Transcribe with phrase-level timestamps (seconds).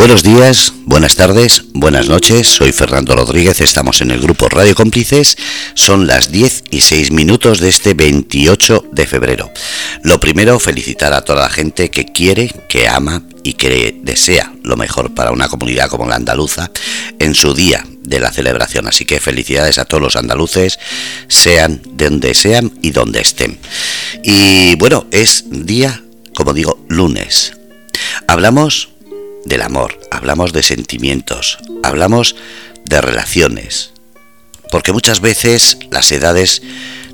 [0.00, 2.48] Buenos días, buenas tardes, buenas noches.
[2.48, 5.36] Soy Fernando Rodríguez, estamos en el grupo Radio Cómplices.
[5.74, 9.52] Son las 10 y 6 minutos de este 28 de febrero.
[10.02, 14.78] Lo primero, felicitar a toda la gente que quiere, que ama y que desea lo
[14.78, 16.70] mejor para una comunidad como la andaluza
[17.18, 18.86] en su día de la celebración.
[18.88, 20.78] Así que felicidades a todos los andaluces,
[21.28, 23.58] sean de donde sean y donde estén.
[24.24, 26.02] Y bueno, es día,
[26.34, 27.52] como digo, lunes.
[28.26, 28.89] Hablamos
[29.44, 32.36] del amor, hablamos de sentimientos, hablamos
[32.84, 33.92] de relaciones.
[34.70, 36.62] Porque muchas veces las edades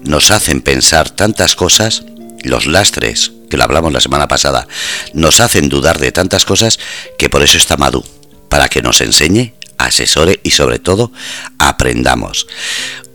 [0.03, 2.05] nos hacen pensar tantas cosas,
[2.43, 4.67] los lastres, que lo hablamos la semana pasada,
[5.15, 6.79] nos hacen dudar de tantas cosas
[7.19, 8.05] que por eso está Madu,
[8.49, 11.13] para que nos enseñe, asesore y sobre todo
[11.59, 12.47] aprendamos.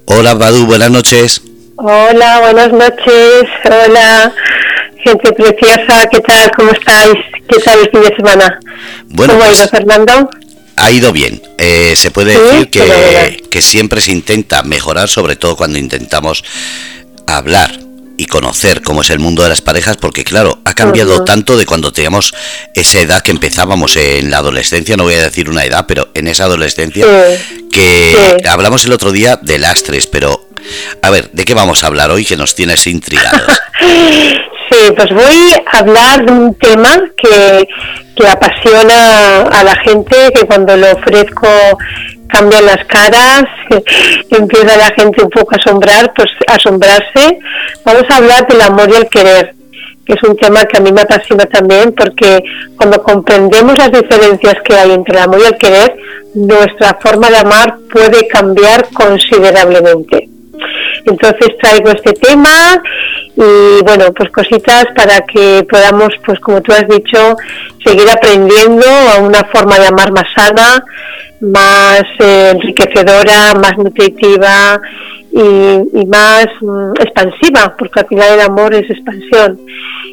[0.06, 1.42] Hola Madu, buenas noches.
[1.78, 3.46] Hola, buenas noches.
[3.66, 4.34] Hola,
[5.04, 6.52] gente preciosa, ¿qué tal?
[6.56, 7.14] ¿Cómo estáis?
[7.48, 8.60] ¿Qué tal el fin de semana?
[9.08, 10.30] Bueno, ¿Cómo ha pues, ido, Fernando?
[10.78, 11.42] ha ido bien.
[11.58, 16.44] Eh, se puede Sí, decir que, que siempre se intenta mejorar, sobre todo cuando intentamos
[17.28, 17.72] hablar
[18.18, 21.66] y conocer cómo es el mundo de las parejas, porque claro, ha cambiado tanto de
[21.66, 22.34] cuando teníamos
[22.76, 26.28] esa edad que empezábamos en la adolescencia, no voy a decir una edad, pero en
[26.28, 27.68] esa adolescencia, Sí.
[27.72, 28.48] que Sí.
[28.48, 30.48] hablamos el otro día de lastres, pero
[31.02, 33.52] a ver, ¿de qué vamos a hablar hoy que nos tienes intrigados?
[34.72, 37.68] Sí, pues voy a hablar de un tema que,
[38.16, 41.50] que apasiona a la gente, que cuando lo ofrezco
[42.30, 43.44] cambian las caras,
[44.30, 47.38] empieza la gente un poco a asombrar, pues asombrarse.
[47.84, 49.56] Vamos a hablar del amor y el querer,
[50.06, 52.42] que es un tema que a mí me apasiona también, porque
[52.78, 55.98] cuando comprendemos las diferencias que hay entre el amor y el querer,
[56.34, 60.30] nuestra forma de amar puede cambiar considerablemente.
[61.06, 62.82] Entonces traigo este tema
[63.36, 67.36] y bueno, pues cositas para que podamos, pues como tú has dicho,
[67.84, 70.84] seguir aprendiendo a una forma de amar más sana,
[71.40, 74.82] más eh, enriquecedora, más nutritiva
[75.32, 79.60] y, más mm, expansiva, porque al final el amor es expansión.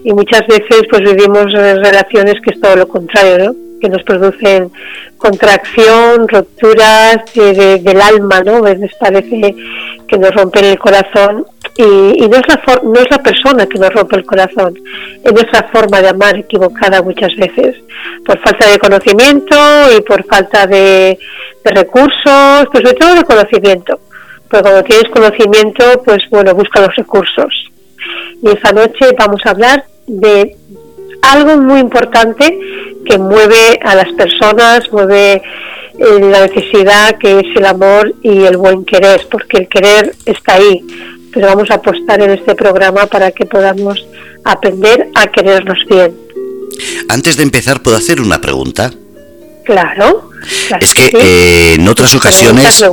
[0.05, 3.68] Y muchas veces pues vivimos relaciones que es todo lo contrario, ¿no?
[3.81, 4.71] Que nos producen
[5.17, 8.63] contracción, rupturas de- de- del alma, ¿no?
[8.63, 9.55] Veces parece
[10.07, 11.45] que nos rompen el corazón
[11.77, 11.83] y,
[12.29, 14.75] no, es la for- no es la persona que nos rompe el corazón,
[15.23, 17.77] es nuestra forma de amar equivocada muchas veces,
[18.25, 19.57] por falta de conocimiento
[19.97, 21.19] y por falta de,
[21.65, 24.01] recursos, pero sobre todo de conocimiento.
[24.49, 27.71] Porque cuando tienes conocimiento, pues bueno, busca los recursos.
[28.43, 30.57] Y esta noche vamos a hablar de
[31.33, 32.59] algo muy importante
[33.05, 35.43] que mueve a las personas, mueve
[35.99, 40.55] eh, la necesidad que es el amor y el buen querer, porque el querer está
[40.55, 40.85] ahí,
[41.33, 44.07] pero vamos a apostar en este programa para que podamos
[44.45, 46.15] aprender a querernos bien.
[47.09, 48.93] Antes de empezar, ¿puedo hacer una pregunta?
[49.65, 50.28] Claro.
[50.69, 51.17] Claro Es que sí.
[51.17, 52.85] eh, en otras ocasiones...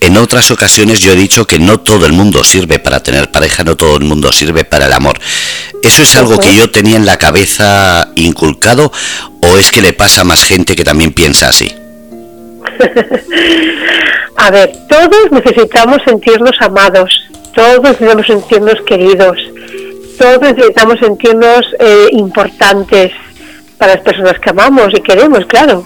[0.00, 3.64] En otras ocasiones yo he dicho que no todo el mundo sirve para tener pareja,
[3.64, 5.18] no todo el mundo sirve para el amor.
[5.82, 8.92] ¿Eso es algo que yo tenía en la cabeza inculcado
[9.42, 11.74] o es que le pasa a más gente que también piensa así?
[14.36, 17.10] A ver, todos necesitamos sentirnos amados,
[17.54, 19.36] todos necesitamos sentirnos queridos,
[20.16, 23.12] todos necesitamos sentirnos eh, importantes
[23.78, 25.84] para las personas que amamos y queremos, claro.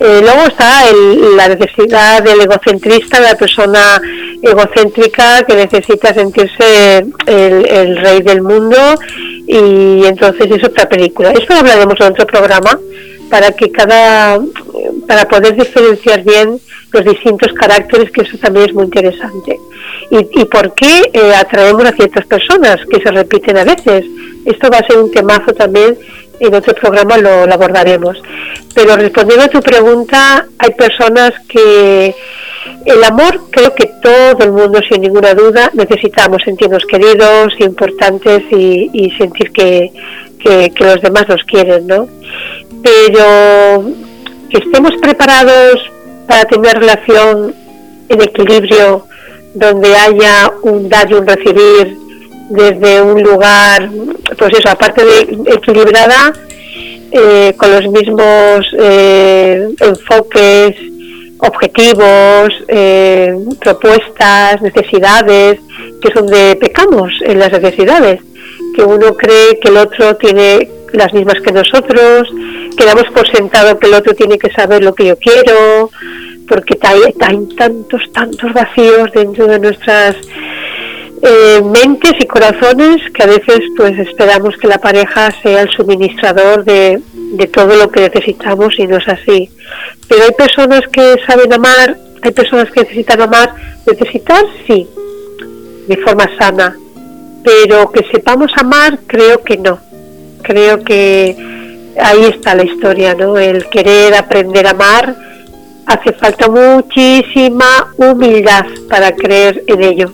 [0.00, 4.00] Eh, luego está el- la necesidad del egocentrista, de la persona
[4.42, 8.78] egocéntrica que necesita sentirse el, rey del mundo
[9.46, 11.32] y entonces es otra película.
[11.32, 12.78] Esto lo hablaremos en otro programa
[13.28, 14.40] para que cada
[15.06, 16.58] para poder diferenciar bien
[16.92, 19.56] los distintos caracteres que eso también es muy interesante
[20.10, 24.04] y, y por qué eh, atraemos a ciertas personas que se repiten a veces
[24.44, 25.96] esto va a ser un temazo también
[26.40, 28.20] en otro programa lo, abordaremos.
[28.74, 32.14] Pero respondiendo a tu pregunta hay personas que
[32.84, 39.10] el amor creo que todo el mundo sin ninguna duda necesitamos sentirnos queridos importantes y,
[39.18, 39.92] sentir que,
[40.38, 42.08] que, que los demás nos quieren no
[42.82, 43.84] pero
[44.50, 45.80] que estemos preparados
[46.26, 47.54] para tener relación
[48.08, 49.06] en equilibrio
[49.54, 51.99] donde haya un dar y un recibir
[52.50, 53.88] desde un lugar,
[54.36, 56.32] pues eso, aparte de equilibrada,
[57.12, 60.76] eh, con los mismos eh, enfoques,
[61.38, 65.60] objetivos, eh, propuestas, necesidades,
[66.02, 68.20] que es donde pecamos en las necesidades,
[68.74, 72.28] que uno cree que el otro tiene las mismas que nosotros,
[72.76, 75.90] que damos por sentado que el otro tiene que saber lo que yo quiero,
[76.48, 80.16] porque hay tantos, tantos vacíos dentro de nuestras
[81.22, 86.64] eh, mentes y corazones que a veces pues esperamos que la pareja sea el suministrador
[86.64, 89.50] de, de todo lo que necesitamos y no es así.
[90.08, 93.54] Pero hay personas que saben amar, hay personas que necesitan amar,
[93.86, 94.88] necesitar sí,
[95.88, 96.76] de forma sana,
[97.44, 99.78] pero que sepamos amar creo que no.
[100.42, 101.36] Creo que
[102.02, 103.36] ahí está la historia, ¿no?
[103.38, 105.16] El querer aprender a amar
[105.86, 110.12] hace falta muchísima humildad para creer en ello.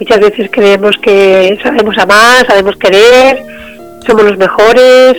[0.00, 3.44] Muchas veces creemos que sabemos amar, sabemos querer,
[4.06, 5.14] somos los mejores,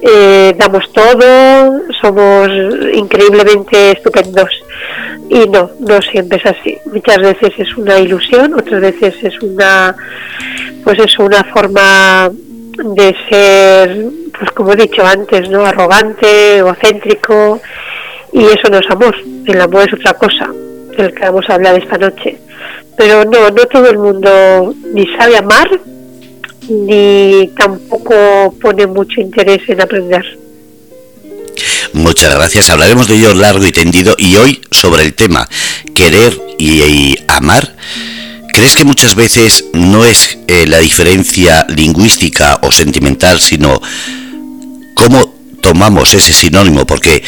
[0.00, 2.48] eh, damos todo, somos
[2.94, 4.50] increíblemente estupendos.
[5.28, 6.78] Y no, no siempre es así.
[6.92, 9.96] Muchas veces es una ilusión, otras veces es una,
[10.84, 14.04] pues es una forma de ser,
[14.38, 15.64] pues como he dicho antes, ¿no?
[15.64, 17.60] Arrogante, egocéntrico,
[18.32, 19.16] y eso no es amor.
[19.46, 20.48] El amor es otra cosa,
[20.96, 22.38] del que vamos a hablar esta noche.
[22.96, 25.68] Pero no, no todo el mundo ni sabe amar,
[26.68, 30.24] ni tampoco pone mucho interés en aprender.
[31.92, 32.70] Muchas gracias.
[32.70, 35.48] Hablaremos de ello largo y tendido y hoy sobre el tema
[35.94, 37.76] querer y, amar.
[38.54, 43.80] ¿Crees que muchas veces no es eh, la diferencia lingüística o sentimental, sino
[44.94, 46.86] cómo tomamos ese sinónimo?
[46.86, 47.22] Porque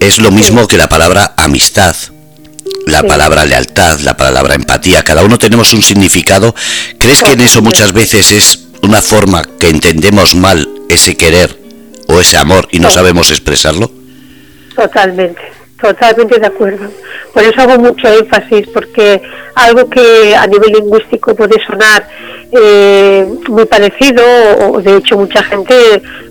[0.00, 1.94] es lo mismo que la palabra amistad,
[2.86, 5.02] la palabra lealtad, la palabra empatía.
[5.02, 6.54] Cada uno tenemos un significado.
[6.98, 11.58] ¿Crees que en eso muchas veces es una forma que entendemos mal ese querer
[12.08, 13.90] o ese amor y no sabemos expresarlo?
[14.74, 15.40] Totalmente,
[15.84, 16.88] totalmente de acuerdo.
[17.32, 19.20] Por eso hago mucho énfasis, porque
[19.54, 22.08] algo que a nivel lingüístico puede sonar
[22.50, 24.22] eh, muy parecido,
[24.70, 25.74] o de hecho mucha gente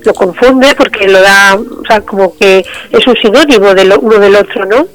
[0.03, 4.17] lo confunde porque lo da, o sea, como que es un sinónimo de lo, uno
[4.17, 4.87] del otro, ¿no?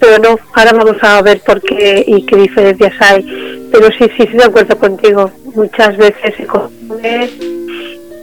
[0.00, 3.68] Pero no, ahora vamos a ver por qué y qué diferencias hay.
[3.70, 5.30] Pero sí, sí, sí, de acuerdo contigo.
[5.54, 7.30] Muchas veces se confunde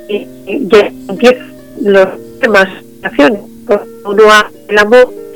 [0.09, 0.27] y,
[0.67, 2.07] ya empiezan los
[2.41, 2.67] temas,
[4.03, 4.23] uno
[4.67, 5.26] el amor.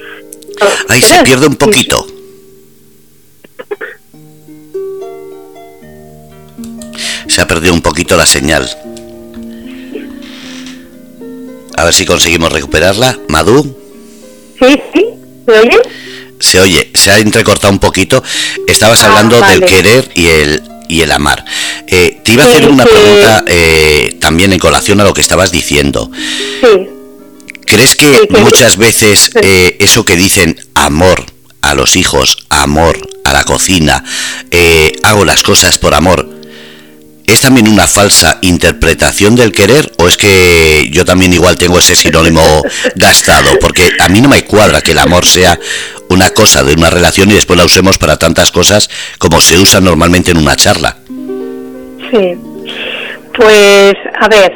[0.90, 2.08] Ahí se pierde un poquito.
[7.28, 8.70] Se ha perdido un poquito la señal.
[11.78, 13.18] A ver si conseguimos recuperarla.
[13.30, 13.64] Madu.
[14.60, 15.06] Sí, sí.
[15.46, 15.80] ¿Se oye?
[16.40, 18.24] Se oye, se ha entrecortado un poquito.
[18.68, 21.46] Estabas ah, hablando del querer y el y el amar.
[21.88, 25.52] Eh, te iba a hacer una pregunta eh, también en colación a lo que estabas
[25.52, 26.12] diciendo.
[26.60, 27.01] Sí.
[27.72, 31.26] ¿Crees que muchas veces eh, eso que dicen amor
[31.62, 34.04] a los hijos, amor a la cocina,
[35.04, 36.42] hago las cosas por amor,
[37.32, 41.96] ¿Es también una falsa interpretación del querer o es que yo también igual tengo ese
[41.96, 42.42] sinónimo
[42.96, 43.58] gastado?
[43.62, 45.58] Porque a mí no me cuadra que el amor sea
[46.10, 49.80] una cosa de una relación y después la usemos para tantas cosas como se usa
[49.80, 50.98] normalmente en una charla.
[52.12, 52.36] Sí,
[53.34, 54.52] pues a ver,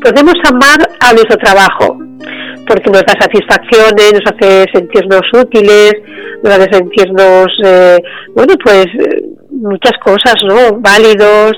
[0.00, 1.98] podemos amar a nuestro trabajo
[2.72, 5.92] porque nos da satisfacciones, nos hace sentirnos útiles,
[6.42, 7.98] nos hace sentirnos, eh,
[8.34, 10.80] bueno, pues eh, muchas cosas, ¿no?
[10.80, 11.52] Válidos,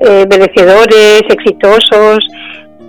[0.00, 2.26] eh, merecedores, exitosos.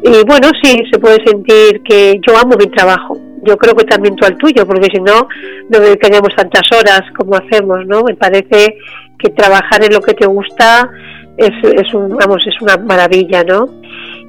[0.03, 3.17] Y bueno, sí, se puede sentir que yo amo mi trabajo.
[3.43, 5.27] Yo creo que también tú al tuyo, porque si no,
[5.69, 8.03] no dedicaríamos tantas horas como hacemos, ¿no?
[8.03, 8.75] Me parece
[9.17, 10.89] que trabajar en lo que te gusta
[11.37, 13.65] es, es, un, vamos, es una maravilla, ¿no?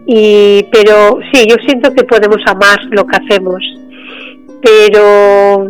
[0.06, 3.62] Y, pero sí, yo siento que podemos amar lo que hacemos,
[4.60, 5.64] pero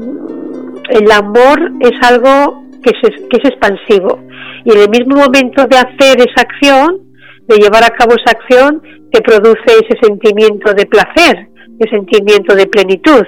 [0.89, 4.19] el amor es algo que es, que es expansivo
[4.65, 7.01] y en el mismo momento de hacer esa acción,
[7.49, 12.67] de llevar a cabo esa acción, te produce ese sentimiento de placer, ese sentimiento de
[12.67, 13.25] plenitud.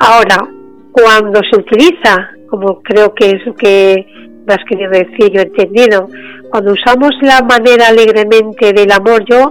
[0.00, 0.48] Ahora,
[0.90, 4.06] cuando se utiliza, como creo que es lo que
[4.46, 6.08] me has querido decir, yo he entendido,
[6.52, 9.50] cuando usamos la manera alegremente del amor, yo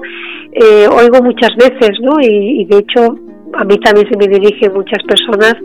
[0.54, 2.22] eh, oigo muchas veces, ¿no?
[2.22, 3.16] Y, y, de hecho
[3.54, 5.56] a mí también se me dirigen muchas personas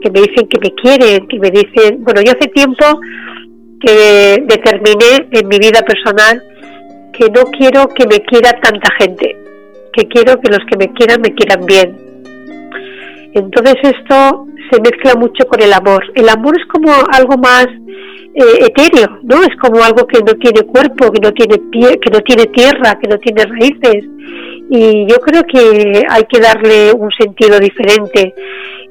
[0.00, 2.84] que me dicen que me quieren, que me dicen, bueno, yo hace tiempo
[3.80, 6.40] que determiné en mi vida personal
[7.12, 9.36] que no quiero que me quiera tanta gente,
[9.92, 11.96] que quiero que los que me quieran me quieran bien.
[13.36, 16.02] Entonces esto se mezcla mucho con el amor.
[16.14, 17.66] El amor es como algo más
[18.34, 19.42] eh, etéreo, ¿no?
[19.42, 22.98] Es como algo que no tiene cuerpo, que no tiene pie, que no tiene tierra,
[22.98, 24.04] que no tiene raíces.
[24.70, 28.34] Y yo creo que hay que darle un sentido diferente.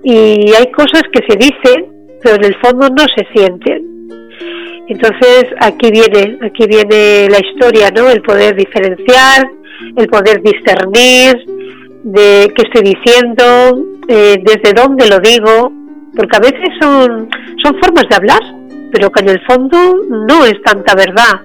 [0.03, 1.87] Y hay cosas que se dicen,
[2.21, 3.95] pero en el fondo no se sienten.
[4.87, 8.11] Entonces aquí viene, aquí viene la historia, ¿no?
[8.11, 9.49] El poder diferenciar,
[9.97, 11.43] el poder discernir
[12.03, 15.71] de qué estoy diciendo, eh, desde dónde lo digo,
[16.15, 17.29] porque a veces son,
[17.63, 18.41] son formas de hablar,
[18.91, 19.77] pero que en el fondo
[20.09, 21.41] no es tanta verdad.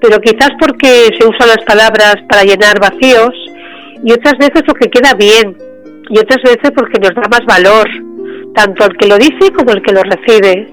[0.00, 3.30] Pero quizás porque se usan las palabras para llenar vacíos
[4.02, 5.56] y otras veces lo que queda bien.
[6.08, 7.88] y otras veces porque nos da más valor,
[8.54, 10.66] tanto el que lo dice como el que lo recibe.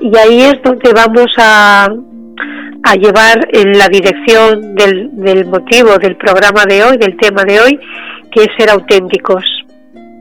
[0.00, 1.88] Y ahí es donde vamos a,
[2.84, 7.60] a llevar en la dirección del, del motivo del programa de hoy, del tema de
[7.60, 7.80] hoy,
[8.30, 9.57] que es ser auténticos.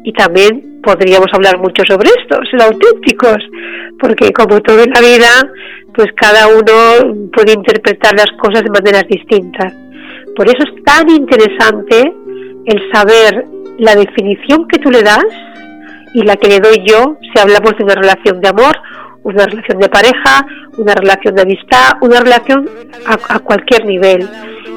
[0.07, 3.39] Y también podríamos hablar mucho sobre esto, ser auténticos,
[3.99, 5.51] porque como todo en la vida,
[5.93, 9.73] pues cada uno puede interpretar las cosas de maneras distintas.
[10.33, 12.13] Por eso es tan interesante
[12.67, 13.47] el saber
[13.79, 15.25] la definición que tú le das
[16.13, 18.77] y la que le doy yo si hablamos de una relación de amor,
[19.23, 20.47] una relación de pareja,
[20.77, 22.69] una relación de amistad, una relación
[23.05, 24.25] a, cualquier nivel.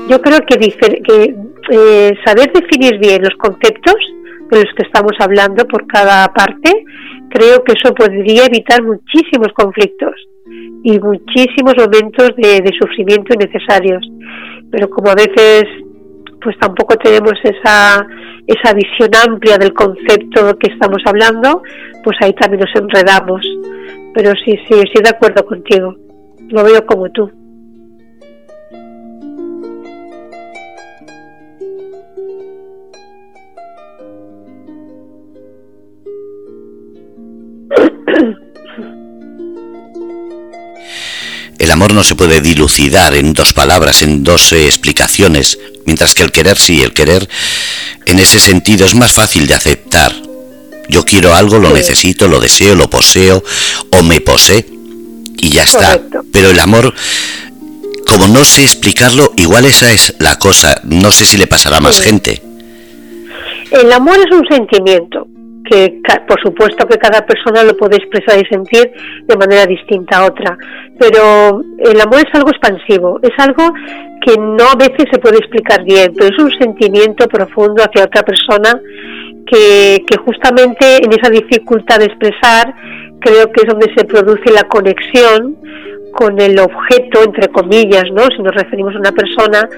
[0.08, 1.36] Yo creo que, que
[1.70, 3.94] eh, saber definir bien los conceptos
[4.56, 6.84] de los que estamos hablando por cada parte,
[7.30, 10.14] creo que eso podría evitar muchísimos conflictos
[10.82, 14.06] y muchísimos momentos de, de sufrimiento innecesarios.
[14.70, 15.64] Pero como a veces
[16.40, 18.06] pues tampoco tenemos esa,
[18.46, 21.62] esa visión amplia del concepto que estamos hablando,
[22.02, 23.46] pues ahí también nos enredamos.
[24.14, 25.94] Pero sí, sí, estoy de acuerdo contigo.
[26.48, 27.30] Lo veo como tú.
[41.60, 46.22] El amor no se puede dilucidar en dos palabras, en dos eh, explicaciones, mientras que
[46.22, 47.28] el querer sí, el querer
[48.06, 50.10] en ese sentido es más fácil de aceptar.
[50.88, 53.44] Yo quiero algo, lo necesito, lo deseo, lo poseo
[53.90, 54.66] o me posee
[55.36, 56.00] y ya está.
[56.32, 56.94] Pero el amor,
[58.06, 60.80] como no sé explicarlo, igual esa es la cosa.
[60.84, 62.42] No sé si le pasará a más gente.
[63.70, 65.28] El amor es un sentimiento
[65.64, 68.92] que por supuesto que cada persona lo puede expresar y sentir
[69.26, 70.56] de manera distinta a otra,
[70.98, 73.72] pero el amor es algo expansivo, es algo
[74.24, 78.22] que no a veces se puede explicar bien, pero es un sentimiento profundo hacia otra
[78.22, 78.80] persona
[79.46, 82.74] que, que justamente en esa dificultad de expresar
[83.20, 85.56] creo que es donde se produce la conexión
[86.12, 88.22] con el objeto, entre comillas, ¿no?
[88.34, 89.68] Si nos referimos a una persona,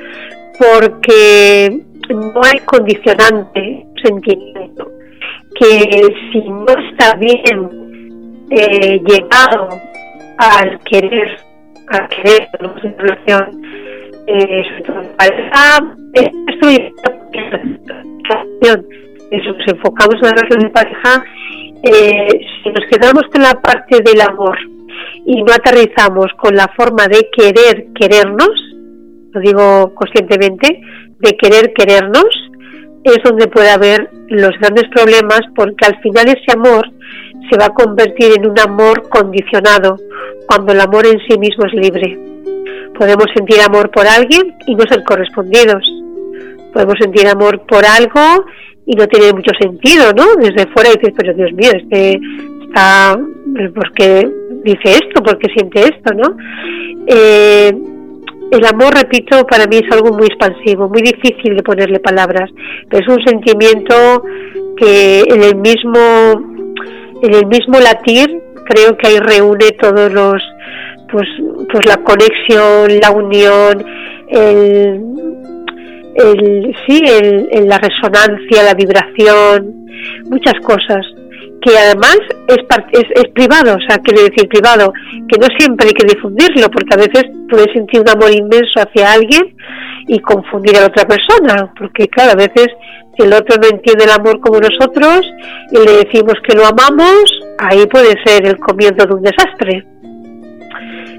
[0.59, 5.02] porque no hay condicionante sentimiento
[5.59, 9.69] que si no está bien eh, llegado
[10.39, 11.37] al querer,
[11.89, 13.63] al querer, en relación,
[14.27, 14.65] eh,
[15.17, 16.69] pareja, esto
[19.31, 21.25] si nos enfocamos en la relación de pareja,
[21.83, 24.57] eh, si nos quedamos con la parte del amor
[25.25, 28.51] y no aterrizamos con la forma de querer querernos,
[29.33, 30.81] lo digo conscientemente,
[31.19, 32.29] de querer querernos,
[33.05, 36.89] es donde puede haber los grandes problemas porque al final ese amor
[37.51, 39.97] se va a convertir en un amor condicionado
[40.47, 42.19] cuando el amor en sí mismo es libre.
[42.97, 45.83] Podemos sentir amor por alguien y no ser correspondidos.
[46.73, 48.45] Podemos sentir amor por algo
[48.87, 50.37] y no tiene mucho sentido, ¿no?
[50.37, 52.21] Desde fuera dices, pero Dios mío, este
[52.67, 53.19] está,
[53.75, 54.29] ¿por qué
[54.65, 55.23] dice esto?
[55.23, 56.37] ¿Por qué siente esto, no?
[57.07, 57.73] Eh,
[58.53, 62.51] el amor, repito, para mí es algo muy expansivo, muy difícil de ponerle palabras,
[62.91, 64.23] pero es un sentimiento
[64.77, 65.99] que en el mismo,
[67.23, 70.43] en el mismo latir creo que ahí reúne todos los,
[71.11, 71.27] pues,
[71.71, 73.87] pues la conexión, la unión,
[74.29, 75.03] el,
[76.15, 79.87] el sí, el, la resonancia, la vibración,
[80.29, 81.07] muchas cosas
[81.63, 82.59] que además es,
[82.93, 84.93] es, es, privado, o sea, quiere decir privado,
[85.29, 89.13] que no siempre hay que difundirlo, porque a veces puedes sentir un amor inmenso hacia
[89.13, 89.55] alguien
[90.09, 92.67] y confundir a la otra persona, porque claro, a veces
[93.17, 95.21] si el otro no entiende el amor como nosotros
[95.71, 97.25] y le decimos que lo amamos,
[97.59, 99.87] ahí puede ser el comienzo de un desastre.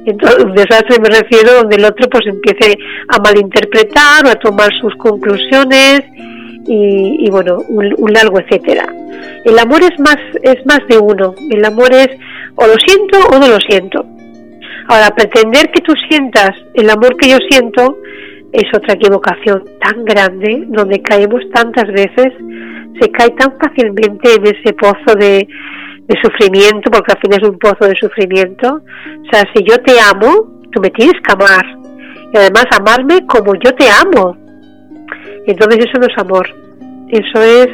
[0.06, 4.70] Entonces, un desastre me refiero donde el otro pues empiece a malinterpretar o a tomar
[4.82, 6.02] sus conclusiones
[6.66, 8.86] y, bueno, un, largo etcétera.
[9.44, 11.36] El amor es más, es más de uno.
[11.50, 12.10] El amor es
[12.56, 14.06] o lo siento o no lo siento.
[14.88, 17.98] Ahora, pretender que tú sientas el amor que yo siento
[18.52, 22.34] es otra equivocación tan grande, donde caemos tantas veces,
[23.02, 25.48] se cae tan fácilmente en ese pozo de,
[26.22, 28.76] sufrimiento, porque al fin es un pozo de sufrimiento.
[28.76, 31.66] O sea, si yo te amo, tú me tienes que amar.
[32.32, 34.38] Y además amarme como yo te amo.
[35.48, 36.48] Entonces eso no es amor.
[37.10, 37.68] Eso es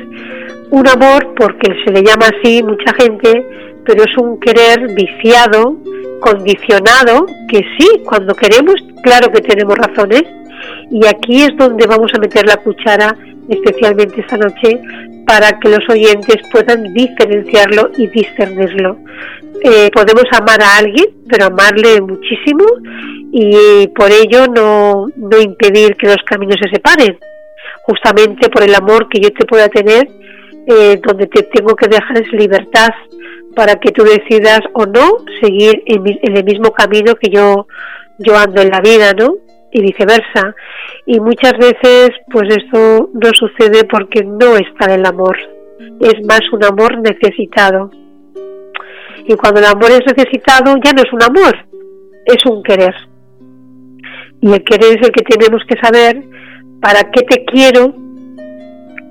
[0.72, 3.46] un amor porque se le llama así mucha gente,
[3.86, 5.78] pero es un querer viciado,
[6.20, 10.24] condicionado, que sí, cuando queremos, claro que tenemos razones,
[10.92, 13.16] y aquí es donde vamos a meter la cuchara,
[13.48, 14.80] especialmente esta noche,
[15.26, 18.98] para que los oyentes puedan diferenciarlo y discernirlo.
[19.62, 22.64] Eh, podemos amar a alguien, pero amarle muchísimo
[23.32, 27.18] y por ello no, no impedir que los caminos se separen,
[27.90, 30.08] justamente por el amor que yo te pueda tener
[30.68, 32.90] eh, donde te tengo que dejar es libertad
[33.56, 36.06] para que tú decidas o no seguir en,
[36.38, 37.66] el mismo camino que yo,
[38.20, 39.34] yo ando en la vida, ¿no?
[39.72, 40.56] Y viceversa.
[41.08, 45.36] Y muchas veces, pues esto no sucede porque no está el amor.
[46.00, 47.90] Es más un amor necesitado.
[49.26, 51.58] Y cuando el amor es necesitado, ya no es un amor,
[52.26, 52.96] es un querer.
[54.42, 56.24] Y el querer es el que tenemos que saber
[56.82, 57.94] para qué te quiero,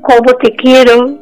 [0.03, 1.19] cómo te quiero,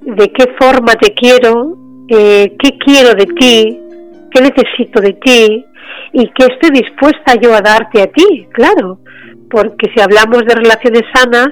[0.00, 1.76] de qué forma te quiero,
[2.08, 3.80] eh, qué quiero de ti,
[4.30, 5.64] qué necesito de ti
[6.12, 8.98] y qué estoy dispuesta yo a darte a ti, claro,
[9.50, 11.48] porque si hablamos de relaciones sanas,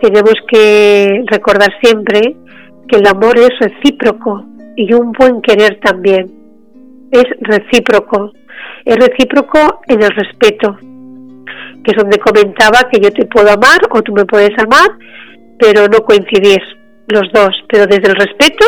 [0.00, 2.36] tenemos que recordar siempre
[2.88, 4.44] que el amor es recíproco
[4.76, 6.30] y un buen querer también.
[7.10, 8.32] Es recíproco.
[8.84, 10.76] Es recíproco en el respeto,
[11.84, 14.90] que es donde comentaba que yo te puedo amar o tú me puedes amar,
[15.58, 16.60] pero no coincidir
[17.08, 17.54] los dos.
[17.68, 18.66] Pero desde el respeto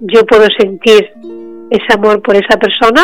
[0.00, 1.08] yo puedo sentir
[1.70, 3.02] ese amor por esa persona,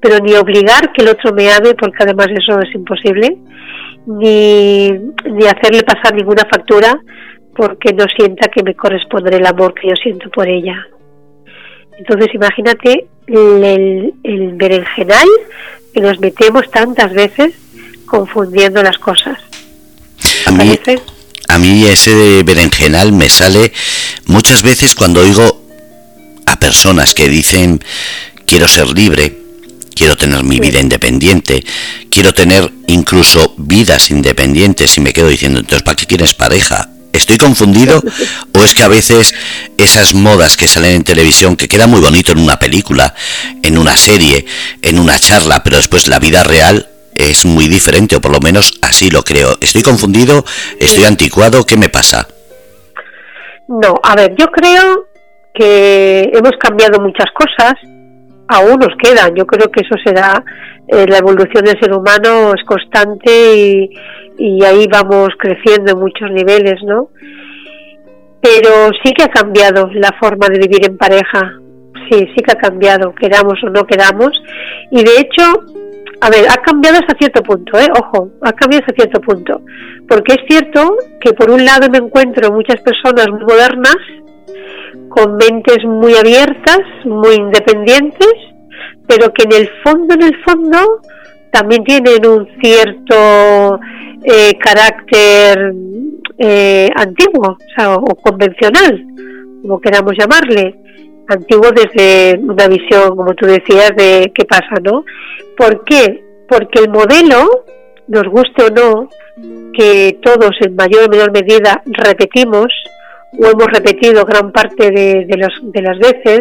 [0.00, 3.38] pero ni obligar que el otro me ame, porque además eso es imposible,
[4.06, 7.00] ni, ni hacerle pasar ninguna factura
[7.54, 10.74] porque no sienta que me corresponde el amor que yo siento por ella.
[11.98, 15.28] Entonces imagínate el, el berenjenal
[15.94, 17.61] que nos metemos tantas veces
[18.12, 19.38] confundiendo las cosas.
[20.44, 20.78] A mí,
[21.48, 23.72] a mí ese berenjenal me sale
[24.26, 25.64] muchas veces cuando oigo
[26.44, 27.82] a personas que dicen
[28.46, 29.38] quiero ser libre,
[29.96, 31.64] quiero tener mi vida independiente,
[32.10, 36.90] quiero tener incluso vidas independientes y me quedo diciendo, entonces, ¿para qué quieres pareja?
[37.14, 38.02] ¿Estoy confundido?
[38.54, 39.34] ¿O es que a veces
[39.78, 43.14] esas modas que salen en televisión, que queda muy bonito en una película,
[43.62, 44.44] en una serie,
[44.82, 46.91] en una charla, pero después la vida real
[47.30, 49.56] es muy diferente, o por lo menos así lo creo?
[49.60, 50.44] ¿Estoy confundido?
[50.78, 51.64] ¿Estoy anticuado?
[51.64, 52.26] ¿Qué me pasa?
[53.68, 55.06] No, a ver, yo creo
[55.54, 57.74] que hemos cambiado muchas cosas,
[58.48, 59.34] aún nos quedan.
[59.34, 60.44] Yo creo que eso será,
[60.88, 63.90] eh, la evolución del ser humano es constante y,
[64.38, 67.08] y ahí vamos creciendo en muchos niveles, ¿no?
[68.40, 71.52] Pero sí que ha cambiado la forma de vivir en pareja,
[72.10, 74.30] sí, sí que ha cambiado, queramos o no queramos.
[74.90, 75.64] Y de hecho,
[76.24, 77.88] a ver, ha cambiado hasta cierto punto, ¿eh?
[78.00, 79.60] Ojo, ha cambiado hasta cierto punto.
[80.08, 83.96] Porque es cierto que por un lado me encuentro muchas personas muy modernas,
[85.08, 88.34] con mentes muy abiertas, muy independientes,
[89.08, 91.00] pero que en el fondo, en el fondo,
[91.50, 93.80] también tienen un cierto
[94.22, 95.74] eh, carácter
[96.38, 99.04] eh, antiguo o, convencional,
[99.60, 100.76] como queramos llamarle,
[101.26, 105.04] antiguo desde una visión, como tú decías, de qué pasa, ¿no?
[105.62, 106.24] ¿Por qué?
[106.48, 107.64] Porque el modelo,
[108.08, 109.08] nos guste o no,
[109.72, 112.66] que todos en mayor o menor medida repetimos,
[113.38, 116.40] o hemos repetido gran parte de, las veces,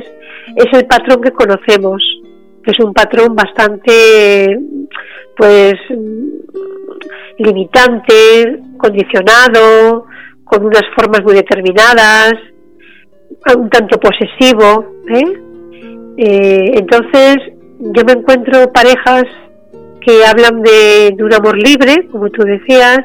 [0.55, 2.01] es el patrón que conocemos,
[2.63, 4.57] que es un patrón bastante,
[5.37, 5.75] pues,
[7.37, 10.07] limitante, condicionado,
[10.43, 12.33] con unas formas muy determinadas,
[13.55, 14.95] un tanto posesivo.
[15.09, 15.33] ¿eh?
[16.17, 19.25] Eh, entonces, yo me encuentro parejas
[20.01, 22.99] que hablan de, de un amor libre, como tú decías,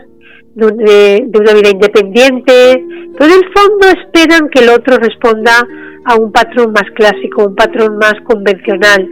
[0.57, 2.85] de, una vida independiente,
[3.19, 5.67] pero en el fondo esperan que el otro responda
[6.07, 9.07] a un patrón más clásico, un patrón más convencional.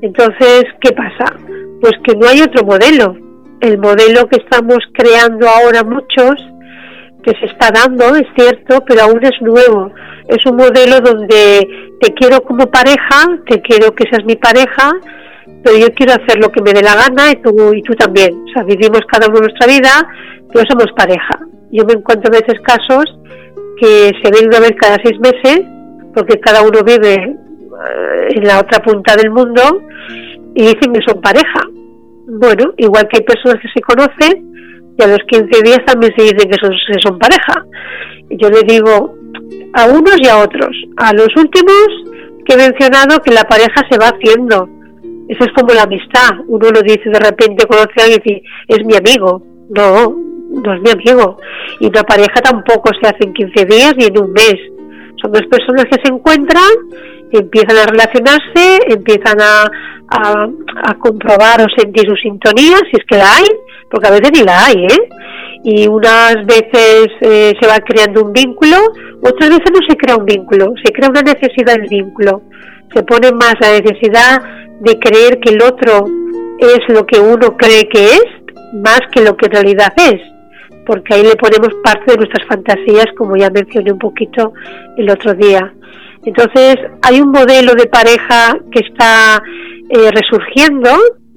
[0.00, 1.36] Entonces, ¿qué pasa?
[1.80, 3.16] Pues que no hay otro modelo.
[3.60, 6.40] El modelo que estamos creando ahora muchos,
[7.22, 9.92] que se está dando, es cierto, pero aún es nuevo.
[10.28, 11.66] Es un modelo donde
[12.00, 14.92] te quiero como pareja, te quiero que seas mi pareja,
[15.62, 18.44] pero yo quiero hacer lo que me dé la gana y tú, y tú también.
[18.48, 20.08] O sea, vivimos cada uno nuestra vida,
[20.52, 21.38] pero somos pareja.
[21.70, 23.04] Yo me encuentro a veces casos
[23.78, 25.62] que se ven una vez cada seis meses,
[26.14, 29.62] porque cada uno vive eh, en la otra punta del mundo
[30.54, 31.60] y dicen que son pareja.
[32.26, 34.50] Bueno, igual que hay personas que se conocen
[34.98, 37.64] y a los 15 días también se dicen que son, pareja.
[38.30, 39.14] Yo le digo
[39.74, 40.76] a unos y a otros.
[40.96, 41.86] A los últimos
[42.44, 44.68] que he mencionado que la pareja se va haciendo
[45.30, 46.42] eso es como la amistad.
[46.48, 49.40] Uno lo dice de repente, conoce a alguien y dice, es mi amigo.
[49.70, 51.38] No, no es mi amigo.
[51.78, 54.56] Y una pareja tampoco se hace en 15 días ni en un mes.
[55.22, 56.74] Son dos personas que se encuentran,
[57.32, 59.70] empiezan a relacionarse, empiezan a,
[60.10, 63.46] a, comprobar o sentir su sintonía, si es que la hay,
[63.90, 65.08] porque a veces ni la hay, ¿eh?
[65.62, 68.76] Y unas veces eh, se va creando un vínculo,
[69.22, 72.42] otras veces no se crea un vínculo, se crea una necesidad del vínculo.
[72.94, 74.42] Se pone más la necesidad
[74.80, 76.06] de creer que el otro
[76.58, 78.24] es lo que uno cree que es,
[78.74, 80.20] más que lo que en realidad es.
[80.86, 84.54] porque ahí le ponemos parte de nuestras fantasías, como ya mencioné un poquito
[84.96, 85.72] el otro día.
[86.24, 89.42] Entonces, hay un modelo de pareja que está
[89.88, 90.90] eh, resurgiendo,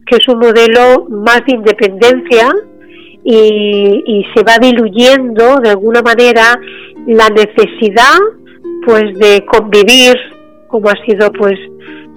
[0.05, 2.51] que es un modelo más de independencia
[3.23, 6.59] y, y, se va diluyendo de alguna manera
[7.07, 8.19] la necesidad
[8.85, 10.13] pues de convivir
[10.67, 11.53] como ha sido pues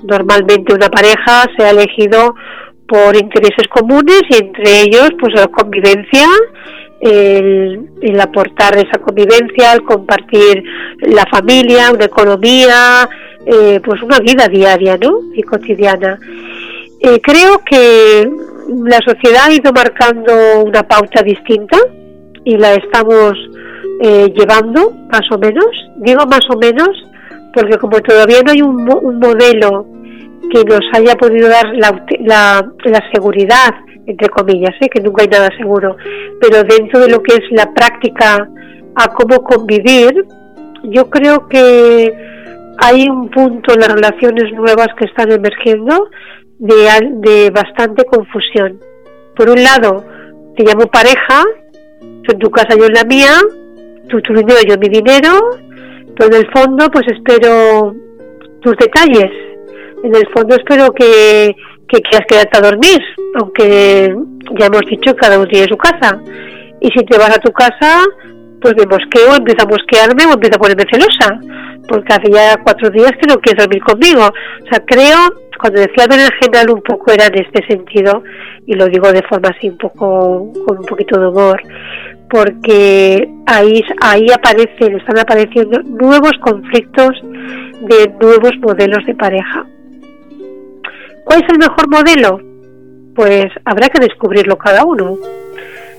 [0.03, 2.35] normalmente una pareja se ha elegido
[2.89, 6.27] por intereses comunes y entre ellos pues la convivencia
[7.01, 10.65] el, aportar esa convivencia, el compartir
[11.03, 13.09] la familia, una economía,
[13.45, 15.21] eh, pues una vida diaria ¿no?
[15.35, 16.19] y cotidiana.
[17.01, 18.29] Eh, creo que
[18.85, 20.33] la sociedad ha ido marcando
[20.65, 21.79] una pauta distinta
[22.45, 23.35] y la estamos
[24.01, 25.67] eh, llevando más o menos.
[25.99, 26.89] Digo más o menos
[27.53, 29.87] porque como todavía no hay un, modelo
[30.51, 33.75] que nos haya podido dar la seguridad
[34.07, 34.89] entre comillas, ¿eh?
[34.89, 35.97] que nunca hay nada seguro,
[36.41, 38.49] pero dentro de lo que es la práctica
[38.95, 40.25] a cómo convivir,
[40.85, 42.15] yo creo que
[42.79, 46.09] hay un punto en las relaciones nuevas que están emergiendo
[46.59, 46.89] de,
[47.21, 48.81] de bastante confusión.
[49.35, 50.05] Por un lado,
[50.57, 51.43] te llamo pareja,
[52.23, 53.33] tú en tu casa, yo en la mía,
[54.09, 55.39] tú tu dinero, yo mi dinero,
[56.17, 57.95] pero en el fondo pues espero
[58.61, 59.31] tus detalles.
[60.03, 61.55] En el fondo espero que
[61.89, 63.01] que quieras quedarte a dormir,
[63.39, 64.15] aunque
[64.59, 66.21] ya hemos dicho que cada uno tiene su casa.
[66.81, 68.03] Y si te vas a tu casa,
[68.61, 71.39] pues me mosqueo, empiezo a mosquearme o empiezo a ponerme celosa,
[71.89, 74.23] porque hace ya cuatro días que no quieres dormir conmigo.
[74.23, 75.19] O sea, creo,
[75.61, 76.07] cuando decía
[76.41, 78.23] general un poco era en este sentido,
[78.67, 81.63] y lo digo de forma así un poco, con un poquito de humor,
[82.29, 89.65] porque ahí, ahí aparecen, están apareciendo nuevos conflictos de nuevos modelos de pareja.
[91.27, 92.41] ¿Cuál es el mejor modelo?
[93.17, 95.19] Pues habrá que descubrirlo cada uno.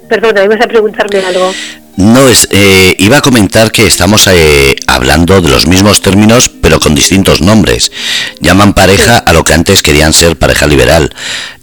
[0.07, 1.51] Perdona, ibas a preguntarme algo.
[1.97, 6.79] No, es, eh, iba a comentar que estamos eh, hablando de los mismos términos, pero
[6.79, 7.91] con distintos nombres.
[8.39, 11.13] Llaman pareja a lo que antes querían ser pareja liberal.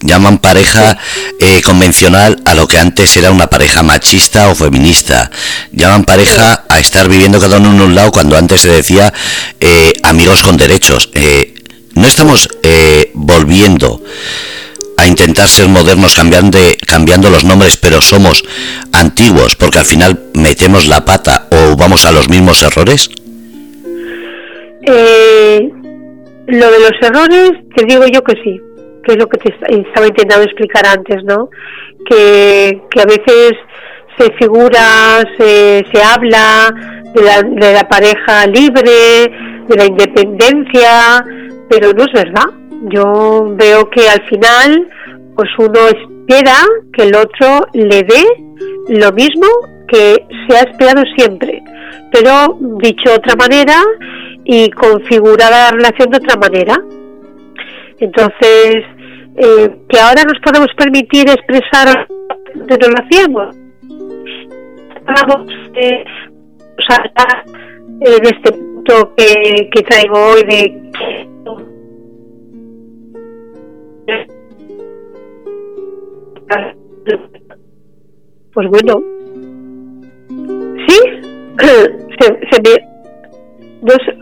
[0.00, 0.98] Llaman pareja
[1.40, 5.30] eh, convencional a lo que antes era una pareja machista o feminista.
[5.72, 9.10] Llaman pareja a estar viviendo cada uno en un lado cuando antes se decía
[10.02, 11.08] amigos con derechos.
[11.94, 14.00] No estamos eh, volviendo
[14.96, 18.44] a intentar ser modernos cambiando, cambiando los nombres, pero somos
[18.92, 23.10] antiguos porque al final metemos la pata o vamos a los mismos errores?
[24.86, 25.70] Eh,
[26.46, 28.60] lo de los errores, te digo yo que sí,
[29.04, 31.48] que es lo que te estaba intentando explicar antes, ¿no?
[32.08, 33.52] Que, a veces
[34.18, 36.72] se figura, se, se habla
[37.14, 39.30] de la, de la pareja libre,
[39.68, 41.24] de la independencia,
[41.68, 42.50] pero no es verdad.
[42.90, 44.88] Yo veo que al final,
[45.34, 46.56] pues uno espera
[46.92, 48.24] que el otro le dé
[48.88, 49.46] lo mismo
[49.88, 51.62] que se ha esperado siempre,
[52.12, 53.82] pero dicho de otra manera
[54.44, 56.76] y configurada la relación de otra manera.
[57.98, 58.84] Entonces,
[59.36, 62.06] eh, que ahora nos podemos permitir expresar
[62.68, 63.56] que no lo hacíamos.
[65.06, 66.04] Vamos eh,
[68.00, 71.33] en este punto que, que traigo hoy de
[78.52, 79.02] pues bueno,
[80.86, 80.98] ¿sí?
[82.20, 82.70] ¿Se, se me,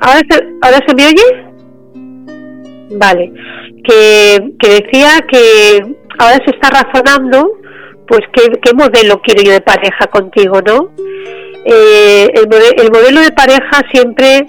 [0.01, 1.53] ¿ahora, se, ¿Ahora se me oye?
[2.99, 3.33] Vale,
[3.85, 5.81] que, que decía que
[6.19, 7.59] ahora se está razonando
[8.07, 10.91] pues qué, qué modelo quiero yo de pareja contigo, ¿no?
[11.65, 14.45] Eh, el, el, modelo de pareja siempre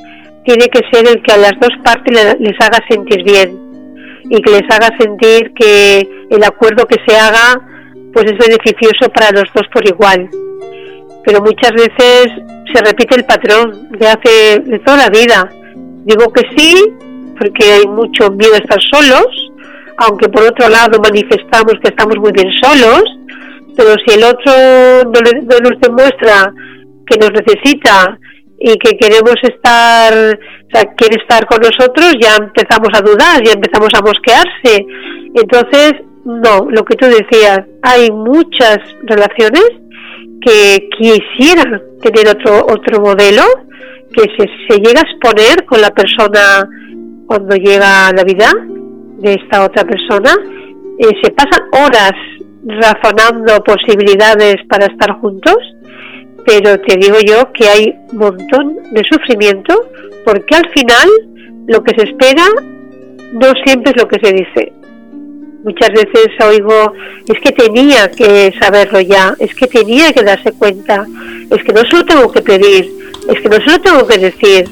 [0.46, 3.64] tiene que ser el que a las dos partes les haga sentir bien
[4.30, 7.62] y que les haga sentir que el acuerdo que se haga
[8.14, 10.30] pues es beneficioso para los dos por igual.
[11.26, 12.28] Pero muchas veces
[12.72, 15.50] se repite el patrón de hace de toda la vida.
[16.06, 16.76] Digo que sí,
[17.38, 19.28] porque hay mucho miedo a estar solos,
[19.98, 23.04] aunque por otro lado manifestamos que estamos muy bien solos,
[23.76, 24.54] pero si el otro
[25.06, 26.54] no, no nos demuestra
[27.08, 28.20] que nos necesita
[28.60, 33.54] y que queremos estar, o sea, quiere estar con nosotros, ya empezamos a dudar, ya
[33.54, 34.86] empezamos a mosquearse.
[35.36, 35.94] Entonces,
[36.26, 39.66] no, lo que tú decías, hay muchas relaciones
[40.42, 43.44] que quisieran tener otro otro modelo,
[44.14, 46.70] que se, llega a exponer con la persona
[47.28, 48.52] cuando llega la vida
[49.20, 50.36] de esta otra persona,
[51.00, 52.12] eh, se pasan horas
[52.66, 55.58] razonando posibilidades para estar juntos
[56.46, 59.90] pero te digo yo que hay un montón de sufrimiento
[60.26, 61.08] porque al final
[61.68, 62.44] lo que se espera
[63.34, 64.74] no siempre es lo que se dice.
[65.64, 66.94] Muchas veces oigo,
[67.28, 71.06] es que tenía que saberlo ya, es que tenía que darse cuenta,
[71.50, 72.92] es que no se lo tengo que pedir,
[73.30, 74.70] es que no se lo tengo que decir.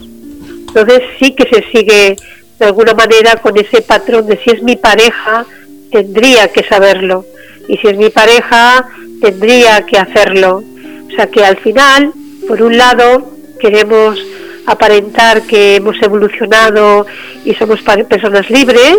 [0.68, 2.18] Entonces sí que se sigue
[2.60, 5.46] de alguna manera con ese patrón de si es mi pareja,
[5.92, 7.26] tendría que saberlo.
[7.68, 8.86] Y si es mi pareja,
[9.22, 10.64] tendría que hacerlo.
[11.08, 12.12] O sea que al final,
[12.48, 14.20] por un lado, queremos
[14.66, 17.06] aparentar que hemos evolucionado
[17.46, 18.98] y somos personas libres,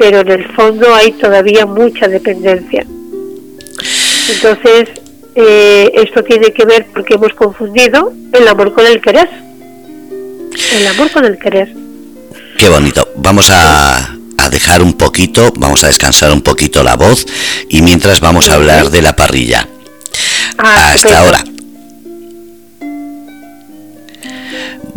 [0.00, 2.86] pero en el fondo hay todavía mucha dependencia.
[4.30, 4.88] Entonces,
[5.34, 9.28] eh, esto tiene que ver porque hemos confundido el amor con el querer.
[10.72, 11.74] El amor con el querer.
[12.56, 13.10] Qué bonito.
[13.16, 14.16] Vamos a,
[14.50, 17.26] dejar un poquito, vamos a descansar un poquito la voz
[17.68, 19.68] y mientras vamos a hablar de la parrilla.
[20.56, 21.44] Ah, Hasta ahora.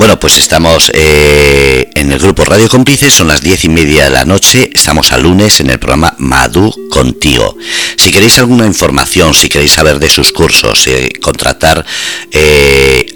[0.04, 4.10] Bueno, pues estamos eh, en el grupo Radio Cómplices, son las diez y media de
[4.10, 7.56] la noche, estamos a lunes en el programa Madu Contigo.
[7.96, 11.86] Si queréis alguna información, si queréis saber de sus cursos, eh, contratar
[12.34, 13.16] eh,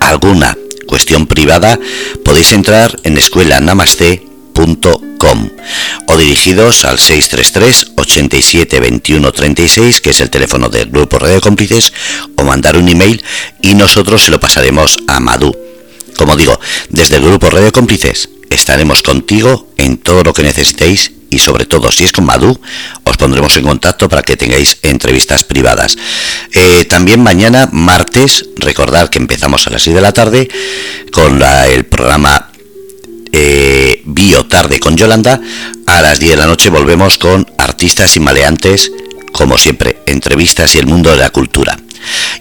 [0.00, 0.54] alguna
[0.86, 1.80] cuestión privada,
[2.26, 5.50] podéis entrar en escuelanamaste.com
[6.08, 11.94] o dirigidos al 633 87 21 36, que es el teléfono del grupo Radio Cómplices,
[12.36, 13.24] o mandar un email
[13.62, 15.67] y nosotros se lo pasaremos a Madu
[16.18, 16.58] como digo,
[16.90, 21.92] desde el grupo Radio Cómplices estaremos contigo en todo lo que necesitéis y sobre todo
[21.92, 22.60] si es con Madu
[23.04, 25.96] os pondremos en contacto para que tengáis entrevistas privadas.
[26.52, 30.48] Eh, también mañana, martes, recordar que empezamos a las 6 de la tarde
[31.12, 32.50] con el programa
[33.32, 35.40] eh, Bio Tarde con Yolanda.
[35.86, 38.90] A las 10 de la noche volvemos con artistas y maleantes,
[39.32, 41.78] como siempre, entrevistas y el mundo de la cultura.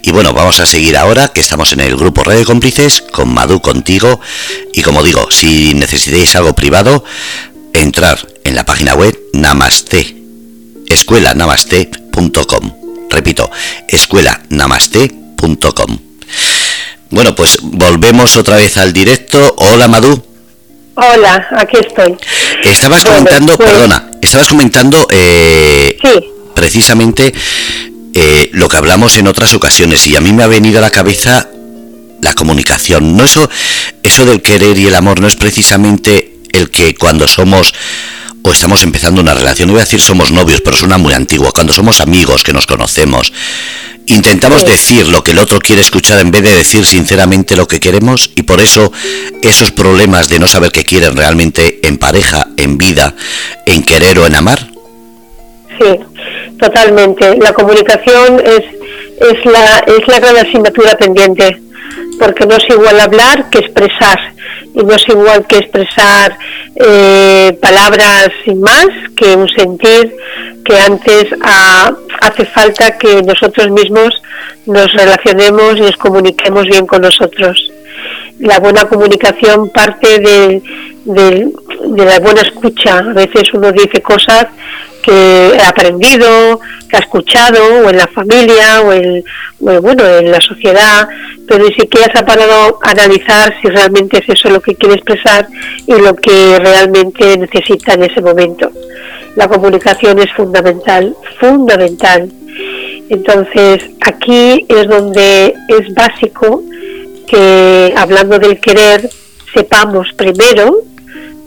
[0.03, 3.61] Y bueno, vamos a seguir ahora que estamos en el grupo Radio Cómplices con Madu
[3.61, 4.19] contigo.
[4.73, 7.03] Y como digo, si necesitáis algo privado,
[7.73, 10.15] entrar en la página web namaste,
[10.87, 12.71] escuelanamaste.com.
[13.09, 13.49] Repito,
[13.87, 15.97] escuelanamaste.com.
[17.09, 19.55] Bueno, pues volvemos otra vez al directo.
[19.57, 20.23] Hola Madu.
[20.95, 22.17] Hola, aquí estoy.
[22.63, 25.97] Estabas comentando, pues- perdona, estabas comentando eh,
[26.55, 27.33] precisamente
[28.19, 30.89] eh, lo que hablamos en otras ocasiones y a mí me ha venido a la
[30.89, 31.47] cabeza
[32.19, 33.15] la comunicación.
[33.15, 33.47] No eso,
[34.01, 37.75] eso del querer y el amor no es precisamente el que cuando somos
[38.41, 41.51] o estamos empezando una relación, no voy a decir somos novios, pero suena muy antiguo,
[41.51, 43.31] cuando somos amigos que nos conocemos,
[44.07, 47.79] intentamos decir lo que el otro quiere escuchar en vez de decir sinceramente lo que
[47.79, 48.91] queremos y por eso
[49.43, 53.15] esos problemas de no saber qué quieren realmente en pareja, en vida,
[53.67, 54.76] en querer o en amar.
[55.79, 55.99] Sí,
[56.59, 57.37] Totalmente.
[57.37, 58.63] La comunicación es,
[59.19, 61.59] es, la, es la gran asignatura pendiente,
[62.19, 64.19] porque no es igual hablar que expresar,
[64.73, 66.37] y no es igual que expresar
[66.75, 70.15] eh, palabras sin más, que un sentir
[70.65, 71.25] que antes
[72.21, 74.21] hace falta que nosotros mismos
[74.65, 77.71] nos relacionemos y nos comuniquemos bien con nosotros.
[78.39, 80.61] La buena comunicación parte de,
[81.05, 82.99] de la buena escucha.
[82.99, 84.47] A veces uno dice cosas
[85.07, 89.23] que ha aprendido, que ha escuchado, o en la familia, o en,
[89.59, 91.07] bueno, en la sociedad,
[91.47, 94.95] pero ni siquiera se ha parado a analizar si realmente es eso lo que quiere
[94.95, 95.47] expresar
[95.85, 98.69] y lo que realmente necesita en ese momento.
[99.37, 102.29] La comunicación es fundamental, fundamental.
[103.09, 106.63] Entonces, aquí es donde es básico
[107.27, 109.09] que, hablando del querer,
[109.53, 110.79] sepamos primero,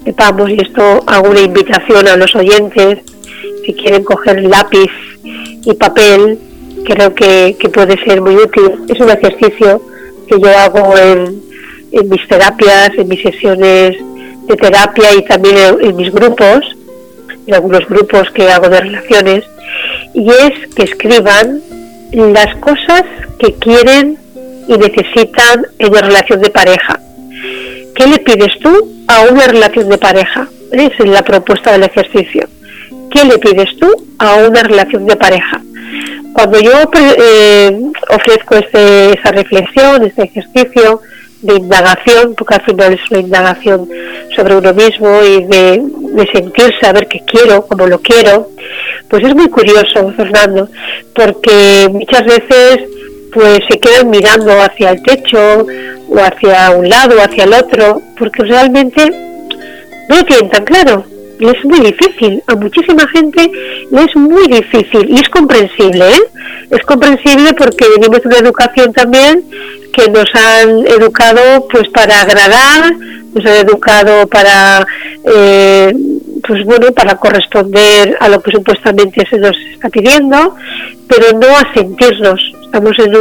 [0.03, 3.01] sepamos, y esto hago una invitación a los oyentes,
[3.65, 4.91] si quieren coger lápiz
[5.65, 6.39] y papel,
[6.85, 8.71] creo que, puede ser muy útil.
[8.89, 9.83] Es un ejercicio
[10.29, 11.41] que yo hago en,
[12.09, 13.97] mis terapias, en mis sesiones
[14.47, 16.77] de terapia y también en, mis grupos,
[17.47, 19.45] en algunos grupos que hago de relaciones,
[20.15, 21.61] y es que escriban
[22.13, 23.05] las cosas
[23.39, 24.19] que quieren
[24.69, 27.01] y necesitan en una relación de pareja.
[27.95, 30.49] ¿Qué le pides tú a una relación de pareja?
[30.73, 32.49] Es la propuesta del ejercicio.
[33.11, 35.61] ¿Qué le pides tú a una relación de pareja?
[36.33, 41.01] Cuando yo eh, ofrezco este, esa reflexión, este ejercicio
[41.43, 43.89] de indagación, porque al final es una indagación
[44.37, 48.49] sobre uno mismo y de, sentir, saber qué quiero, cómo lo quiero,
[49.09, 50.69] pues es muy curioso, Fernando,
[51.15, 52.79] porque muchas veces
[53.33, 55.67] pues se quedan mirando hacia el techo
[56.09, 59.11] o hacia un lado o hacia el otro, porque realmente
[60.09, 61.05] no lo tienen tan claro
[61.41, 63.51] le es muy difícil, a muchísima gente
[63.91, 66.23] le es muy difícil y es comprensible, ¿eh?
[66.71, 69.45] es comprensible porque venimos de una educación también
[69.93, 72.93] que nos han educado pues para agradar,
[73.35, 74.87] nos han educado para
[75.25, 75.93] eh,
[76.47, 80.57] pues bueno, para corresponder a lo que supuestamente se nos está pidiendo,
[81.09, 82.41] pero no a sentirnos.
[82.65, 83.17] Estamos en,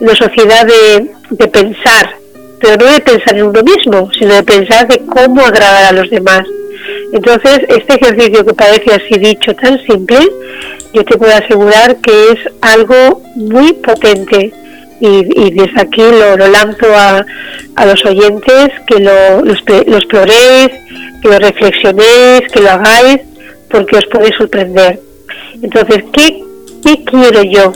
[0.00, 2.16] una sociedad de, de pensar,
[2.60, 6.10] pero no de pensar en uno mismo, sino de pensar de cómo agradar a los
[6.10, 6.42] demás.
[7.12, 10.18] Entonces, este ejercicio que parece así dicho tan simple,
[10.92, 14.52] yo te puedo asegurar que es algo muy potente
[15.00, 17.24] y, desde aquí lo, lanzo a,
[17.84, 20.70] los oyentes que lo, los, los exploréis,
[21.22, 23.20] que lo reflexionéis, que lo hagáis,
[23.70, 25.00] porque os puede sorprender.
[25.62, 26.42] Entonces, ¿qué,
[26.82, 27.72] ¿qué quiero yo?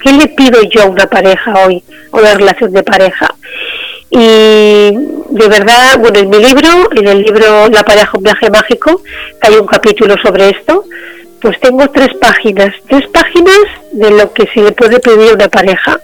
[0.00, 3.34] ¿Qué le pido yo a una pareja hoy, o una relación de pareja?
[4.14, 4.92] Y
[5.30, 9.02] de verdad, bueno, en mi libro, en el libro La pareja, un viaje mágico,
[9.40, 10.84] hay un capítulo sobre esto,
[11.40, 13.56] pues tengo tres páginas, tres páginas
[13.92, 15.98] de lo que se le puede pedir a una pareja.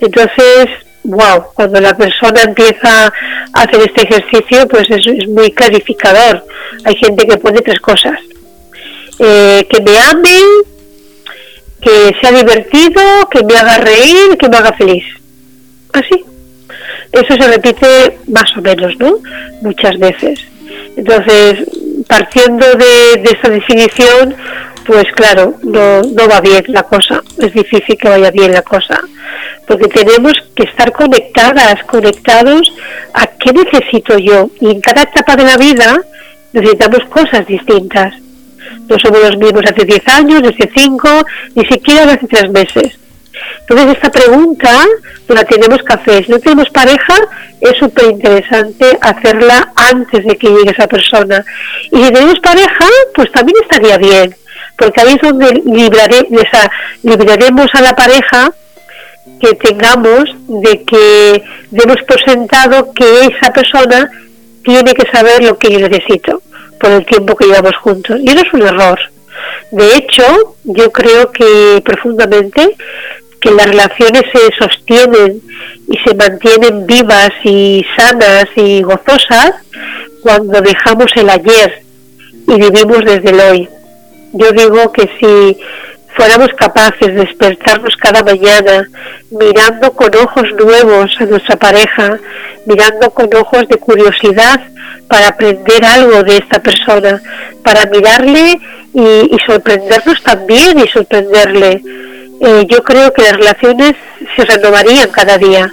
[0.00, 0.68] Entonces,
[1.04, 6.44] wow, cuando la persona empieza a hacer este ejercicio, pues es, muy clarificador.
[6.84, 8.18] Hay gente que pone tres cosas.
[9.18, 10.38] Eh, que me ame,
[11.80, 15.04] que sea divertido, que me haga reír, que me haga feliz.
[15.94, 16.31] Así.
[17.12, 19.18] Eso se repite más o menos, ¿no?
[19.60, 20.40] Muchas veces.
[20.96, 21.66] Entonces,
[22.08, 24.34] partiendo de, de esta definición,
[24.86, 29.00] pues claro, no, no va bien la cosa, es difícil que vaya bien la cosa,
[29.66, 32.72] porque tenemos que estar conectadas, conectados
[33.14, 34.50] a qué necesito yo.
[34.60, 36.00] Y en cada etapa de la vida
[36.52, 38.14] necesitamos cosas distintas.
[38.88, 41.08] No somos los mismos hace 10 años, hace 5,
[41.54, 42.98] ni siquiera hace 3 meses.
[43.68, 44.86] Entonces esta pregunta
[45.28, 46.26] la tenemos que hacer.
[46.26, 47.14] Si no tenemos pareja,
[47.60, 51.44] es súper interesante hacerla antes de que llegue esa persona.
[51.90, 54.34] Y si tenemos pareja, pues también estaría bien
[54.82, 55.62] porque ahí es donde
[57.02, 58.52] libraremos a la pareja
[59.40, 64.10] que tengamos de que demos por sentado que esa persona
[64.64, 66.42] tiene que saber lo que yo necesito
[66.80, 68.18] por el tiempo que llevamos juntos.
[68.20, 68.98] Y eso es un error.
[69.70, 72.76] De hecho, yo creo que profundamente
[73.42, 75.40] que las relaciones se sostienen
[75.88, 79.52] y se mantienen vivas y sanas y gozosas
[80.22, 81.82] cuando dejamos el ayer
[82.46, 83.68] y vivimos desde el hoy.
[84.32, 85.58] Yo digo que si
[86.14, 88.88] fuéramos capaces de despertarnos cada mañana
[89.30, 92.18] mirando con ojos nuevos a nuestra pareja,
[92.66, 94.60] mirando con ojos de curiosidad
[95.08, 97.20] para aprender algo de esta persona,
[97.64, 98.60] para mirarle
[98.94, 101.82] y, sorprendernos también y sorprenderle.
[102.44, 103.94] Eh, yo creo que las relaciones
[104.34, 105.72] se renovarían cada día.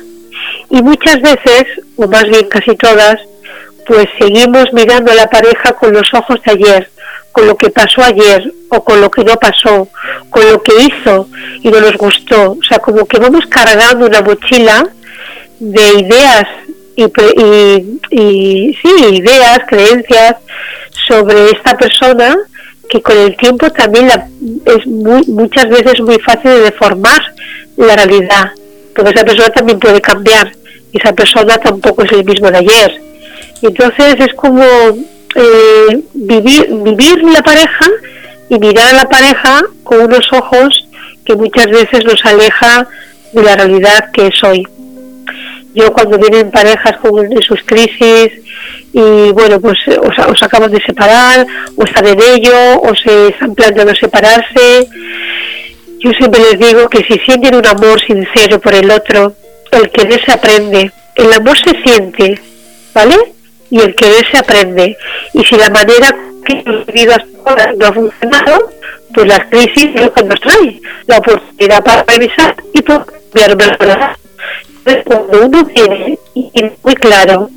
[0.69, 3.15] Y muchas veces, o más bien casi todas,
[3.87, 6.91] pues seguimos mirando a la pareja con los ojos de ayer,
[7.31, 9.87] con lo que pasó ayer o con lo que no pasó,
[10.29, 11.27] con lo que hizo
[11.63, 12.51] y no nos gustó.
[12.51, 14.87] O sea, como que vamos cargando una mochila
[15.59, 16.45] de ideas
[16.95, 17.03] y,
[18.11, 20.35] y, sí, ideas, creencias
[21.07, 22.37] sobre esta persona
[22.89, 24.27] que con el tiempo también la,
[24.65, 27.21] es muy, muchas veces muy fácil de deformar
[27.77, 28.51] la realidad,
[28.95, 30.51] porque esa persona también puede cambiar
[30.91, 33.01] y esa persona tampoco es el mismo de ayer.
[33.61, 37.85] Entonces es como eh, vivir, vivir la pareja
[38.49, 40.87] y mirar a la pareja con unos ojos
[41.23, 42.87] que muchas veces nos aleja
[43.33, 44.67] de la realidad que es hoy.
[45.73, 48.31] Yo cuando vienen parejas con sus crisis
[48.91, 53.93] y bueno, pues os, acaban de separar o están en ello o se están planteando
[53.95, 54.87] separarse,
[55.99, 59.33] yo siempre les digo que si sienten un amor sincero por el otro,
[59.71, 62.39] el querer se aprende, el amor se siente,
[62.93, 63.15] ¿vale?
[63.69, 64.97] y el que se aprende.
[65.33, 68.71] Y si la manera que hemos vivido hasta ahora no ha funcionado,
[69.13, 73.05] pues las crisis es lo que nos trae, la oportunidad para revisar y para
[73.55, 74.17] mejorar.
[74.85, 77.49] Entonces, cuando uno tiene y tiene muy claro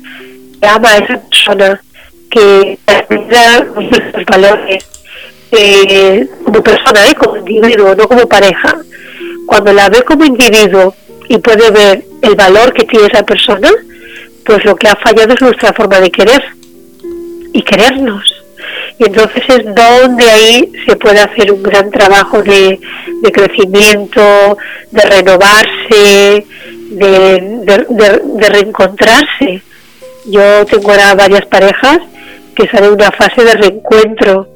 [0.61, 1.81] que ama a esa persona,
[2.29, 2.79] que
[3.29, 4.85] da los valores
[5.51, 7.15] eh, como persona, ¿eh?
[7.15, 8.75] como individuo, no como pareja,
[9.45, 10.95] cuando la ve como individuo
[11.29, 13.69] y puede ver el valor que tiene esa persona,
[14.45, 16.43] pues lo que ha fallado es nuestra forma de querer
[17.53, 18.43] y querernos.
[18.99, 22.79] Y entonces es donde ahí se puede hacer un gran trabajo de,
[23.31, 24.57] crecimiento,
[24.91, 26.45] de renovarse,
[26.97, 29.61] de, reencontrarse.
[30.25, 31.99] Yo tengo ahora varias parejas
[32.55, 34.47] que están en una fase de reencuentro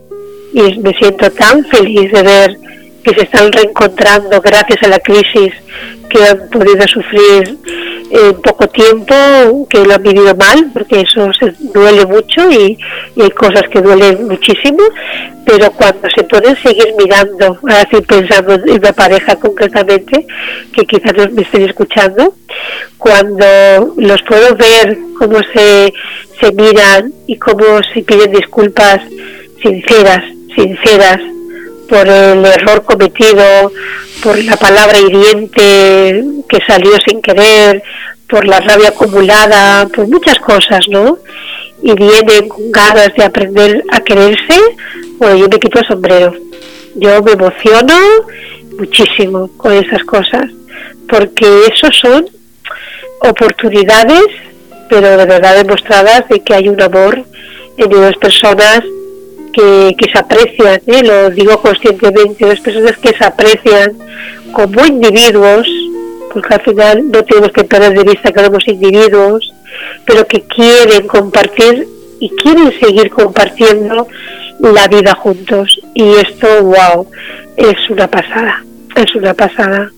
[0.53, 2.57] y me siento tan feliz de ver
[3.03, 5.53] que se están reencontrando gracias a la crisis
[6.09, 7.57] que han podido sufrir
[8.09, 12.77] en poco tiempo, que lo han vivido mal, porque eso se duele mucho y,
[13.19, 14.83] hay cosas que duelen muchísimo,
[15.45, 20.25] pero cuando se pueden seguir mirando, así pensando en una pareja concretamente,
[20.73, 22.33] que quizás no me estén escuchando,
[22.97, 23.45] cuando
[23.97, 25.93] los puedo ver cómo se,
[26.39, 29.01] se miran y cómo se piden disculpas
[29.61, 30.23] sinceras,
[30.55, 31.19] sinceras,
[31.87, 33.71] por el error cometido,
[34.23, 37.83] por la palabra hiriente que salió sin querer,
[38.29, 41.19] por la rabia acumulada, por muchas cosas, ¿no?
[41.81, 44.59] Y vienen con ganas de aprender a quererse,
[45.17, 46.33] bueno, yo me quito el sombrero.
[46.95, 47.93] Yo me emociono
[48.77, 50.45] muchísimo con esas cosas,
[51.07, 52.27] porque eso son
[53.21, 54.25] oportunidades,
[54.89, 57.23] pero de verdad demostradas de que hay un amor
[57.77, 58.81] en dos personas
[59.57, 61.03] que, se aprecian, ¿eh?
[61.03, 63.97] lo digo conscientemente, dos personas que se aprecian
[64.51, 65.67] como individuos,
[66.31, 69.53] porque al final no tenemos que perder de vista que somos individuos,
[70.05, 71.87] pero que quieren compartir
[72.19, 74.07] y quieren seguir compartiendo
[74.59, 75.79] la vida juntos.
[75.93, 77.07] Y esto, wow,
[77.55, 78.63] es una pasada,
[78.95, 79.91] es una pasada.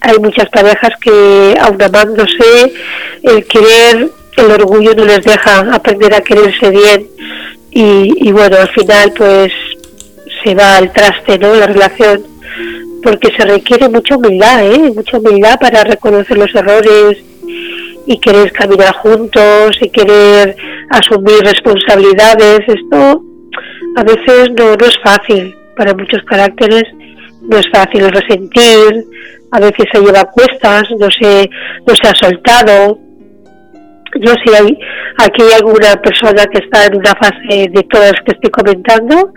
[0.00, 2.72] Hay muchas parejas que, aun amándose,
[3.22, 7.11] el querer, el orgullo no les deja aprender a quererse bien.
[7.74, 9.52] Y, y bueno, al final, pues
[10.44, 11.54] se va al traste, ¿no?
[11.54, 12.32] La relación
[13.02, 14.92] porque se requiere mucha humildad, ¿eh?
[14.94, 17.18] mucha humildad para reconocer los errores
[18.06, 20.56] y querer caminar juntos y querer
[20.90, 22.60] asumir responsabilidades.
[22.68, 23.22] Esto
[23.96, 26.84] a veces no, no es fácil, para muchos caracteres
[27.42, 29.04] no es fácil resentir,
[29.50, 31.50] a veces se lleva cuestas, no se,
[31.86, 32.98] no se ha soltado.
[34.20, 34.78] Yo si hay
[35.18, 39.32] aquí hay alguna persona que está en una fase de todas las que estoy comentando,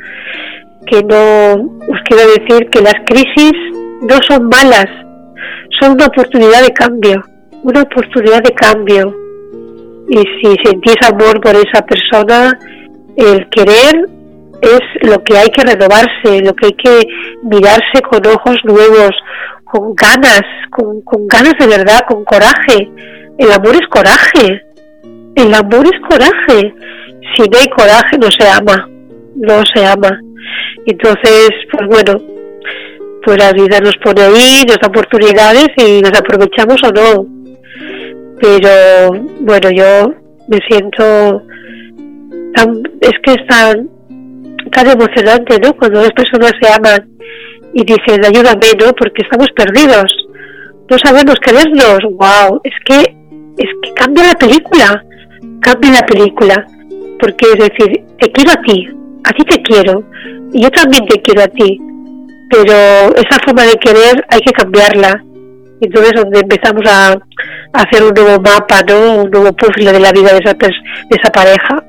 [0.86, 1.54] que no
[1.88, 3.54] os quiero decir que las crisis
[4.02, 4.88] no son malas,
[5.80, 7.22] son una oportunidad de cambio,
[7.64, 9.16] una oportunidad de cambio.
[10.08, 12.58] Y si sentís amor por esa persona,
[13.16, 14.08] el querer
[14.62, 17.08] es lo que hay que renovarse, lo que hay que
[17.44, 19.12] mirarse con ojos nuevos,
[19.64, 22.90] con ganas, con, con ganas de verdad, con coraje.
[23.38, 24.65] El amor es coraje,
[25.36, 26.74] el amor es coraje.
[27.36, 28.90] Si no hay coraje no se ama,
[29.36, 30.20] no se ama.
[30.86, 32.22] Entonces, pues bueno,
[33.24, 37.26] pues la vida nos pone ahí, nos da oportunidades y nos aprovechamos o no.
[38.40, 39.12] Pero
[39.42, 40.14] bueno, yo
[40.48, 41.42] me siento
[42.54, 43.90] tan, es que es tan,
[44.72, 45.74] tan emocionante, ¿no?
[45.74, 47.10] Cuando las personas se aman
[47.74, 48.94] y dicen, ayúdame, ¿no?
[48.94, 50.16] Porque estamos perdidos,
[50.90, 53.02] no sabemos querernos, wow, es que,
[53.58, 55.04] es que cambia la película,
[55.66, 56.68] cambia la película,
[57.20, 58.88] porque es decir, te quiero a ti,
[59.24, 60.04] a ti te quiero,
[60.54, 61.82] y yo también te quiero a ti,
[62.52, 62.74] pero
[63.16, 65.24] esa forma de querer hay que cambiarla.
[65.82, 67.18] Entonces, donde empezamos a,
[67.74, 69.24] hacer un nuevo mapa, ¿no?
[69.24, 71.84] un nuevo puzzle de la vida de esa, de esa pareja.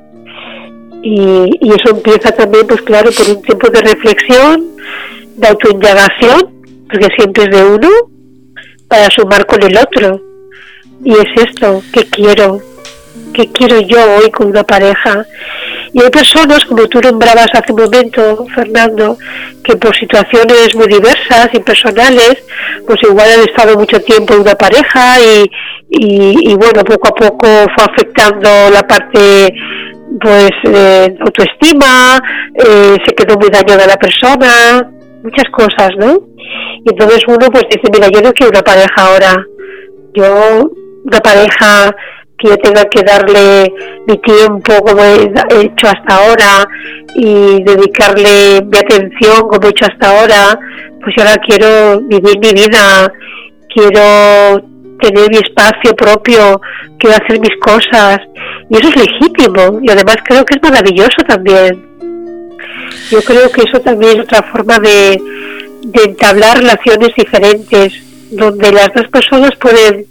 [1.03, 4.65] Y, y, eso empieza también, pues claro, por un tiempo de reflexión,
[5.37, 6.51] de autoindagación,
[6.91, 7.89] porque siempre es de uno,
[8.89, 10.21] para sumar con el otro.
[11.05, 12.61] Y es esto, ¿qué quiero?
[13.35, 15.27] ¿Qué quiero yo hoy con una pareja?
[15.93, 19.19] Y hay personas, como tú nombrabas hace un momento, Fernando,
[19.63, 22.37] que por situaciones muy diversas y personales,
[22.87, 25.51] pues igual han estado mucho tiempo en una pareja y,
[25.89, 29.55] y, bueno, poco a poco fue afectando la parte
[30.21, 32.19] pues eh, autoestima,
[32.55, 34.91] eh, se quedó muy dañada la persona,
[35.23, 36.21] muchas cosas, ¿no?
[36.85, 39.47] Y entonces uno pues dice, mira, yo no quiero una pareja ahora,
[40.15, 40.71] yo
[41.05, 41.95] una pareja
[42.39, 43.73] que yo tenga que darle
[44.07, 46.69] mi tiempo como he hecho hasta ahora
[47.15, 50.59] y dedicarle mi atención como he hecho hasta ahora,
[51.03, 53.11] pues ahora quiero vivir mi vida,
[53.73, 54.63] quiero
[55.01, 56.61] tener mi espacio propio,
[56.99, 58.19] quiero hacer mis cosas
[58.69, 61.87] y eso es legítimo y además creo que es maravilloso también.
[63.11, 65.21] Yo creo que eso también es otra forma de,
[65.83, 67.95] de entablar relaciones diferentes,
[68.33, 70.07] donde las dos personas pueden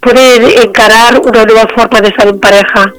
[0.00, 2.92] puede encarar una nueva forma de estar en pareja.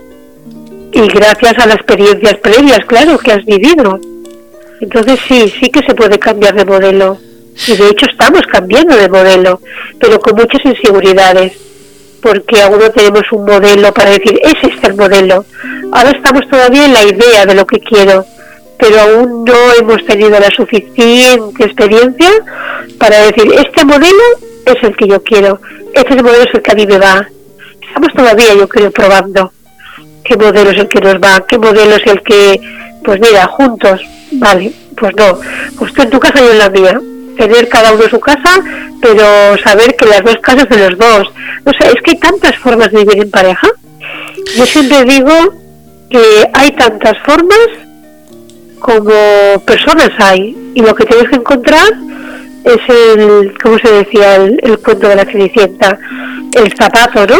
[0.93, 3.99] Y gracias a las experiencias previas, claro, que has vivido.
[4.81, 7.17] Entonces sí, sí que se puede cambiar de modelo.
[7.67, 9.61] Y de hecho estamos cambiando de modelo,
[9.99, 11.53] pero con muchas inseguridades.
[12.21, 15.45] Porque aún no tenemos un modelo para decir, es este el modelo.
[15.91, 18.25] Ahora estamos todavía en la idea de lo que quiero,
[18.77, 22.29] pero aún no hemos tenido la suficiente experiencia
[22.99, 24.23] para decir, este modelo
[24.65, 25.59] es el que yo quiero
[25.93, 27.27] este modelo es el que a mí me va.
[27.81, 29.51] Estamos todavía, yo creo, probando
[30.23, 32.61] qué modelo es el que nos va, qué modelo es el que,
[33.03, 34.01] pues mira, juntos,
[34.33, 35.39] vale, pues no,
[35.77, 37.01] pues tú en tu casa y yo en la mía.
[37.37, 38.61] Tener cada uno su casa,
[39.01, 41.31] pero saber que las dos casas de los dos.
[41.65, 43.67] O sea, es que hay tantas formas de vivir en pareja.
[44.55, 45.31] Yo siempre digo
[46.09, 46.19] que
[46.53, 47.67] hay tantas formas
[48.79, 49.11] como
[49.65, 50.55] personas hay.
[50.75, 51.89] Y lo que tienes que encontrar
[52.63, 54.35] es el, ¿cómo se decía?
[54.35, 55.97] El, cuento de la Cenicienta,
[56.53, 57.37] el zapato, ¿no?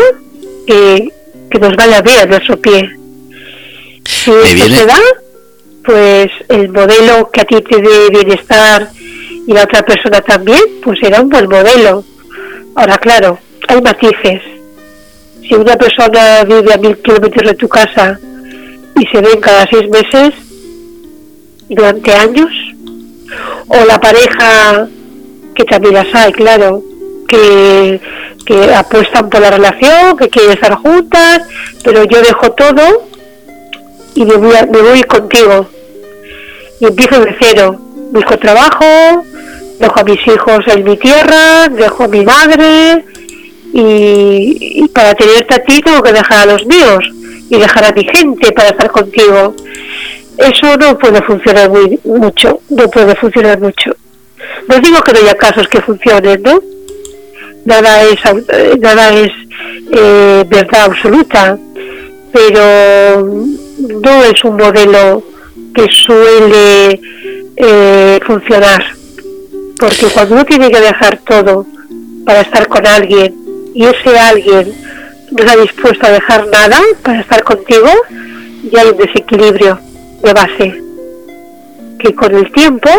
[0.65, 1.11] Que,
[1.49, 2.89] que nos vaya bien a nuestro pie.
[4.05, 4.99] Si me se da,
[5.83, 8.89] pues el modelo que a ti te dé bienestar
[9.47, 12.03] y la otra persona también, pues será un buen modelo.
[12.75, 14.41] Ahora, claro, hay matices.
[15.41, 18.19] Si una persona vive a mil kilómetros de tu casa
[18.99, 20.33] y se ven cada seis meses
[21.67, 22.49] durante años,
[23.67, 24.87] o la pareja,
[25.55, 26.83] que también las hay, claro,
[27.27, 27.99] que,
[28.45, 31.41] que apuestan por la relación, que quieren estar juntas,
[31.83, 33.07] pero yo dejo todo
[34.15, 35.67] y me voy, me voy contigo.
[36.79, 37.79] Y empiezo de cero.
[38.11, 38.85] Busco trabajo,
[39.79, 43.05] dejo a mis hijos en mi tierra, dejo a mi madre
[43.73, 47.03] y, para tenerte a ti tengo que dejar a los míos
[47.49, 49.55] y dejar a mi gente para estar contigo.
[50.37, 53.95] Eso no puede funcionar muy, mucho, no puede funcionar mucho.
[54.67, 56.59] No digo que no haya casos que funcionen, ¿no?
[57.65, 58.19] Nada es,
[58.79, 59.31] nada es
[59.91, 61.57] eh, verdad absoluta,
[62.31, 65.23] pero no es un modelo
[65.75, 66.99] que suele
[67.55, 68.83] eh, funcionar.
[69.77, 71.65] Porque cuando uno tiene que dejar todo
[72.25, 73.35] para estar con alguien
[73.73, 74.73] y ese alguien
[75.31, 77.89] no está dispuesto a dejar nada para estar contigo,
[78.71, 79.79] ya hay un desequilibrio
[80.23, 80.81] de base
[81.99, 82.89] que con el tiempo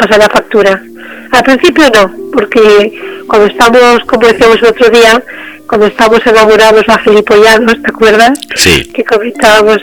[0.00, 0.82] pasa la factura.
[1.30, 5.22] Al principio no, porque cuando estamos, como decíamos el otro día,
[5.66, 8.38] cuando estamos enamorados a gilipollados, ¿te acuerdas?
[8.56, 8.82] Sí.
[8.92, 9.78] Que comentábamos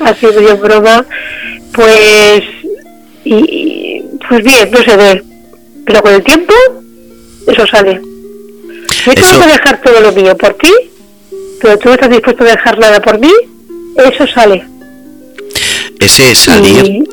[0.00, 1.04] así medio broma,
[1.72, 2.42] pues,
[3.24, 5.22] y, pues bien, no se ve.
[5.84, 6.54] Pero con el tiempo,
[7.46, 8.00] eso sale.
[9.04, 10.72] Yo tengo que dejar todo lo mío por ti,
[11.60, 13.32] pero tú no estás dispuesto a dejar nada por mí,
[13.96, 14.64] eso sale.
[16.00, 17.04] Ese salir,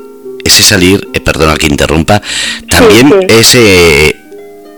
[0.45, 2.21] ese salir, eh, perdona que interrumpa,
[2.69, 4.15] también ese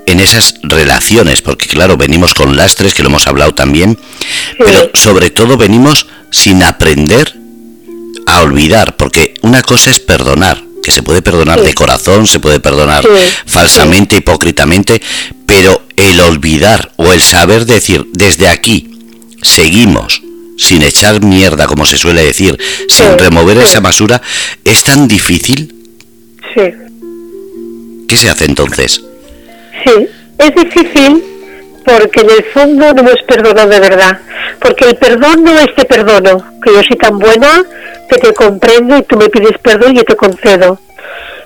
[0.08, 4.00] en esas relaciones, porque claro, venimos con lastres, que lo hemos hablado también,
[4.58, 7.36] pero sobre todo venimos sin aprender
[8.26, 12.62] a olvidar, porque una cosa es perdonar, que se puede perdonar de corazón, se puede
[12.62, 13.06] perdonar
[13.46, 15.02] falsamente, hipócritamente,
[15.46, 18.90] pero el olvidar o el saber decir, desde aquí
[19.42, 20.22] seguimos
[20.58, 22.58] sin echar mierda, como se suele decir,
[22.90, 24.22] sin remover esa basura,
[24.64, 25.74] es tan difícil.
[26.54, 26.74] Sí.
[28.08, 29.02] ¿Qué se hace entonces?
[29.86, 30.08] Sí,
[30.40, 31.24] es difícil
[31.86, 34.20] porque en el fondo no es perdonado de verdad.
[34.60, 37.64] Porque el perdón no es te perdono, que yo soy tan buena
[38.10, 40.80] que te comprendo y tú me pides perdón y yo te concedo.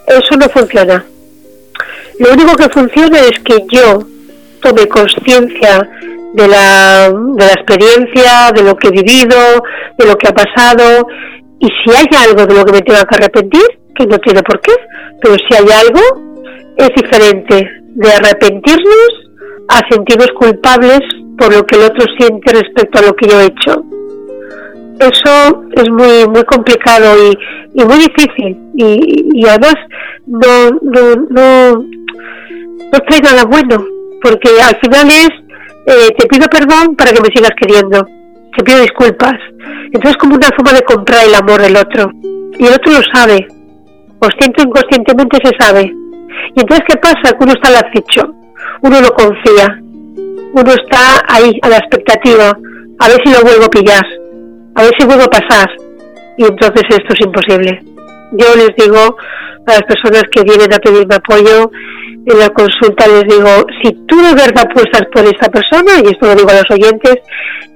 [0.07, 1.05] Eso no funciona.
[2.19, 4.07] Lo único que funciona es que yo
[4.61, 5.89] tome conciencia
[6.33, 9.37] de la, de la experiencia, de lo que he vivido,
[9.97, 11.07] de lo que ha pasado,
[11.59, 13.65] y si hay algo de lo que me tenga que arrepentir,
[13.95, 14.73] que no tiene por qué,
[15.21, 16.01] pero si hay algo,
[16.77, 19.31] es diferente de arrepentirnos
[19.67, 20.99] a sentirnos culpables
[21.37, 23.83] por lo que el otro siente respecto a lo que yo he hecho.
[24.99, 29.75] Eso es muy muy complicado y, muy difícil y, además
[30.27, 33.83] no, no, no, no trae nada bueno
[34.21, 35.29] porque al final es
[35.87, 38.05] eh, te pido perdón para que me sigas queriendo,
[38.55, 39.33] te pido disculpas.
[39.85, 42.11] Entonces es como una forma de comprar el amor del otro
[42.57, 43.47] y el otro lo sabe,
[44.19, 46.01] consciente o inconscientemente se sabe
[46.55, 47.37] y entonces, ¿qué pasa?
[47.37, 48.33] Que uno está al acecho,
[48.81, 49.79] uno no confía,
[50.53, 52.57] uno está ahí a la expectativa,
[52.99, 54.05] a ver si lo vuelvo a pillar,
[54.75, 55.69] a ver si vuelvo a pasar.
[56.37, 57.83] Y entonces esto es imposible.
[58.33, 59.17] Yo les digo
[59.67, 61.71] a las personas que vienen a pedirme apoyo
[62.25, 66.27] en la consulta, les digo, si tú de verdad apuestas por esta persona, y esto
[66.27, 67.15] lo digo a los oyentes,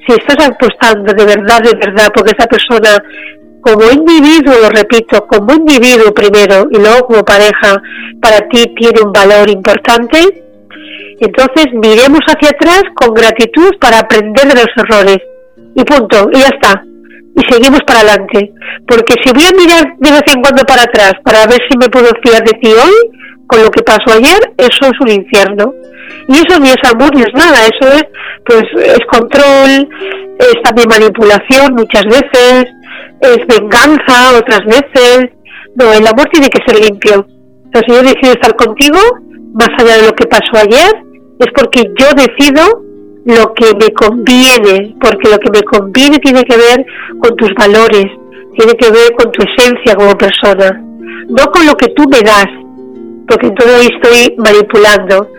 [0.07, 3.01] si estás apostando de verdad, de verdad, porque esta persona
[3.61, 7.81] como individuo, lo repito, como individuo primero y luego como pareja,
[8.21, 10.45] para ti tiene un valor importante,
[11.19, 15.17] entonces miremos hacia atrás con gratitud para aprender de los errores.
[15.75, 16.83] Y punto, y ya está.
[17.35, 18.53] Y seguimos para adelante.
[18.87, 21.89] Porque si voy a mirar de vez en cuando para atrás para ver si me
[21.89, 25.73] puedo fiar de ti hoy, con lo que pasó ayer, eso es un infierno.
[26.27, 28.05] Y eso ni es amor ni es nada, eso es,
[28.45, 29.89] pues, es control,
[30.39, 32.65] es también manipulación muchas veces,
[33.21, 35.29] es venganza otras veces.
[35.75, 37.27] No, el amor tiene que ser limpio.
[37.65, 38.99] Entonces, si yo decido estar contigo,
[39.53, 40.91] más allá de lo que pasó ayer,
[41.39, 42.84] es porque yo decido
[43.25, 46.85] lo que me conviene, porque lo que me conviene tiene que ver
[47.19, 48.05] con tus valores,
[48.55, 50.81] tiene que ver con tu esencia como persona,
[51.27, 52.47] no con lo que tú me das,
[53.27, 55.29] porque entonces ahí estoy manipulando.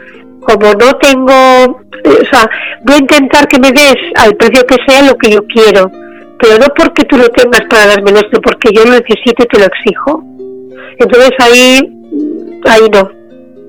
[0.41, 2.49] Como no tengo, eh, o sea,
[2.85, 5.91] voy a intentar que me des al precio que sea lo que yo quiero,
[6.39, 9.59] pero no porque tú lo tengas para dármelo, sino porque yo lo necesito y te
[9.59, 10.23] lo exijo.
[10.99, 11.81] Entonces ahí,
[12.65, 13.16] ahí no.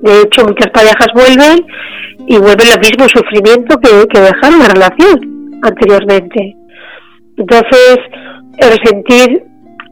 [0.02, 1.66] De hecho, muchas parejas vuelven
[2.26, 6.56] y vuelven al mismo sufrimiento que, dejaron la relación anteriormente.
[7.36, 7.98] Entonces,
[8.58, 9.42] el sentir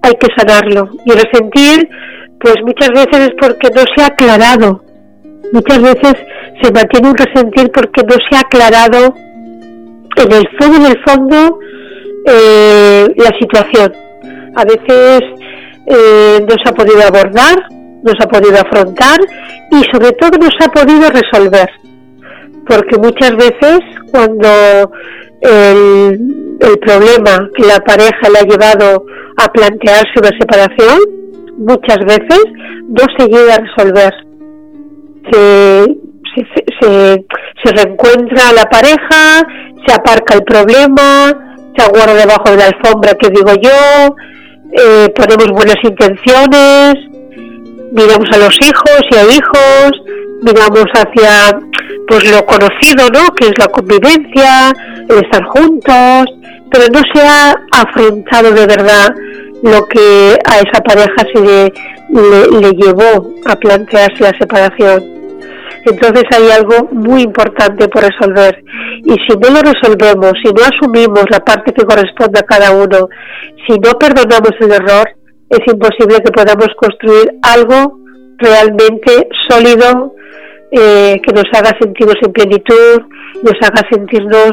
[0.02, 0.90] hay que sanarlo.
[1.04, 1.88] Y el resentir,
[2.40, 4.82] pues muchas veces es porque no se ha aclarado.
[5.52, 6.14] Muchas veces
[6.62, 9.14] se mantiene un resentir porque no se ha aclarado
[10.16, 11.58] en el fondo, en el fondo,
[12.26, 13.92] eh, la situación.
[14.56, 15.20] A veces
[15.86, 17.68] eh, no se ha podido abordar,
[18.06, 19.18] no se ha podido afrontar
[19.70, 21.68] y sobre todo no se ha podido resolver.
[22.66, 23.80] Porque muchas veces
[24.10, 24.48] cuando
[25.40, 29.04] el, problema que la pareja le ha llevado
[29.36, 30.98] a plantearse una separación,
[31.58, 32.42] muchas veces
[32.88, 34.14] no se llega a resolver.
[35.30, 35.84] Se,
[36.80, 37.24] se,
[37.62, 39.42] se, reencuentra la pareja,
[39.86, 44.14] se aparca el problema, se aguarda debajo de la alfombra que digo yo,
[44.72, 46.94] eh, ponemos buenas intenciones,
[47.92, 49.90] miramos a los hijos y a hijos,
[50.42, 51.58] miramos hacia
[52.08, 53.34] pues lo conocido, ¿no?
[53.34, 54.72] Que es la convivencia,
[55.08, 56.24] el estar juntos,
[56.70, 59.14] pero no se ha afrontado de verdad
[59.62, 61.72] lo que a esa pareja se le,
[62.60, 65.02] le, llevó a plantearse la separación.
[65.84, 68.62] Entonces hay algo muy importante por resolver.
[69.04, 73.08] Y si no lo resolvemos, si no asumimos la parte que corresponde a cada uno,
[73.66, 75.15] si no perdonamos el error,
[75.48, 77.98] es imposible que podamos construir algo
[78.38, 80.14] realmente sólido
[80.70, 83.02] eh, que nos haga sentirnos en plenitud,
[83.42, 84.52] nos haga sentirnos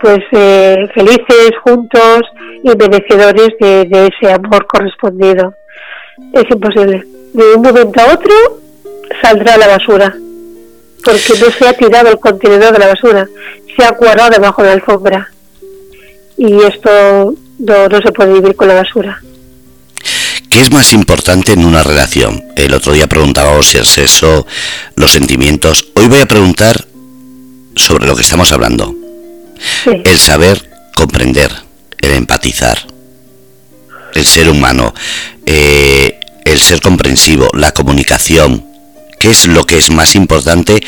[0.00, 2.22] pues eh, felices juntos
[2.64, 5.54] y merecedores de, ese amor correspondido.
[6.32, 7.06] Es imposible.
[7.32, 8.34] De un momento a otro
[9.22, 10.12] saldrá la basura,
[11.04, 13.28] porque no se ha tirado el contenedor de la basura,
[13.76, 15.30] se ha guardado debajo de la alfombra.
[16.36, 19.20] Y esto no se puede vivir con la basura.
[20.52, 22.44] ¿Qué es más importante en una relación?
[22.56, 24.46] El otro día preguntábamos si el sexo,
[24.96, 25.86] los sentimientos.
[25.94, 26.86] Hoy voy a preguntar
[27.74, 28.94] sobre lo que estamos hablando.
[29.86, 31.50] El saber comprender,
[32.02, 32.86] el empatizar,
[34.14, 34.92] el ser humano,
[35.46, 38.62] eh, el ser comprensivo, la comunicación,
[39.22, 40.80] qué es lo que es más importante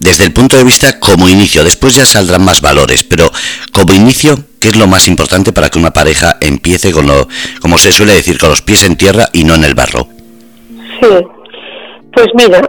[0.00, 1.62] desde el punto de vista como inicio.
[1.62, 3.30] Después ya saldrán más valores, pero
[3.72, 7.28] como inicio, ¿qué es lo más importante para que una pareja empiece con lo,
[7.62, 10.08] como se suele decir, con los pies en tierra y no en el barro?
[11.00, 11.14] Sí,
[12.12, 12.60] pues mira,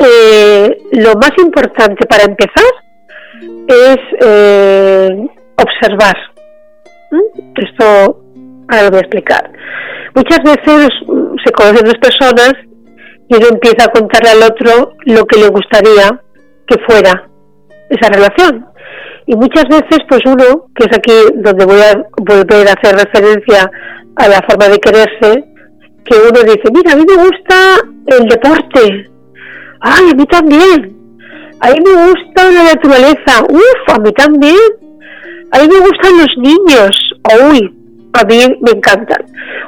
[0.00, 2.72] eh, lo más importante para empezar
[3.68, 5.28] es eh,
[5.58, 6.16] observar.
[7.54, 8.20] Esto
[8.66, 9.52] ahora lo voy a explicar.
[10.16, 10.88] Muchas veces
[11.44, 12.54] se conocen dos personas
[13.28, 16.20] y uno empieza a contarle al otro lo que le gustaría
[16.66, 17.28] que fuera
[17.90, 18.66] esa relación.
[19.26, 23.70] Y muchas veces, pues uno, que es aquí donde voy a volver a hacer referencia
[24.16, 25.44] a la forma de quererse,
[26.04, 29.10] que uno dice, mira, a mí me gusta el deporte,
[29.80, 30.96] ay, a mí también,
[31.60, 34.56] a mí me gusta la naturaleza, uff, a mí también,
[35.50, 36.90] a mí me gustan los niños,
[37.50, 37.74] uy,
[38.12, 39.23] a mí me encantan.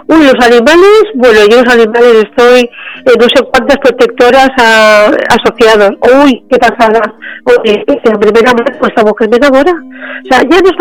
[0.09, 5.91] Uy, los animales, bueno, yo los animales estoy en no sé cuántas protectoras asociados.
[6.23, 7.01] Uy, qué pasada.
[7.45, 9.73] Oye, ese hombre pues esta mujer me enamora.
[9.73, 10.73] O sea, ya nos,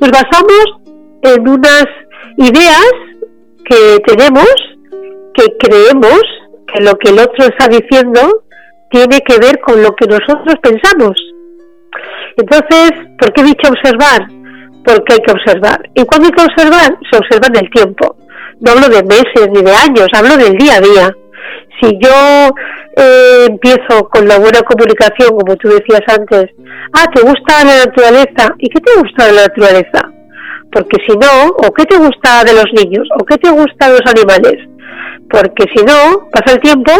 [0.00, 0.64] nos basamos
[1.22, 1.86] en unas
[2.38, 2.92] ideas
[3.64, 4.52] que tenemos,
[5.34, 6.20] que creemos
[6.72, 8.42] que lo que el otro está diciendo
[8.90, 11.14] tiene que ver con lo que nosotros pensamos.
[12.36, 14.26] Entonces, ¿por qué he dicho observar?
[14.84, 15.80] porque hay que observar.
[15.94, 16.98] ¿Y cuando hay que observar?
[17.10, 18.16] Se observa en el tiempo.
[18.62, 21.16] No hablo de meses ni de años, hablo del día a día.
[21.80, 22.50] Si yo
[22.96, 26.46] eh, empiezo con la buena comunicación, como tú decías antes,
[26.92, 28.54] ah, ¿te gusta la naturaleza?
[28.58, 30.00] ¿Y qué te gusta de la naturaleza?
[30.70, 33.98] Porque si no, o qué te gusta de los niños, o qué te gusta de
[33.98, 34.56] los animales.
[35.28, 36.92] Porque si no, pasa el tiempo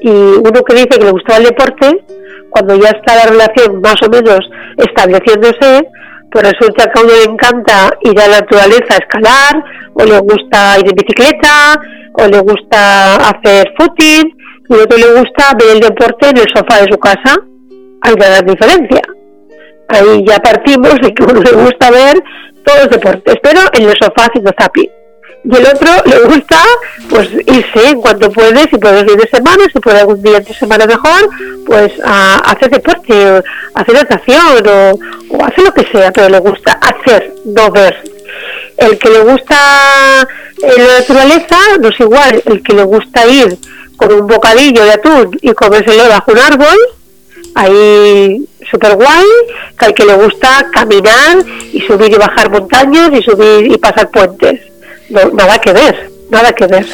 [0.00, 2.04] y uno que dice que le gustaba el deporte,
[2.48, 4.40] cuando ya está la relación más o menos
[4.78, 5.86] estableciéndose,
[6.32, 9.64] pues resulta que a uno le encanta ir a la naturaleza a escalar,
[9.94, 11.80] o le gusta ir en bicicleta,
[12.14, 14.36] o le gusta hacer footing,
[14.68, 17.36] y a otro le gusta ver el deporte en el sofá de su casa.
[18.02, 19.02] Hay una gran diferencia.
[19.88, 22.22] Ahí ya partimos de que a uno le gusta ver
[22.64, 25.01] todos los deportes, pero en el sofá haciendo zapping
[25.44, 26.62] y el otro le gusta
[27.10, 30.54] pues irse en cuanto puede, si puede ir de semana, si puede algún día de
[30.54, 31.28] semana mejor,
[31.66, 33.42] pues a, hacer deporte,
[33.74, 38.02] hacer natación o, hacer lo que sea, pero le gusta hacer, no ver.
[38.76, 40.26] El que le gusta
[40.62, 43.58] la naturaleza no es igual, el que le gusta ir
[43.96, 46.76] con un bocadillo de atún y comérselo bajo un árbol,
[47.56, 49.26] ahí súper guay,
[49.76, 51.38] que al que le gusta caminar
[51.72, 54.71] y subir y bajar montañas y subir y pasar puentes
[55.32, 56.86] nada que ver, nada que ver.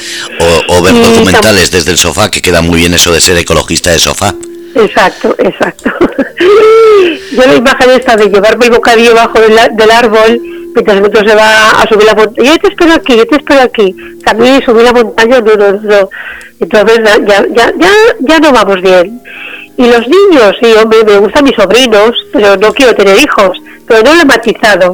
[0.69, 3.99] O, ver documentales desde el sofá, que queda muy bien eso de ser ecologista de
[3.99, 4.35] sofá.
[4.75, 5.91] Exacto, exacto.
[7.33, 9.59] Yo la imagen esta de llevarme el bocadillo bajo del,
[9.91, 10.41] árbol
[10.75, 13.37] mientras el otro se va a subir la montaña, yo te espero aquí, yo te
[13.37, 16.11] espero aquí, también subir la montaña, no, no, no,
[16.61, 19.21] entonces ya, ya, ya, ya no vamos bien.
[19.77, 24.03] Y los niños, sí, hombre, me gustan mis sobrinos, pero no quiero tener hijos, pero
[24.03, 24.93] no lo he matizado.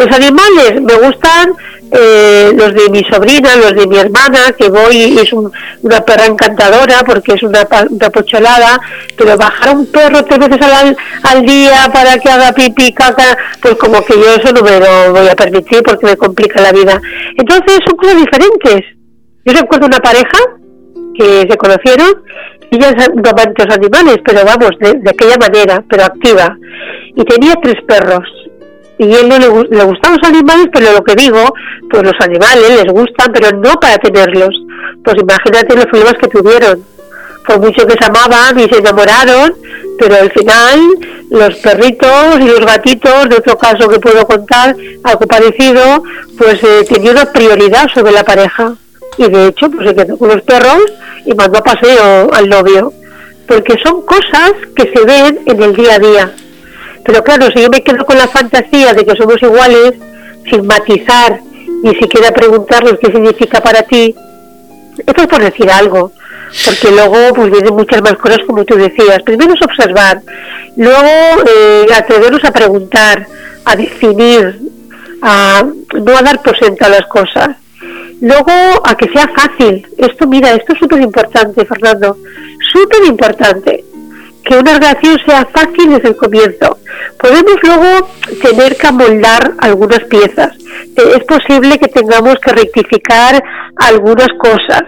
[0.00, 1.52] Los animales me gustan
[1.92, 7.02] eh, los de mi sobrina, los de mi hermana, que voy es una perra encantadora
[7.04, 8.80] porque es una, una, pocholada,
[9.14, 13.36] pero bajar a un perro tres veces al, al día para que haga pipí, caca,
[13.60, 16.72] pues como que yo eso no me lo voy a permitir porque me complica la
[16.72, 16.98] vida.
[17.36, 18.80] Entonces son cosas diferentes.
[19.44, 20.38] Yo recuerdo una pareja
[21.14, 22.22] que se conocieron,
[22.70, 26.56] ellas no amantes animales, pero vamos, de, de aquella manera, pero activa,
[27.14, 28.24] y tenía tres perros
[29.00, 31.54] y él no le, le gustan los animales, pero lo que digo,
[31.88, 34.54] pues los animales les gustan, pero no para tenerlos.
[35.02, 36.84] Pues imagínate los problemas que tuvieron.
[37.46, 39.54] Por mucho que se amaban y se enamoraron,
[39.98, 40.80] pero al final
[41.30, 46.02] los perritos y los gatitos, de otro caso que puedo contar, algo parecido,
[46.36, 48.74] pues eh, tenía una prioridad sobre la pareja.
[49.16, 50.82] Y de hecho, pues se quedó con los perros
[51.24, 52.92] y mandó a paseo al novio.
[53.48, 56.34] Porque son cosas que se ven en el día a día
[57.04, 59.94] pero claro, si yo me quedo con la fantasía de que somos iguales,
[60.50, 61.40] sin matizar,
[61.82, 64.14] ni siquiera preguntarles qué significa para ti,
[65.06, 66.12] esto es por decir algo,
[66.64, 69.22] porque luego pues vienen muchas más cosas como tú decías.
[69.24, 70.20] Primero es observar,
[70.76, 73.26] luego eh, atrevernos a preguntar,
[73.64, 74.60] a definir,
[75.22, 77.56] a no a dar por sentado las cosas.
[78.20, 78.52] Luego
[78.84, 79.86] a que sea fácil.
[79.96, 82.18] Esto, mira, esto es súper importante, Fernando.
[82.70, 83.84] Súper importante
[84.44, 86.78] que una relación sea fácil desde el comienzo.
[87.18, 88.08] Podemos luego
[88.42, 90.56] tener que amoldar algunas piezas.
[90.96, 93.42] Eh, es posible que tengamos que rectificar
[93.76, 94.82] algunas cosas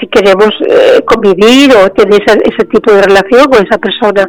[0.00, 4.28] si queremos eh, convivir o tener ese, tipo de relación con esa persona.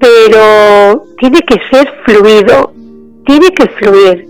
[0.00, 2.72] Pero tiene que ser fluido,
[3.26, 4.26] tiene que fluir.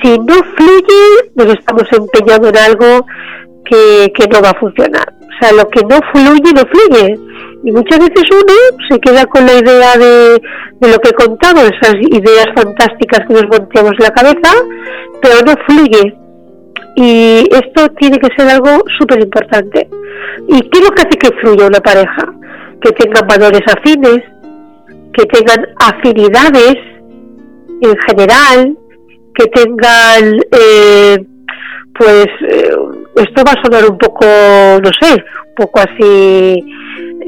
[0.00, 3.06] Si no fluye, nos estamos empeñando en algo
[3.64, 5.12] que, que no va a funcionar.
[5.20, 7.18] O sea, lo que no fluye, no fluye
[7.64, 8.54] y muchas veces uno
[8.90, 10.42] se queda con la idea de,
[10.80, 14.52] lo que he contado, esas ideas fantásticas que nos montamos en la cabeza,
[15.20, 16.16] pero no fluye.
[16.96, 19.88] Y esto tiene que ser algo súper importante.
[20.48, 22.34] ¿Y qué es lo que hace que fluya una pareja?
[22.80, 24.22] Que tengan valores afines,
[25.12, 26.76] que tengan afinidades
[27.80, 28.76] en general,
[29.34, 31.24] que tengan, eh,
[31.96, 32.76] pues, eh,
[33.16, 35.22] esto va a sonar un poco, no sé,
[35.56, 36.64] poco así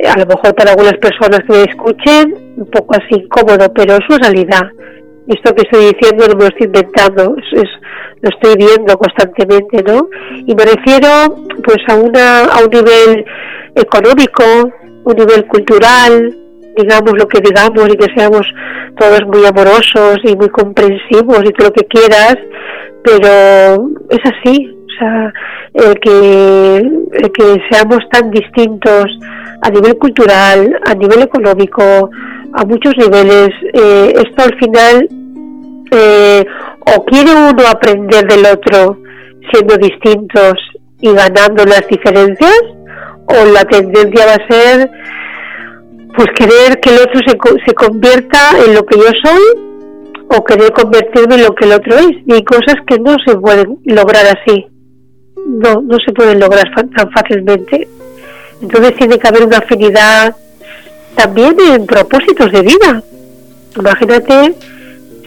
[0.06, 4.08] a lo mejor para algunas personas que me escuchen un poco así incómodo, pero es
[4.08, 4.62] una realidad.
[5.26, 7.68] Esto que estoy diciendo no me lo estoy inventando, es,
[8.20, 10.08] lo estoy viendo constantemente, ¿no?
[10.46, 11.08] Y me refiero
[11.64, 13.24] pues a, una, a un nivel
[13.74, 14.44] económico,
[15.04, 16.36] un nivel cultural,
[16.76, 18.46] digamos lo que digamos y que seamos
[18.98, 22.36] todos muy amorosos y muy comprensivos y todo lo que quieras,
[23.02, 24.73] pero es así,
[25.74, 29.06] el que, el que seamos tan distintos
[29.62, 32.10] a nivel cultural, a nivel económico,
[32.52, 35.08] a muchos niveles, eh, esto al final
[35.90, 36.44] eh,
[36.96, 38.98] o quiere uno aprender del otro
[39.52, 40.54] siendo distintos
[41.00, 42.60] y ganando las diferencias,
[43.26, 44.90] o la tendencia va a ser
[46.16, 49.64] pues querer que el otro se, se convierta en lo que yo soy
[50.28, 52.12] o querer convertirme en lo que el otro es.
[52.26, 54.66] Y hay cosas que no se pueden lograr así.
[55.46, 57.88] No, no se pueden lograr tan fácilmente.
[58.60, 60.34] Entonces tiene que haber una afinidad
[61.14, 63.02] también en propósitos de vida.
[63.76, 64.54] Imagínate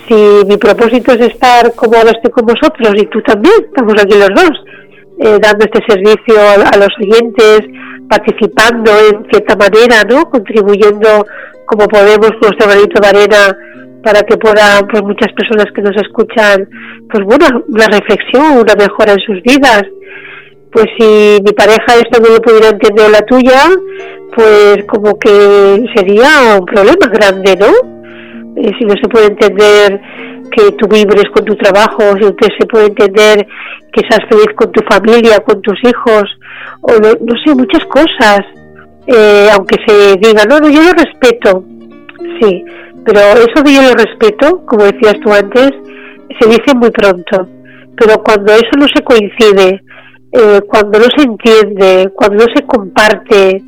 [0.07, 4.15] si mi propósito es estar como ahora estoy con vosotros y tú también, estamos aquí
[4.17, 4.51] los dos,
[5.19, 7.61] eh, dando este servicio a, los oyentes,
[8.07, 10.29] participando en cierta manera, ¿no?
[10.29, 11.25] Contribuyendo
[11.65, 13.57] como podemos nuestro granito de arena
[14.03, 16.69] para que puedan pues muchas personas que nos escuchan
[17.09, 19.83] pues bueno una reflexión una mejora en sus vidas
[20.71, 23.63] pues si mi pareja esto no lo pudiera entender la tuya,
[24.35, 27.67] pues como que sería un problema grande, ¿no?
[28.57, 29.99] Eh, si no se puede entender
[30.51, 33.47] que tú vibres con tu trabajo, si no se puede entender
[33.93, 36.23] que seas feliz con tu familia, con tus hijos,
[36.81, 38.41] o no, sé, muchas cosas.
[39.07, 41.63] Eh, aunque se diga, no, no, yo lo respeto,
[42.41, 42.63] sí,
[43.07, 45.71] pero eso de yo lo respeto, como decías tú antes,
[46.37, 47.47] se dice muy pronto.
[47.95, 49.81] Pero cuando eso no se coincide
[50.33, 53.63] eh, cuando no se entiende, cuando no se comparte,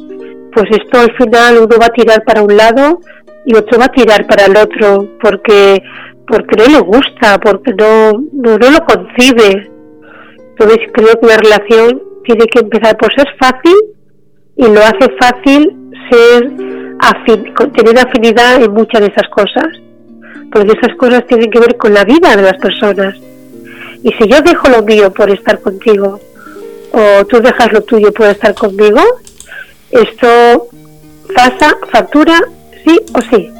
[0.53, 2.99] pues esto al final uno va a tirar para un lado
[3.45, 5.81] y otro va a tirar para el otro, porque
[6.27, 9.71] porque no le gusta, porque no, no, lo concibe.
[10.49, 13.75] Entonces creo que la relación tiene que empezar por ser fácil
[14.57, 15.75] y lo hace fácil
[16.11, 16.51] ser
[17.73, 19.67] tener afinidad en muchas de esas cosas,
[20.51, 23.15] porque esas cosas tienen que ver con la vida de las personas
[24.03, 26.19] Y si yo dejo lo mío por estar contigo,
[26.91, 29.01] o tú dejas lo tuyo por estar conmigo,
[29.91, 30.67] esto
[31.35, 32.41] pasa, factura,
[32.85, 33.51] sí o sí.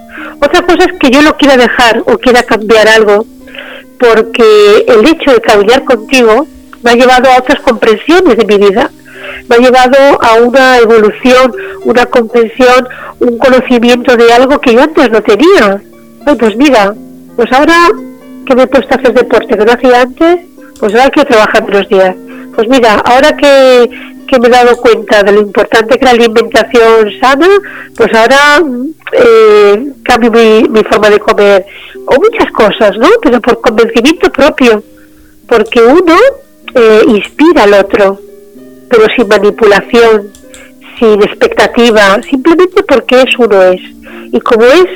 [0.41, 3.25] Otra cosa es que yo lo quiera dejar o quiera cambiar algo,
[3.99, 6.47] porque el hecho de cambiar contigo
[6.81, 8.89] me ha llevado a otras comprensiones de mi vida,
[9.47, 12.87] me ha llevado a una evolución, una comprensión,
[13.19, 15.81] un conocimiento de algo que yo antes no tenía.
[16.37, 16.93] pues mira,
[17.35, 17.89] pues ahora
[18.45, 20.39] que me he puesto a hacer deporte que no hacía antes,
[20.79, 22.15] pues ahora quiero trabajar menos días.
[22.55, 23.89] Pues mira, ahora que,
[24.39, 27.47] me he dado cuenta de lo importante que es la alimentación sana,
[27.95, 28.61] pues ahora
[29.13, 31.65] eh, cambio mi, forma de comer.
[32.05, 33.07] O muchas cosas, ¿no?
[33.21, 34.83] Pero por convencimiento propio.
[35.47, 36.15] Porque uno
[36.75, 38.19] eh, inspira al otro,
[38.89, 40.31] pero sin manipulación,
[40.97, 43.81] sin expectativa, simplemente porque es uno es.
[44.31, 44.87] Y como es,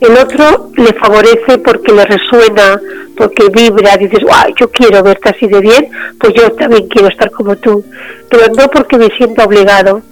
[0.00, 2.80] el otro le favorece porque le resuena,
[3.16, 5.88] porque vibra, dices, wow, yo quiero verte así de bien,
[6.18, 7.84] pues yo también quiero estar como tú,
[8.30, 10.02] pero no porque me siento obligado.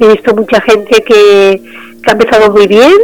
[0.00, 1.62] He visto mucha gente que,
[2.02, 2.94] que ha empezado muy bien,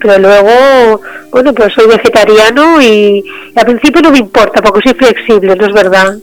[0.00, 1.00] pero luego,
[1.30, 3.24] bueno, pues soy vegetariano y,
[3.54, 6.16] al principio no me importa porque soy flexible, no es verdad.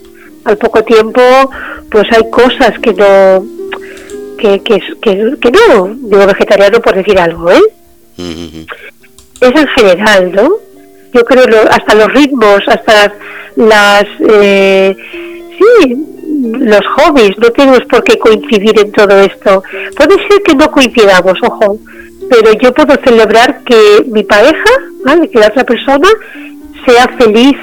[0.48, 1.22] Al poco tiempo,
[1.92, 3.46] pues hay cosas que no,
[4.38, 7.62] que, que, que, no, digo vegetariano por decir algo, ¿eh?
[8.18, 10.50] es en general, ¿no?
[11.14, 13.14] Yo creo hasta los ritmos, hasta
[13.56, 14.96] las, eh,
[15.58, 15.96] sí,
[16.60, 19.64] los hobbies, no tenemos por qué coincidir en todo esto.
[19.96, 21.78] Puede ser que no coincidamos, ojo,
[22.30, 24.72] pero yo puedo celebrar que mi pareja,
[25.04, 25.30] ¿vale?
[25.30, 26.08] que la otra persona
[26.86, 27.58] sea feliz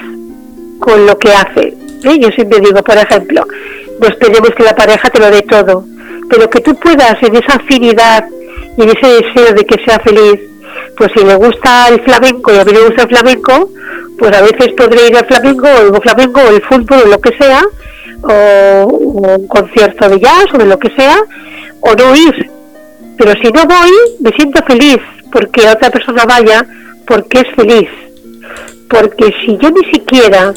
[0.80, 1.83] con lo que hace.
[2.04, 3.46] Yo siempre digo, por ejemplo,
[4.00, 5.84] no esperemos que la pareja te lo dé todo,
[6.28, 8.24] pero que tú puedas en esa afinidad
[8.76, 10.40] y en ese deseo de que sea feliz,
[10.96, 13.70] pues si le gusta el flamenco y a mí me gusta el flamenco,
[14.18, 17.20] pues a veces podré ir al flamenco o el flamenco o el fútbol o lo
[17.20, 17.62] que sea,
[18.22, 21.16] o, un concierto de jazz o de lo que sea,
[21.80, 22.50] o no ir.
[23.16, 24.98] Pero si no voy, me siento feliz
[25.32, 26.66] porque otra persona vaya
[27.06, 27.88] porque es feliz.
[28.88, 30.52] Porque si yo ni siquiera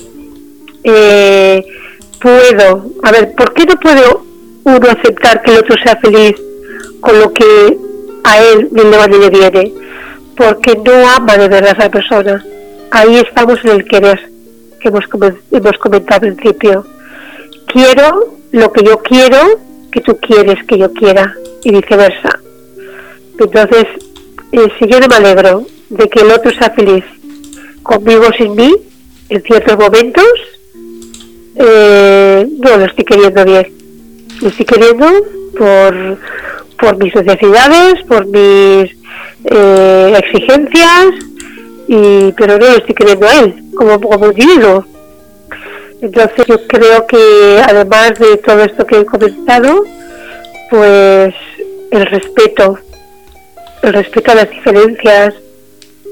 [0.84, 1.66] eh,
[2.22, 4.26] puedo, a ver, ¿por qué no puedo
[4.64, 6.36] uno aceptar que el otro sea feliz
[7.00, 7.78] con lo que
[8.24, 9.74] a él le va le viene?
[10.38, 12.46] porque no ama de verdad a esa persona.
[12.92, 14.20] Ahí estamos en el querer
[14.80, 15.04] que hemos,
[15.52, 16.86] hemos comentado al principio.
[17.66, 19.38] Quiero lo que yo quiero
[19.92, 22.40] que tú quieres que yo quiera y viceversa.
[23.40, 23.86] Entonces,
[24.52, 27.04] eh, si yo no me alegro de que el otro sea feliz
[27.82, 28.76] conmigo sin mí,
[29.30, 30.26] en ciertos momentos,
[31.60, 33.68] eh, no lo estoy queriendo bien.
[34.42, 35.08] Lo estoy queriendo
[35.58, 36.18] por,
[36.80, 38.92] por mis necesidades, por mis
[39.46, 41.08] eh, exigencias,
[41.88, 44.86] y, pero no lo estoy queriendo a él como, como individuo.
[46.02, 49.84] Entonces yo creo que además de todo esto que he comentado,
[50.70, 51.34] pues
[51.92, 52.78] el respeto,
[53.82, 55.34] el respeto a las diferencias,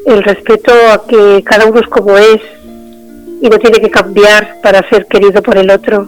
[0.07, 2.41] el respeto a que cada uno es como es
[3.45, 6.07] y no tiene que cambiar para ser querido por el otro.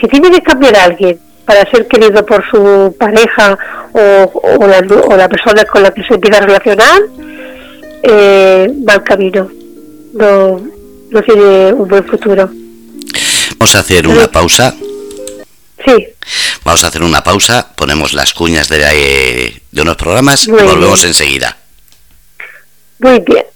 [0.00, 3.58] Si tiene que cambiar a alguien para ser querido por su pareja
[3.92, 7.00] o, la, persona con la que se empieza a relacionar,
[8.02, 9.50] eh, va al camino.
[10.12, 10.60] No,
[11.10, 12.50] no tiene un buen futuro.
[13.58, 14.74] Vamos a hacer una pausa.
[15.86, 16.08] Sí.
[16.64, 21.02] Vamos a hacer una pausa, ponemos las cuñas de, eh, de unos programas y volvemos
[21.04, 21.56] enseguida.
[22.98, 23.46] Muy bien.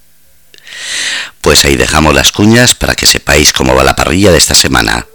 [1.40, 5.06] Pues ahí dejamos las cuñas para que sepáis cómo va la parrilla de esta semana.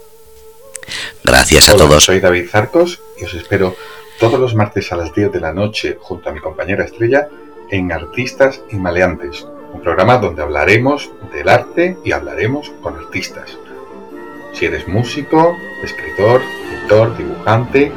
[1.24, 2.04] Gracias a todos.
[2.04, 3.76] Soy David Zarcos y os espero
[4.18, 7.28] todos los martes a las 10 de la noche junto a mi compañera Estrella
[7.70, 13.56] en Artistas y Maleantes, un programa donde hablaremos del arte y hablaremos con artistas.
[14.52, 17.92] Si eres músico, escritor, pintor, dibujante,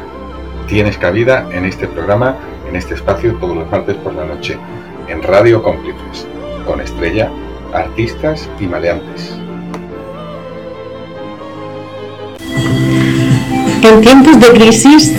[0.67, 4.57] tienes cabida en este programa, en este espacio todos los martes por la noche,
[5.07, 6.27] en Radio Cómplices,
[6.65, 7.31] con Estrella,
[7.73, 9.31] Artistas y Maleantes.
[13.83, 15.13] En tiempos de crisis,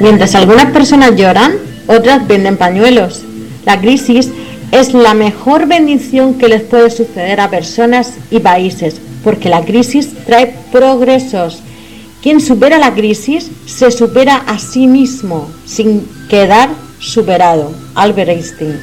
[0.00, 1.52] mientras algunas personas lloran,
[1.86, 3.22] otras venden pañuelos.
[3.64, 4.30] La crisis
[4.72, 10.10] es la mejor bendición que les puede suceder a personas y países, porque la crisis
[10.26, 11.62] trae progresos.
[12.22, 17.72] Quien supera la crisis se supera a sí mismo sin quedar superado.
[17.94, 18.80] Albert Einstein,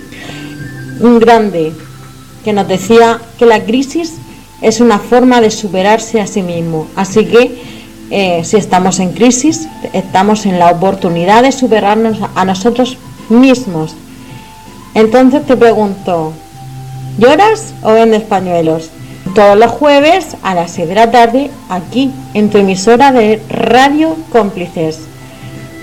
[1.01, 1.73] un grande
[2.45, 4.13] que nos decía que la crisis
[4.61, 6.87] es una forma de superarse a sí mismo.
[6.95, 7.61] Así que
[8.11, 13.95] eh, si estamos en crisis, estamos en la oportunidad de superarnos a nosotros mismos.
[14.93, 16.31] Entonces te pregunto,
[17.17, 18.91] ¿lloras o vendes pañuelos?
[19.33, 24.15] todos los jueves a las 6 de la tarde aquí en tu emisora de Radio
[24.31, 24.99] Cómplices.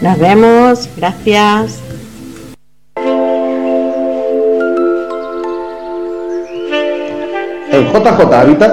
[0.01, 1.92] Nos vemos, gracias.
[7.93, 8.73] JJ Habitat,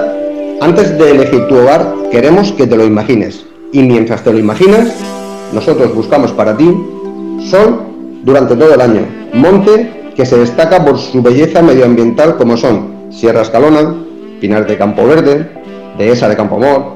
[0.62, 3.44] antes de elegir tu hogar, queremos que te lo imagines.
[3.70, 4.94] Y mientras te lo imaginas,
[5.52, 6.74] nosotros buscamos para ti
[7.50, 7.82] sol
[8.22, 9.02] durante todo el año,
[9.34, 13.94] monte que se destaca por su belleza medioambiental como son Sierra Escalona,
[14.40, 15.50] Pinar de Campo Verde,
[15.98, 16.94] Dehesa de Campo Amor,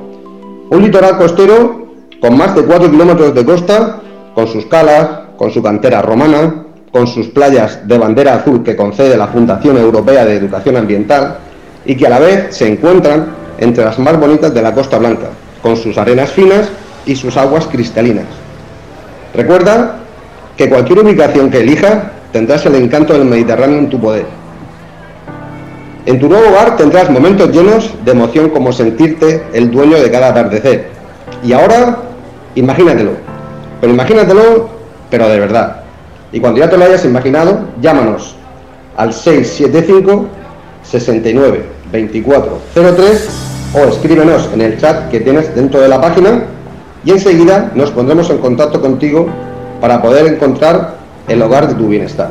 [0.71, 1.89] un litoral costero
[2.21, 4.01] con más de 4 kilómetros de costa,
[4.35, 9.17] con sus calas, con su cantera romana, con sus playas de bandera azul que concede
[9.17, 11.39] la Fundación Europea de Educación Ambiental
[11.85, 15.31] y que a la vez se encuentran entre las más bonitas de la Costa Blanca,
[15.63, 16.69] con sus arenas finas
[17.07, 18.27] y sus aguas cristalinas.
[19.35, 19.97] Recuerda
[20.57, 24.27] que cualquier ubicación que elijas tendrás el encanto del Mediterráneo en tu poder
[26.07, 30.29] en tu nuevo hogar tendrás momentos llenos de emoción como sentirte el dueño de cada
[30.29, 30.89] atardecer.
[31.43, 31.97] Y ahora,
[32.55, 33.13] imagínatelo.
[33.81, 34.69] Pero imagínatelo,
[35.11, 35.81] pero de verdad.
[36.31, 38.37] Y cuando ya te lo hayas imaginado, llámanos
[38.99, 40.27] al 675
[40.83, 43.29] 69 24 03
[43.75, 46.43] o escríbenos en el chat que tienes dentro de la página
[47.05, 49.29] y enseguida nos pondremos en contacto contigo
[49.81, 50.97] para poder encontrar
[51.29, 52.31] el hogar de tu bienestar.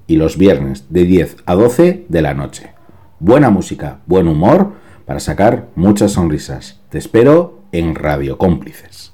[0.07, 2.73] y los viernes de 10 a 12 de la noche.
[3.19, 4.71] Buena música, buen humor
[5.05, 6.81] para sacar muchas sonrisas.
[6.89, 9.13] Te espero en Radio Cómplices.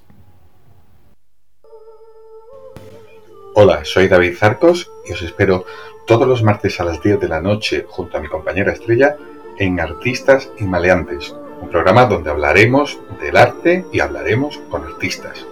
[3.55, 5.65] Hola, soy David Zarcos y os espero
[6.09, 9.15] todos los martes a las 10 de la noche junto a mi compañera Estrella
[9.59, 15.45] en Artistas y Maleantes, un programa donde hablaremos del arte y hablaremos con artistas.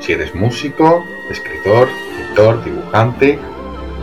[0.00, 3.38] Si eres músico, escritor, pintor, dibujante,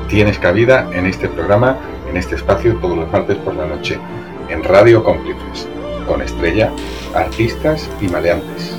[0.08, 3.98] tienes cabida en este programa, en este espacio, todos los martes por la noche,
[4.50, 5.68] en Radio Cómplices,
[6.08, 6.72] con Estrella,
[7.16, 8.75] artistas y maleantes.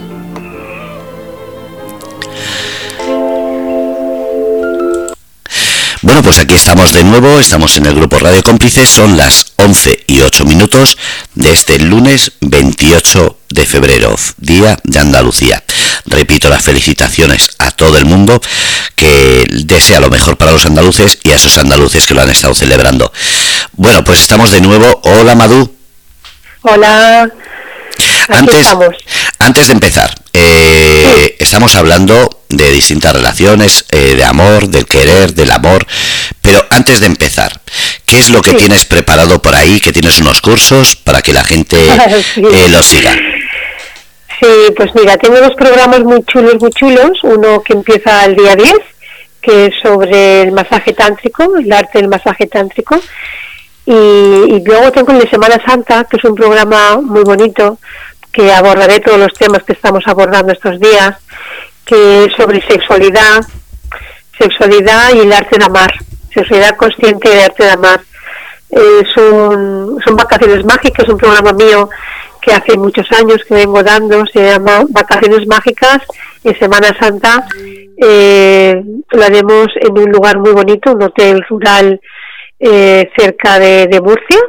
[6.17, 10.05] Bueno, pues aquí estamos de nuevo, estamos en el grupo Radio Cómplices, son las 11
[10.07, 10.97] y 8 minutos
[11.35, 15.63] de este lunes 28 de febrero, Día de Andalucía.
[16.07, 18.41] Repito las felicitaciones a todo el mundo
[18.95, 22.55] que desea lo mejor para los andaluces y a esos andaluces que lo han estado
[22.55, 23.13] celebrando.
[23.73, 25.03] Bueno, pues estamos de nuevo.
[25.05, 25.77] Hola Madú.
[26.63, 27.31] Hola.
[28.29, 28.69] antes,
[29.39, 35.51] antes de empezar, eh, estamos hablando de distintas relaciones, eh, de amor, del querer, del
[35.51, 35.87] amor,
[36.41, 37.61] pero antes de empezar,
[38.05, 39.81] ¿qué es lo que tienes preparado por ahí?
[39.81, 41.77] Que tienes unos cursos para que la gente
[42.37, 43.13] eh, lo siga.
[44.41, 47.19] Sí, pues mira, tengo dos programas muy chulos, muy chulos.
[47.23, 48.73] Uno que empieza el día 10,
[49.41, 53.01] que es sobre el masaje tántrico, el arte del masaje tántrico.
[53.87, 57.79] Y, luego tengo el de Semana Santa, que es un programa muy bonito,
[58.37, 61.17] que abordaré todos los temas que estamos abordando estos días,
[61.87, 63.41] que sobre sexualidad,
[64.39, 65.91] sexualidad y el arte de amar,
[66.35, 68.01] sexualidad consciente y el arte de amar.
[68.69, 71.89] Es un, son vacaciones mágicas, un programa mío
[72.43, 75.99] que hace muchos años que vengo dando, se llama Vacaciones Mágicas
[76.45, 77.47] en Semana Santa.
[77.97, 78.83] Eh,
[79.13, 81.99] lo haremos en un lugar muy bonito, un hotel rural
[82.59, 84.41] eh, cerca de, Murcia,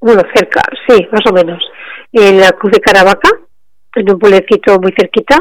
[0.00, 1.60] bueno, cerca, sí, más o menos,
[2.12, 3.30] en la Cruz de Caravaca,
[3.94, 5.36] en un pueblecito muy cerquita.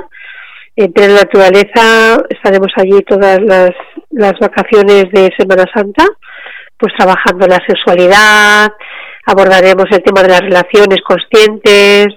[0.75, 3.71] Entre la naturaleza estaremos allí todas las,
[4.11, 6.05] las vacaciones de Semana Santa,
[6.77, 8.71] pues trabajando la sexualidad,
[9.25, 12.07] abordaremos el tema de las relaciones conscientes,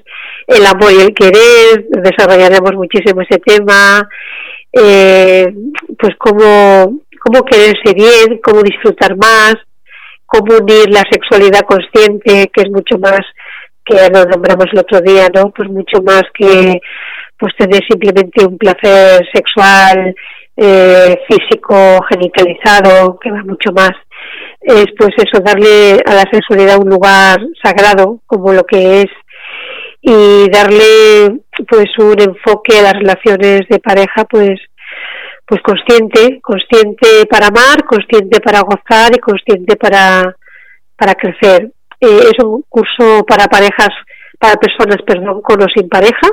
[0.46, 4.08] el amor y el querer, desarrollaremos muchísimo ese tema,
[4.72, 5.52] eh,
[5.98, 9.54] pues cómo, cómo quererse bien, cómo disfrutar más,
[10.26, 13.20] cómo unir la sexualidad consciente, que es mucho más,
[13.84, 15.50] que ya lo nombramos el otro día, ¿no?
[15.50, 16.80] Pues mucho más que
[17.38, 20.14] pues tener simplemente un placer sexual,
[20.56, 23.92] eh, físico, genitalizado, que va mucho más
[24.60, 29.10] es pues eso, darle a la sexualidad un lugar sagrado como lo que es
[30.02, 34.60] y darle pues un enfoque a las relaciones de pareja pues
[35.46, 40.36] pues consciente, consciente para amar, consciente para gozar y consciente para,
[40.96, 41.72] para crecer.
[42.00, 43.90] Eh, es un curso para parejas,
[44.38, 46.28] para personas, perdón, con o sin pareja,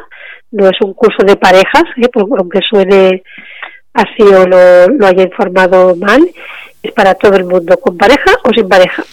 [0.52, 2.10] no es un curso de parejas, ¿eh?
[2.14, 3.24] aunque suene
[3.94, 6.22] así o lo, lo haya informado mal,
[6.82, 9.04] es para todo el mundo, con pareja o sin pareja.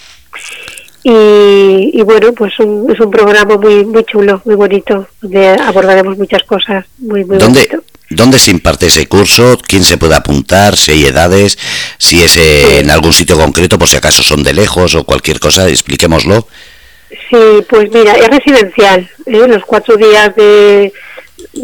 [1.07, 6.87] Y, bueno, pues es un programa muy muy chulo, muy bonito, donde abordaremos muchas cosas
[6.99, 7.69] muy, muy ¿Dónde,
[8.11, 9.59] ¿Dónde se imparte ese curso?
[9.67, 10.77] ¿Quién se puede apuntar?
[10.77, 11.59] ¿Si hay edades?
[11.99, 15.69] ¿Si es en algún sitio concreto, por si acaso son de lejos o cualquier cosa?
[15.69, 16.47] Expliquémoslo.
[17.31, 19.09] Sí, pues mira, es residencial.
[19.27, 19.49] ¿eh?
[19.49, 20.93] Los cuatro días de...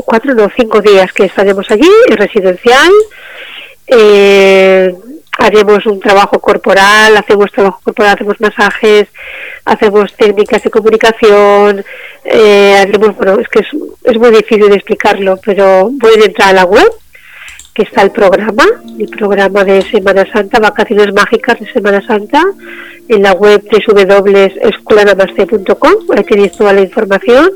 [0.04, 2.90] Cuatro, no, cinco días que estaremos allí, es residencial.
[3.86, 4.94] Eh,
[5.38, 9.08] haremos un trabajo corporal, hacemos trabajo corporal, hacemos masajes,
[9.64, 11.84] hacemos técnicas de comunicación,
[12.24, 13.72] eh, haremos, bueno, es que es,
[14.18, 16.88] muy difícil de explicarlo, pero pueden entrar a la web,
[17.74, 18.64] que está el programa,
[18.98, 22.44] el programa de Semana Santa, Vacaciones Mágicas de Semana Santa,
[23.08, 27.50] en la web www.escuelanamaste.com, ahí tenéis toda la información,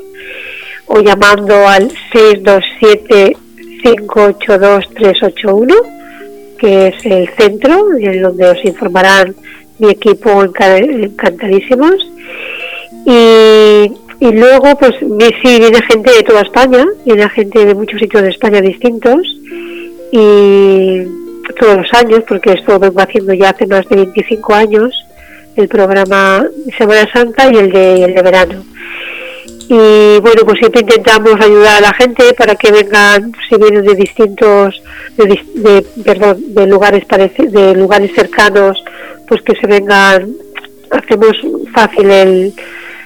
[0.87, 3.37] o llamando al 627
[3.83, 5.75] 582 381
[6.57, 9.35] que es el centro, en donde os informarán
[9.79, 11.95] mi equipo encantadísimos.
[13.05, 18.23] Y, y luego, pues sí, viene gente de toda España, viene gente de muchos sitios
[18.23, 19.21] de España distintos,
[20.11, 21.03] y
[21.59, 25.05] todos los años, porque esto vengo haciendo ya hace más de 25 años,
[25.55, 26.45] el programa
[26.77, 28.65] Semana Santa y el de, el de verano
[29.67, 33.95] y bueno pues siempre intentamos ayudar a la gente para que vengan si vienen de
[33.95, 34.81] distintos
[35.17, 38.83] de, perdón de lugares de lugares cercanos
[39.27, 40.35] pues que se vengan
[40.91, 41.35] hacemos
[41.73, 42.53] fácil el,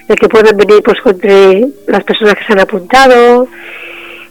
[0.08, 3.48] que puedan venir pues entre las personas que se han apuntado.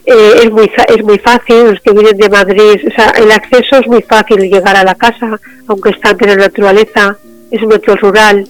[0.05, 3.77] Eh, es muy es muy fácil los que vienen de Madrid o sea el acceso
[3.77, 7.17] es muy fácil llegar a la casa aunque están en la naturaleza
[7.51, 8.47] es un hotel rural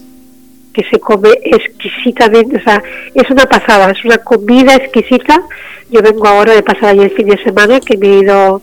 [0.72, 2.82] que se come exquisitamente, o sea,
[3.14, 5.42] es una pasada, es una comida exquisita.
[5.90, 8.62] Yo vengo ahora de pasar allí el fin de semana, que me he ido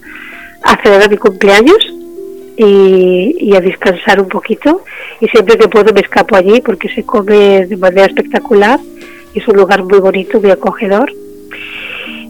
[0.62, 1.78] a celebrar mi cumpleaños
[2.56, 4.82] y, a descansar un poquito.
[5.20, 8.80] Y siempre que puedo me escapo allí porque se come de manera espectacular.
[9.34, 11.12] Es un lugar muy bonito, muy acogedor.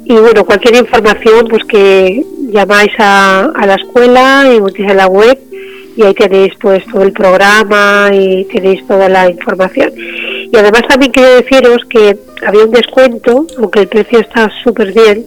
[0.05, 5.39] Y bueno, cualquier información, pues que llamáis a, la escuela y utilizáis la web
[5.99, 9.93] y ahí tenéis pues todo el programa y tenéis toda la información.
[9.97, 15.27] Y además también quiero deciros que había un descuento, aunque el precio está súper bien,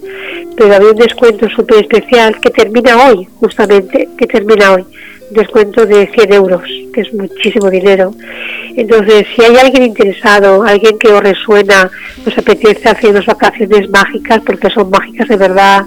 [0.55, 4.86] pero había un descuento súper especial que termina hoy, justamente, que termina hoy.
[5.32, 6.63] Un descuento de 100 euros,
[6.93, 8.13] que es muchísimo dinero.
[8.78, 11.91] Entonces, si hay alguien interesado, alguien que os resuena,
[12.26, 15.86] os apetece hacer unas vacaciones mágicas, porque son mágicas de verdad,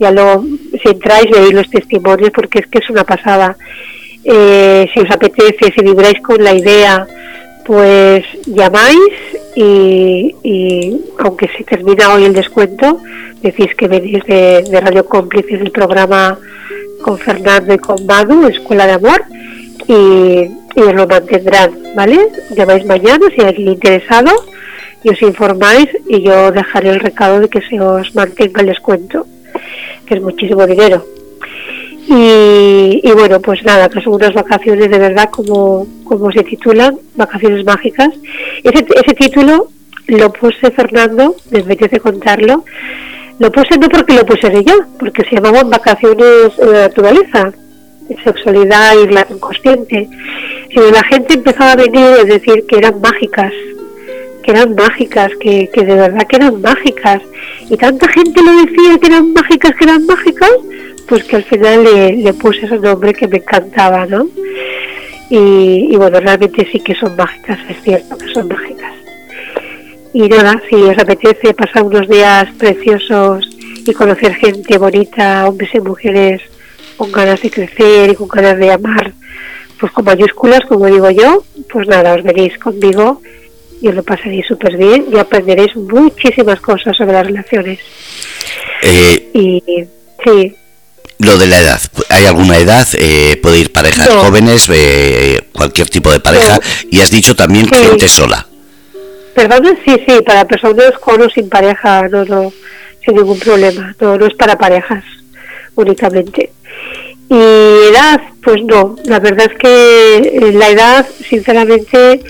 [0.00, 0.42] ya lo,
[0.82, 3.56] si entráis, veis los testimonios, porque es que es una pasada
[4.30, 7.06] eh, si os apetece, si vibráis con la idea,
[7.64, 9.10] pues llamáis
[9.56, 13.00] y, aunque se termina hoy el descuento,
[13.40, 16.38] decís que venís de, Radio Cómplices del programa
[17.00, 19.24] con Fernando y con Madu, Escuela de Amor,
[19.86, 22.28] y, os lo mantendrán, ¿vale?
[22.54, 24.30] Llamáis mañana si hay alguien interesado
[25.02, 29.26] y os informáis y yo dejaré el recado de que se os mantenga el descuento,
[30.06, 31.04] que es muchísimo dinero.
[32.10, 37.64] Y, bueno, pues nada, que son unas vacaciones de verdad como, como se titulan, vacaciones
[37.66, 38.08] mágicas.
[38.64, 39.68] Ese, ese título
[40.06, 42.64] lo puse Fernando, me apetece contarlo,
[43.38, 47.52] lo puse no porque lo puse yo, porque se llamaban vacaciones de naturaleza,
[48.24, 50.08] sexualidad y la inconsciente,
[50.70, 53.52] sino la gente empezaba a venir a decir que eran mágicas,
[54.42, 57.20] que eran mágicas, que, que de verdad que eran mágicas,
[57.68, 60.50] y tanta gente lo decía que eran mágicas, que eran mágicas,
[61.08, 61.84] pues que al final
[62.22, 64.28] le, puse ese nombre que me encantaba, ¿no?
[65.30, 68.92] Y, bueno, realmente sí que son mágicas, es cierto que son mágicas.
[70.12, 73.48] Y nada, si os apetece pasar unos días preciosos
[73.86, 76.42] y conocer gente bonita, hombres y mujeres
[76.96, 79.12] con ganas de crecer y con ganas de amar,
[79.78, 83.22] pues con mayúsculas, como digo yo, pues nada, os veréis conmigo
[83.80, 87.78] y os lo pasaréis súper bien y aprenderéis muchísimas cosas sobre las relaciones.
[88.82, 89.62] Eh, y
[90.24, 90.56] sí,
[91.18, 91.80] lo de la edad,
[92.10, 92.86] ¿hay alguna edad?
[92.94, 96.60] Eh, ¿Puede ir parejas jóvenes, eh, cualquier tipo de pareja?
[96.90, 98.46] Y has dicho también gente sola.
[99.34, 102.52] Perdón, sí, sí, para personas con o sin pareja, no, no,
[103.04, 103.94] sin ningún problema.
[104.00, 105.04] No, no es para parejas
[105.74, 106.52] únicamente.
[107.28, 112.22] Y edad, pues no, la verdad es que eh, la edad, sinceramente,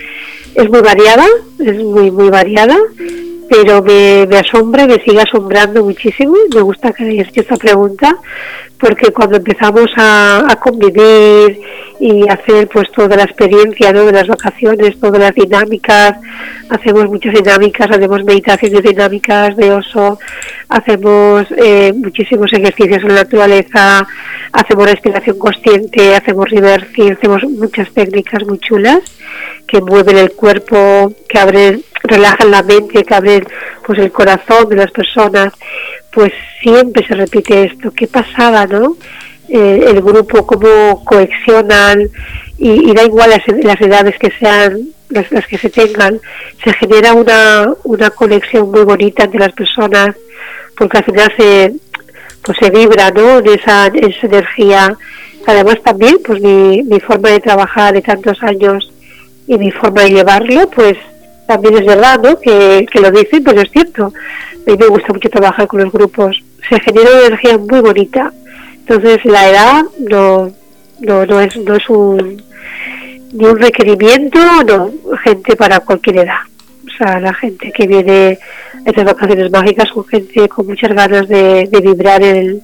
[0.55, 1.27] es muy variada,
[1.59, 2.77] es muy, muy variada
[3.49, 6.35] pero me, me asombra me sigue asombrando muchísimo.
[6.55, 8.17] Me gusta que hayas hecho esta pregunta,
[8.79, 11.61] porque cuando empezamos a, a convivir
[12.01, 14.05] y hacer pues toda la experiencia ¿no?
[14.05, 16.15] de las vacaciones, todas las dinámicas,
[16.69, 20.19] hacemos muchas dinámicas, hacemos meditaciones dinámicas de oso,
[20.69, 24.07] hacemos eh, muchísimos ejercicios en la naturaleza,
[24.53, 29.01] hacemos respiración consciente, hacemos reversing, hacemos muchas técnicas muy chulas
[29.67, 33.45] que mueven el cuerpo, que abren, relajan la mente, que abren
[33.85, 35.53] pues el corazón de las personas,
[36.11, 38.97] pues siempre se repite esto, qué pasada, ¿no?
[39.49, 42.11] Eh, el grupo, cómo coexionan
[42.59, 46.21] y, da igual las, edades que sean, las, las, que se tengan,
[46.63, 50.15] se genera una, una conexión muy bonita entre las personas,
[50.77, 51.73] porque al final se,
[52.43, 53.39] pues se vibra, ¿no?
[53.39, 54.99] En esa, esa energía.
[55.47, 58.93] Además también, pues mi, mi forma de trabajar de tantos años
[59.47, 60.97] y mi forma de llevarlo, pues
[61.49, 62.39] también es verdad, ¿no?
[62.39, 64.07] Que, que lo dicen, pues es cierto.
[64.07, 66.41] A mí me gusta mucho trabajar con los grupos.
[66.69, 68.33] Se genera una energía muy bonita
[68.89, 70.51] entonces la edad no,
[71.01, 72.43] no, no, es, no es un,
[73.35, 74.91] ni un requerimiento, no,
[75.23, 76.39] gente para cualquier edad.
[76.87, 78.39] O sea, la gente que viene
[78.87, 82.63] a estas vacaciones mágicas son gente con muchas ganas de, vibrar en,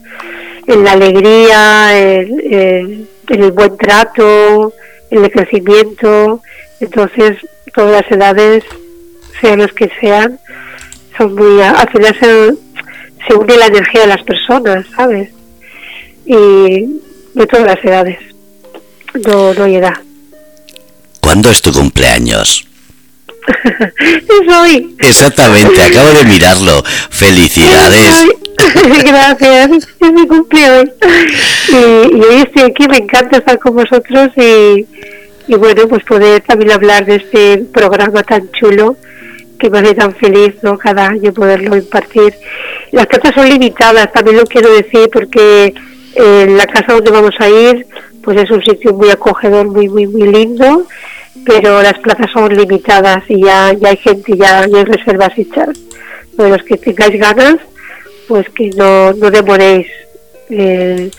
[0.66, 4.72] la alegría, en, el buen trato,
[5.10, 6.40] en el crecimiento.
[6.80, 7.36] Entonces,
[7.74, 8.64] todas las edades,
[9.40, 10.38] sean los que sean,
[11.16, 11.60] son muy.
[11.60, 12.54] Al final se,
[13.26, 15.30] se une la energía de las personas, ¿sabes?
[16.26, 17.00] y
[17.34, 18.18] de todas las edades.
[19.26, 19.94] No, no hay edad.
[21.20, 22.66] ¿Cuándo es tu cumpleaños?
[23.64, 24.96] es hoy.
[25.00, 26.82] Exactamente, acabo de mirarlo.
[27.10, 28.26] Felicidades.
[29.04, 29.70] Gracias,
[30.00, 30.90] es mi cumpleaños.
[31.68, 34.86] Y, y, hoy estoy aquí, me encanta estar con vosotros y,
[35.46, 38.96] y bueno, pues poder también hablar de este programa tan chulo
[39.58, 40.76] que me hace tan feliz ¿no?
[40.78, 42.34] cada año poderlo impartir.
[42.92, 45.74] Las cartas son limitadas, también lo quiero decir porque
[46.16, 47.86] la casa donde vamos a ir,
[48.22, 50.86] pues es un sitio muy acogedor, muy, muy, muy lindo,
[51.44, 55.68] pero las plazas son limitadas y ya, ya hay gente, ya, ya hay reservas hechas.
[56.32, 57.56] De los que tengáis ganas,
[58.26, 59.86] pues que no, no demoréis
[60.48, 61.10] el,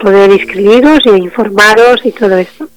[0.00, 2.68] poder inscribiros e informaros y todo esto.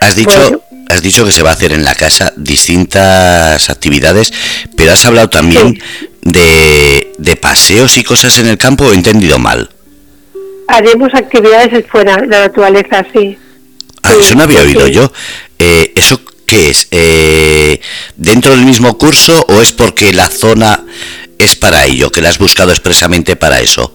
[0.00, 4.32] Has dicho, has dicho que se va a hacer en la casa distintas actividades,
[4.76, 5.80] pero has hablado también
[6.22, 9.70] de, de paseos y cosas en el campo, ¿o he entendido mal?
[10.66, 13.38] haremos actividades fuera, de la naturaleza, sí.
[14.02, 15.10] Ah, eso no había oído yo.
[15.58, 16.88] Eh, ¿Eso qué es?
[16.90, 17.80] Eh,
[18.16, 20.84] ¿Dentro del mismo curso o es porque la zona
[21.38, 23.92] es para ello, que la has buscado expresamente para eso?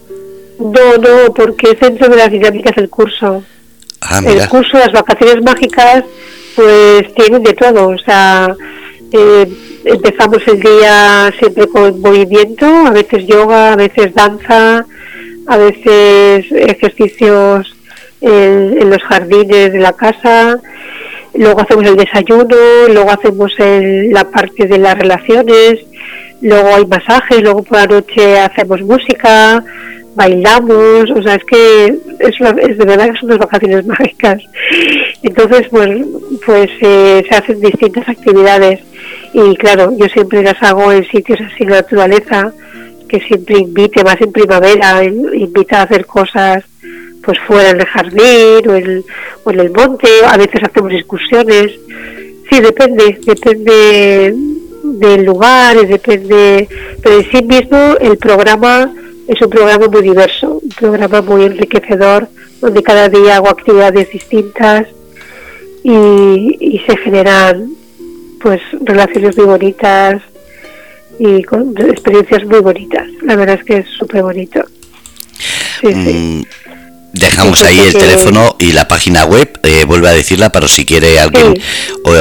[0.60, 3.44] No, no, porque es dentro de las dinámicas del curso.
[4.02, 6.04] Ah, el curso, las vacaciones mágicas,
[6.56, 7.90] pues tienen de todo.
[7.90, 8.56] O sea,
[9.12, 9.48] eh,
[9.86, 14.86] empezamos el día siempre con movimiento, a veces yoga, a veces danza,
[15.48, 17.76] a veces ejercicios
[18.22, 20.60] en, los jardines de la casa,
[21.34, 22.56] luego hacemos el desayuno,
[22.88, 25.80] luego hacemos la parte de las relaciones,
[26.42, 29.64] luego hay masajes, luego por la noche hacemos música,
[30.16, 31.86] bailamos, o sea, es que
[32.20, 34.44] es, es de verdad que son unas vacaciones mágicas.
[35.24, 36.06] Entonces, pues,
[36.46, 38.80] pues eh, se hacen distintas actividades
[39.34, 42.52] y claro, yo siempre las hago en sitios así de naturaleza,
[43.08, 46.64] que siempre invite, más en primavera, invita a hacer cosas
[47.24, 49.06] pues fuera del jardín o, el,
[49.44, 51.72] o en el monte, a veces hacemos excursiones.
[52.50, 54.34] Sí, depende, depende
[54.84, 56.68] del lugar, depende,
[57.02, 58.92] pero en sí mismo el programa
[59.34, 62.28] es un programa muy diverso, un programa muy enriquecedor,
[62.60, 64.88] donde cada día hago actividades distintas
[65.84, 67.72] y, y se generan
[68.42, 70.22] pues relaciones muy bonitas,
[71.20, 73.08] y con experiencias muy bonitas.
[73.22, 74.60] La verdad es que es súper bonito.
[75.84, 76.42] Mm,
[77.14, 81.20] dejamos ahí el teléfono y la página web, eh, vuelve a decirla para si quiere
[81.20, 81.54] alguien,
[82.06, 82.12] o,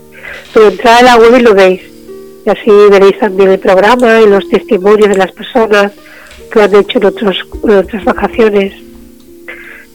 [0.54, 1.82] Pero entrad a la web y lo veis.
[2.46, 5.94] Y así veréis también el programa y los testimonios de las personas
[6.52, 8.74] que han hecho en, otros, otras vacaciones.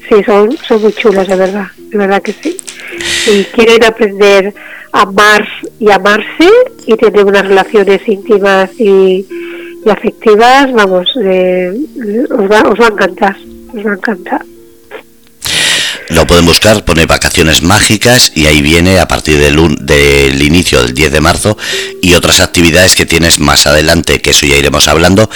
[0.08, 2.56] Sí, son, son muy chulas, de verdad, de verdad que sí.
[2.98, 4.52] Si quieren aprender
[4.92, 5.46] a amar
[5.78, 6.50] y amarse
[6.86, 9.26] y tener unas relaciones íntimas y,
[9.84, 11.72] y afectivas, vamos, eh,
[12.30, 13.36] os va a encantar,
[13.72, 14.44] os va a encantar.
[16.08, 20.94] Lo pueden buscar, pone vacaciones mágicas y ahí viene a partir del, del inicio del
[20.94, 21.56] 10 de marzo
[22.02, 25.28] y otras actividades que tienes más adelante, que eso ya iremos hablando.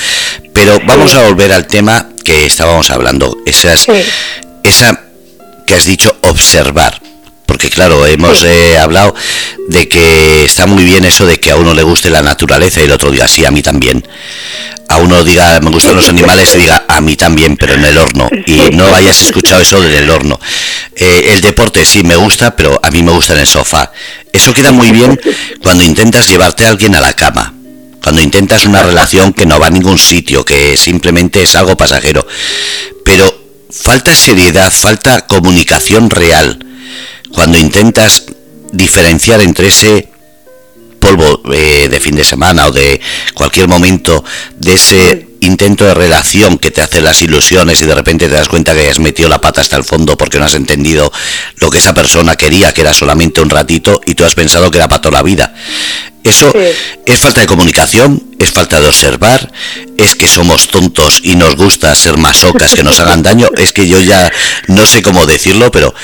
[0.52, 3.86] Pero vamos a volver al tema que estábamos hablando, esas,
[4.62, 5.00] esa
[5.66, 7.03] que has dicho observar.
[7.46, 9.14] Porque claro, hemos eh, hablado
[9.68, 12.84] de que está muy bien eso de que a uno le guste la naturaleza y
[12.84, 14.04] el otro diga, sí, a mí también
[14.88, 17.98] a uno diga me gustan los animales y diga a mí también, pero en el
[17.98, 18.28] horno.
[18.46, 20.38] Y no hayas escuchado eso del horno.
[20.94, 23.90] Eh, el deporte sí me gusta, pero a mí me gusta en el sofá.
[24.32, 25.18] Eso queda muy bien
[25.62, 27.54] cuando intentas llevarte a alguien a la cama.
[28.02, 32.26] Cuando intentas una relación que no va a ningún sitio, que simplemente es algo pasajero.
[33.04, 33.34] Pero
[33.70, 36.58] falta seriedad, falta comunicación real.
[37.34, 38.24] Cuando intentas
[38.72, 40.08] diferenciar entre ese
[40.98, 43.00] polvo eh, de fin de semana o de
[43.34, 44.24] cualquier momento
[44.56, 48.48] de ese intento de relación que te hace las ilusiones y de repente te das
[48.48, 51.12] cuenta que has metido la pata hasta el fondo porque no has entendido
[51.56, 54.78] lo que esa persona quería, que era solamente un ratito y tú has pensado que
[54.78, 55.54] era para toda la vida.
[56.22, 59.52] Eso es falta de comunicación, es falta de observar,
[59.98, 63.86] es que somos tontos y nos gusta ser masocas que nos hagan daño, es que
[63.86, 64.32] yo ya
[64.68, 65.94] no sé cómo decirlo, pero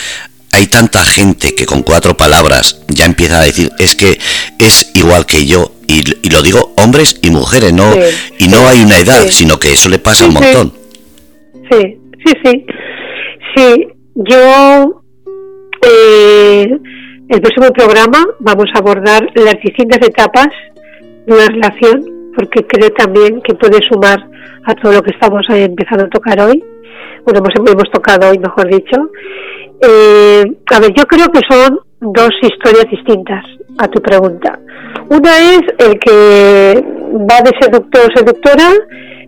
[0.52, 4.18] hay tanta gente que con cuatro palabras ya empieza a decir es que
[4.58, 7.92] es igual que yo y, lo digo hombres y mujeres no
[8.38, 10.72] y no hay una edad sino que eso le pasa un montón.
[11.70, 12.66] Sí sí sí.
[13.56, 15.02] Sí yo
[15.82, 16.78] eh,
[17.28, 20.48] el próximo programa vamos a abordar las distintas etapas
[21.26, 24.18] de una relación porque creo también que puede sumar
[24.64, 26.62] a todo lo que estamos empezando a tocar hoy.
[27.24, 29.10] Bueno hemos, hemos tocado hoy mejor dicho
[29.82, 33.44] eh, a ver, yo creo que son dos historias distintas
[33.78, 34.58] a tu pregunta.
[35.08, 36.84] Una es el que
[37.28, 38.70] va de seductor o seductora,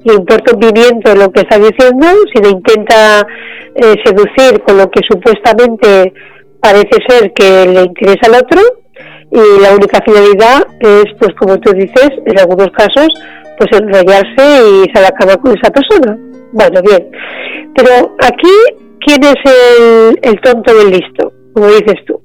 [0.05, 3.27] le importa un pimiento lo que está diciendo, si le intenta
[3.75, 6.13] eh, seducir con lo que supuestamente
[6.61, 8.61] parece ser que le interesa al otro,
[9.31, 13.09] y la única finalidad es, pues como tú dices, en algunos casos,
[13.59, 16.19] pues enrollarse y irse a cama con esa persona.
[16.53, 17.11] Bueno, bien.
[17.75, 21.33] Pero aquí ¿quién es el, tonto del listo?
[21.53, 22.21] Como dices tú.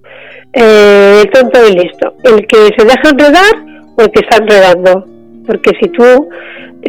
[0.54, 2.14] Eh, el tonto del listo.
[2.24, 3.54] ¿El que se deja enredar
[3.98, 5.06] o el que está enredando?
[5.45, 6.30] Porque si tú,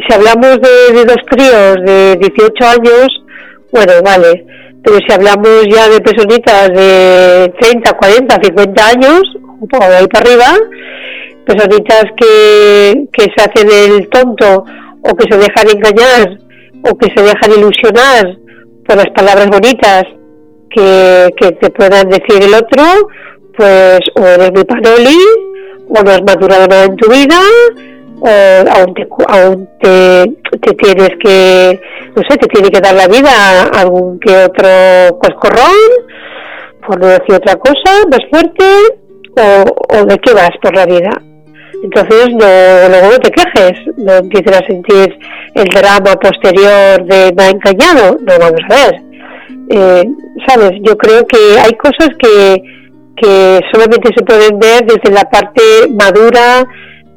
[0.07, 3.07] si hablamos de, dos tríos de 18 años,
[3.71, 4.45] bueno, vale.
[4.83, 9.21] Pero si hablamos ya de personitas de 30, 40, 50 años,
[9.59, 10.57] un poco de ahí para arriba,
[11.45, 14.63] personitas que se hacen el tonto
[15.01, 16.39] o que se dejan engañar
[16.89, 18.37] o que se dejan ilusionar
[18.89, 20.03] por las palabras bonitas
[20.71, 21.29] que,
[21.61, 22.83] te puedan decir el otro,
[23.55, 25.19] pues o eres mi panoli,
[25.89, 27.39] o no has madurado nada en tu vida,
[28.19, 31.79] o aún te, aún te, tienes que,
[32.15, 35.77] no sé, te tiene que dar la vida a algún que otro coscorrón,
[36.87, 38.65] por no decir otra cosa más fuerte,
[39.37, 41.11] o, o de qué vas por la vida.
[41.83, 45.17] Entonces no, luego no te quejes, no empieces a sentir
[45.53, 49.01] el drama posterior de me ha engañado, no vamos a ver.
[49.69, 50.03] Eh,
[50.47, 52.61] Sabes, yo creo que hay cosas que,
[53.15, 56.65] que solamente se pueden ver desde la parte madura,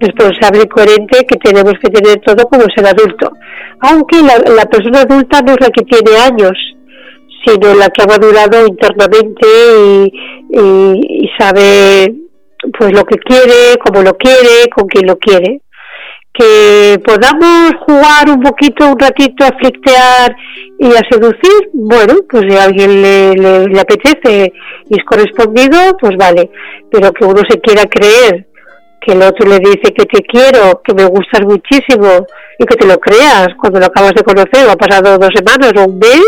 [0.01, 3.33] responsable y coherente que tenemos que tener todo como ser adulto.
[3.81, 6.53] Aunque la, persona adulta no es la que tiene años,
[7.45, 9.47] sino la que ha madurado internamente
[10.51, 12.22] y sabe
[12.79, 15.63] pues lo que quiere, como lo quiere, con quien lo quiere.
[16.33, 20.35] Que podamos jugar un poquito, un ratito a flictear
[20.79, 24.53] y a seducir, bueno, pues si a alguien le, le, apetece
[24.89, 26.51] y es correspondido, pues vale.
[26.91, 28.47] Pero que uno se quiera creer
[29.05, 32.27] que el otro le dice que te quiero, que me gustas muchísimo
[32.59, 35.73] y que te lo creas cuando lo acabas de conocer o ha pasado dos semanas
[35.77, 36.23] o un mes,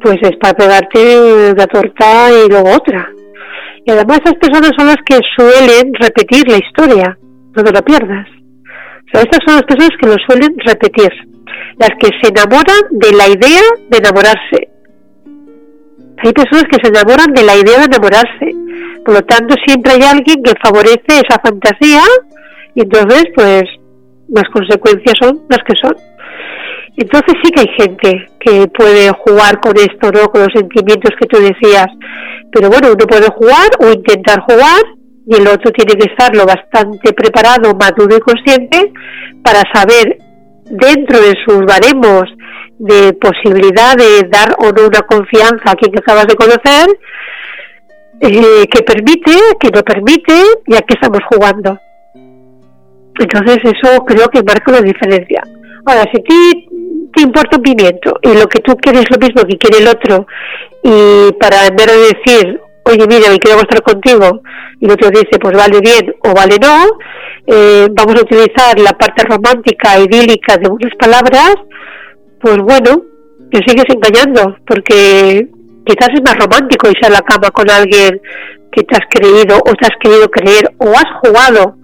[0.00, 3.08] pues es para pegarte una torta y luego otra.
[3.84, 7.18] Y además esas personas son las que suelen repetir la historia,
[7.54, 8.28] no te lo pierdas.
[8.28, 11.10] O sea, estas son las personas que lo suelen repetir,
[11.78, 14.68] las que se enamoran de la idea de enamorarse.
[16.24, 18.54] Hay personas que se enamoran de la idea de enamorarse.
[19.04, 22.02] Por lo tanto, siempre hay alguien que favorece esa fantasía
[22.74, 23.64] y entonces, pues,
[24.28, 25.94] las consecuencias son las que son.
[26.96, 30.28] Entonces sí que hay gente que puede jugar con esto, ¿no?
[30.30, 31.86] Con los sentimientos que tú decías.
[32.52, 34.82] Pero bueno, uno puede jugar o intentar jugar
[35.26, 38.92] y el otro tiene que estar lo bastante preparado, maduro y consciente
[39.42, 40.18] para saber
[40.64, 42.24] dentro de sus baremos
[42.78, 46.88] de posibilidad de dar o no una confianza a quien acabas de conocer,
[48.20, 50.34] eh, que permite, que no permite
[50.66, 51.78] y a qué estamos jugando.
[53.18, 55.42] Entonces eso creo que marca una diferencia.
[55.84, 56.68] Ahora, si a ti
[57.14, 59.88] te importa un pimiento y lo que tú quieres es lo mismo que quiere el
[59.88, 60.26] otro,
[60.82, 64.42] y para en vez de decir, oye, mira, me quiero mostrar contigo,
[64.80, 66.86] y el otro dice, pues vale bien o vale no,
[67.46, 71.54] eh, vamos a utilizar la parte romántica, idílica de unas palabras,
[72.40, 73.02] pues bueno,
[73.50, 75.48] te sigues engañando, porque
[75.84, 78.20] quizás es más romántico irse a la cama con alguien
[78.70, 81.76] que te has creído o te has querido creer o has jugado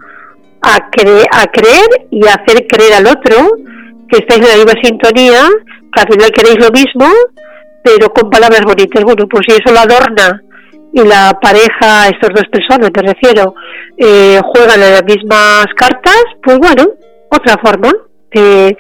[0.63, 3.51] a, a creer y a hacer creer al otro
[4.11, 5.41] que estáis en la misma sintonía,
[5.93, 7.07] que al final queréis lo mismo,
[7.83, 9.05] pero con palabras bonitas.
[9.05, 10.43] Bueno, pues si eso lo adorna
[10.93, 13.55] y la pareja, estas dos personas, me refiero,
[13.97, 16.87] eh, juegan las mismas cartas, pues bueno,
[17.31, 17.93] otra forma
[18.33, 18.77] de,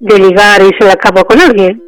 [0.00, 1.82] de ligar y se la cama con alguien.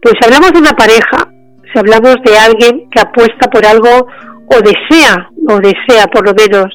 [0.00, 1.28] Pues si hablamos de una pareja,
[1.72, 4.06] si hablamos de alguien que apuesta por algo
[4.46, 6.66] o desea, o desea por lo menos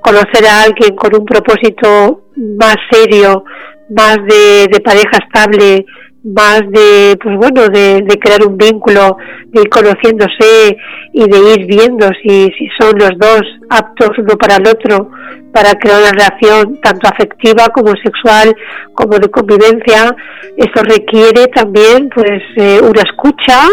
[0.00, 3.44] conocer a alguien con un propósito más serio,
[3.90, 5.84] más de, de pareja estable,
[6.24, 10.78] más de, pues bueno, de, crear un vínculo, de ir conociéndose
[11.12, 15.10] y de ir viendo si, si son los dos aptos uno para el otro
[15.52, 18.56] para crear una relación tanto afectiva como sexual
[18.94, 20.16] como de convivencia.
[20.56, 23.68] Eso requiere también pues eh, una escucha,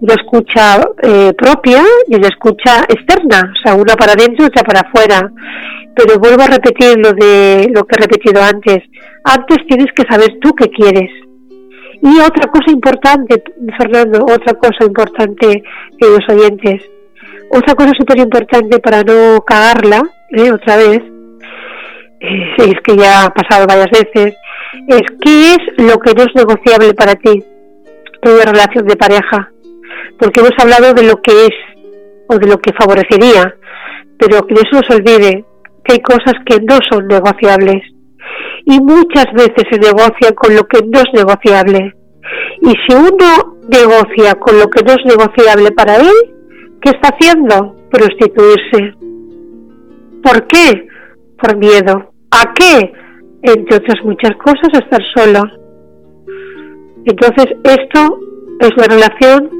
[0.00, 4.62] una escucha eh, propia y una escucha externa, o sea, una para adentro y otra
[4.62, 5.32] para afuera.
[6.00, 8.78] Pero vuelvo a repetir lo de lo que he repetido antes.
[9.24, 11.10] Antes tienes que saber tú qué quieres.
[12.02, 13.42] Y otra cosa importante,
[13.76, 15.62] Fernando, otra cosa importante,
[16.00, 16.82] los oyentes,
[17.50, 20.00] otra cosa súper importante para no cagarla,
[20.30, 20.50] ¿eh?
[20.50, 21.02] otra vez,
[22.20, 24.34] eh, es que ya ha pasado varias veces,
[24.88, 27.44] es qué es lo que no es negociable para ti
[28.22, 29.50] en relación de pareja
[30.20, 31.54] porque hemos hablado de lo que es
[32.28, 33.56] o de lo que favorecería,
[34.18, 35.44] pero que no se nos olvide
[35.84, 37.82] que hay cosas que no son negociables
[38.64, 41.94] y muchas veces se negocia con lo que no es negociable.
[42.62, 46.12] Y si uno negocia con lo que no es negociable para él,
[46.82, 47.76] ¿qué está haciendo?
[47.90, 48.94] Prostituirse.
[50.22, 50.86] ¿Por qué?
[51.40, 52.12] Por miedo.
[52.30, 52.92] ¿A qué?
[53.42, 55.42] Entre otras muchas cosas, estar solo.
[57.06, 58.18] Entonces, esto
[58.60, 59.50] es la relación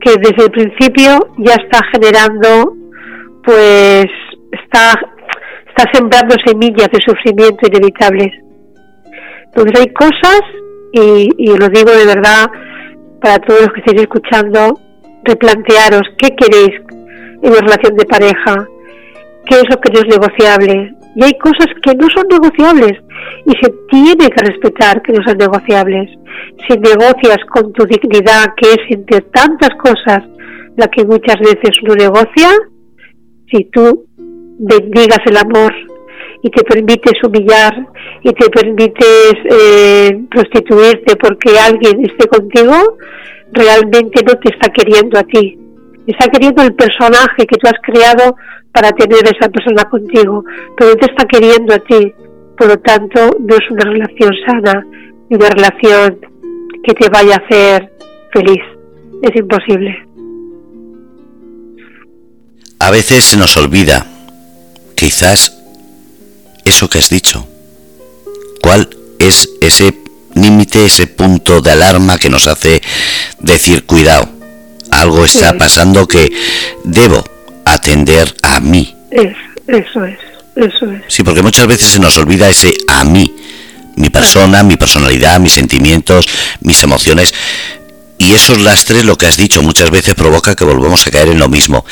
[0.00, 2.74] que desde el principio ya está generando,
[3.44, 4.06] pues
[4.52, 4.98] está,
[5.68, 8.32] está sembrando semillas de sufrimiento inevitables.
[9.46, 10.40] Entonces hay cosas,
[10.92, 12.50] y, y lo digo de verdad
[13.20, 14.80] para todos los que estéis escuchando,
[15.24, 16.74] replantearos qué queréis
[17.42, 18.68] en una relación de pareja,
[19.46, 20.94] qué es lo que no es negociable.
[21.16, 22.92] Y hay cosas que no son negociables
[23.44, 26.08] y se tiene que respetar que no son negociables.
[26.66, 30.22] Si negocias con tu dignidad, que es entre tantas cosas
[30.76, 32.50] la que muchas veces uno negocia,
[33.50, 34.06] si tú
[34.60, 35.72] bendigas el amor
[36.42, 37.86] y te permites humillar
[38.22, 42.98] y te permites eh, prostituirte porque alguien esté contigo,
[43.52, 45.58] realmente no te está queriendo a ti.
[46.06, 48.36] Está queriendo el personaje que tú has creado
[48.72, 50.44] para tener esa persona contigo,
[50.76, 52.12] pero no te está queriendo a ti.
[52.56, 54.86] Por lo tanto, no es una relación sana
[55.28, 56.20] ni una relación
[56.84, 57.92] que te vaya a hacer
[58.32, 58.62] feliz.
[59.22, 60.06] Es imposible.
[62.78, 64.06] A veces se nos olvida,
[65.00, 65.54] quizás,
[66.66, 67.48] eso que has dicho.
[68.60, 69.94] ¿Cuál es ese
[70.34, 72.82] límite, ese punto de alarma que nos hace
[73.38, 74.28] decir, cuidado,
[74.90, 76.30] algo está pasando que
[76.84, 77.24] debo
[77.64, 78.94] atender a mí?
[79.10, 80.18] eso es.
[80.54, 81.02] Eso es.
[81.08, 83.34] Sí, porque muchas veces se nos olvida ese a mí,
[83.96, 86.28] mi persona, mi personalidad, mis sentimientos,
[86.60, 87.32] mis emociones.
[88.18, 91.38] Y esos lastres, lo que has dicho, muchas veces provoca que volvamos a caer en
[91.38, 91.86] lo mismo.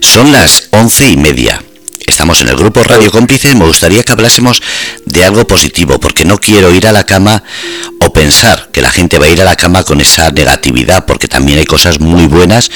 [0.00, 1.62] Son las once y media.
[2.10, 3.54] Estamos en el grupo Radio Cómplices.
[3.54, 4.60] Me gustaría que hablásemos
[5.06, 7.44] de algo positivo, porque no quiero ir a la cama
[8.00, 11.28] o pensar que la gente va a ir a la cama con esa negatividad, porque
[11.28, 12.68] también hay cosas muy buenas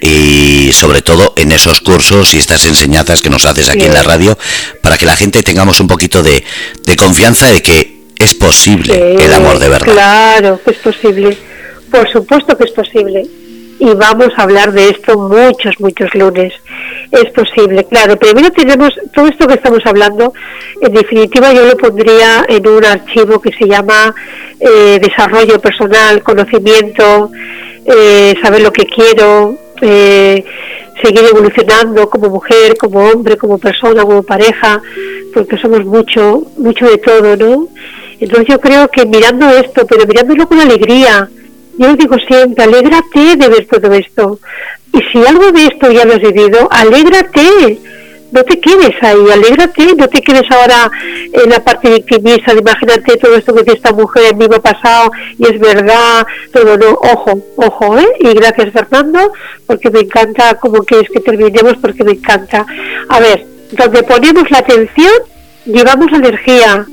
[0.00, 4.04] y sobre todo en esos cursos y estas enseñanzas que nos haces aquí en la
[4.04, 4.38] radio,
[4.82, 6.44] para que la gente tengamos un poquito de,
[6.96, 9.92] confianza de que es posible el amor de verdad.
[9.92, 11.36] Claro que es posible,
[11.90, 13.26] por supuesto que es posible
[13.78, 16.52] y vamos a hablar de esto muchos, muchos lunes.
[17.10, 18.16] Es posible, claro.
[18.16, 20.32] Primero tenemos todo esto que estamos hablando,
[20.80, 24.14] en definitiva yo lo pondría en un archivo que se llama
[24.58, 27.30] eh, desarrollo personal, conocimiento,
[27.84, 30.44] eh, saber lo que quiero, eh,
[31.02, 34.80] seguir evolucionando como mujer, como hombre, como persona, como pareja,
[35.34, 37.68] porque somos mucho, mucho de todo, ¿no?
[38.18, 41.28] Entonces yo creo que mirando esto, pero mirándolo con alegría,
[41.78, 44.38] yo digo siempre, alégrate de ver todo esto.
[44.92, 47.78] Y si algo de esto ya lo has vivido, alégrate,
[48.32, 50.90] no te quedes ahí, alégrate, no te quedes ahora
[51.32, 55.60] en la parte victimista, imagínate todo esto que dice esta mujer vivo pasado y es
[55.60, 58.08] verdad, todo, no, ojo, ojo, ¿eh?
[58.20, 59.32] Y gracias Fernando,
[59.66, 62.66] porque me encanta como que que terminemos, porque me encanta.
[63.08, 65.12] A ver, donde ponemos la atención,
[65.64, 66.86] llevamos energía,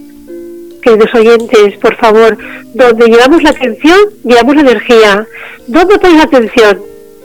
[0.84, 2.38] queridos oyentes, por favor,
[2.74, 5.28] donde llevamos la atención, llevamos la energía.
[5.68, 6.82] ¿Dónde pones la atención?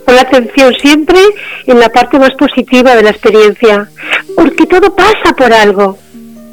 [0.06, 1.18] Pon la atención siempre
[1.66, 3.89] en la parte más positiva de la experiencia,
[4.35, 5.98] porque todo pasa por algo.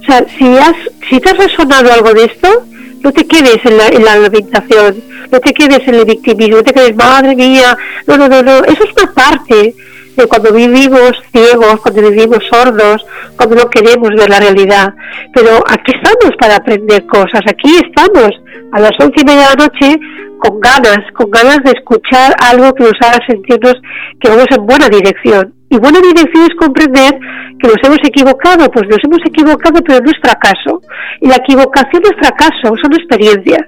[0.02, 0.76] O sea, si, has,
[1.10, 2.66] si te has resonado algo de esto,
[3.02, 5.02] no te quedes en la, en la lamentación,
[5.32, 7.78] no te quedes en el victimismo, no te quedes, madre mía,
[8.08, 9.76] no, no, no, no, eso es una parte
[10.16, 13.06] de cuando vivimos ciegos, cuando vivimos sordos,
[13.38, 14.94] cuando no queremos ver la realidad.
[15.34, 18.30] Pero aquí estamos para aprender cosas, aquí estamos
[18.72, 20.00] a las once y media de la noche
[20.40, 23.76] con ganas, con ganas de escuchar algo que nos haga sentirnos
[24.20, 25.54] que vamos en buena dirección.
[25.70, 27.20] Y buena dirección es comprender
[27.60, 30.82] que nos hemos equivocado, pues nos hemos equivocado, pero no es fracaso.
[31.22, 33.62] Y la equivocación es fracaso, son experiencias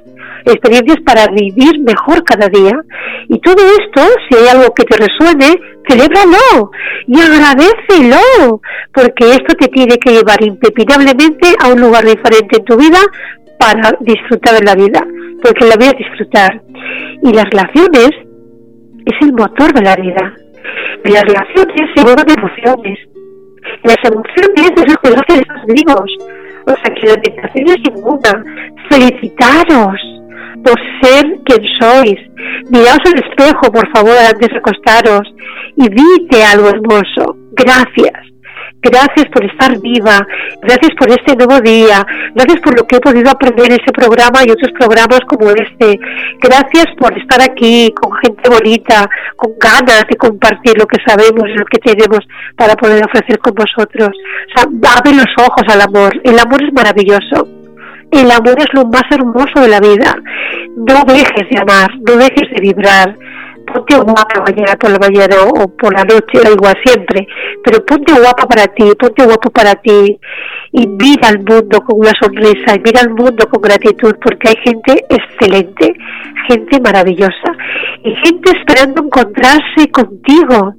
[0.53, 2.73] experiencias para vivir mejor cada día.
[3.29, 5.53] Y todo esto, si hay algo que te resuene,
[5.87, 6.71] celébralo
[7.07, 8.61] y agradecelo,
[8.93, 12.99] porque esto te tiene que llevar impepinablemente a un lugar diferente en tu vida
[13.59, 15.05] para disfrutar de la vida,
[15.41, 16.61] porque la vida es disfrutar.
[17.23, 18.09] Y las relaciones
[19.05, 20.33] es el motor de la vida.
[21.03, 22.99] Y las relaciones se mueven emociones.
[23.83, 26.17] las emociones es lo que nos hace estos vivos.
[26.65, 28.43] O sea que la tentación es ninguna.
[28.89, 30.17] Felicitaros
[30.63, 32.19] por ser quien sois.
[32.69, 35.33] Miraos al espejo, por favor, antes de acostaros
[35.75, 37.35] y dite algo hermoso.
[37.51, 38.27] Gracias.
[38.81, 40.25] Gracias por estar viva,
[40.61, 42.05] gracias por este nuevo día,
[42.35, 45.99] gracias por lo que he podido aprender en ese programa y otros programas como este.
[46.39, 51.57] Gracias por estar aquí con gente bonita, con ganas de compartir lo que sabemos y
[51.57, 52.19] lo que tenemos
[52.55, 54.09] para poder ofrecer con vosotros.
[54.09, 56.13] O sea, abre los ojos al amor.
[56.23, 57.56] El amor es maravilloso.
[58.11, 60.15] El amor es lo más hermoso de la vida.
[60.75, 63.17] No dejes de amar, no dejes de vibrar.
[63.65, 67.27] Ponte guapa mañana por la mañana o por la noche, da igual siempre,
[67.65, 70.17] pero ponte guapa para ti, ponte guapo para ti
[70.71, 74.55] y mira al mundo con una sonrisa y mira al mundo con gratitud porque hay
[74.63, 75.93] gente excelente,
[76.47, 77.51] gente maravillosa
[78.05, 80.73] y gente esperando encontrarse contigo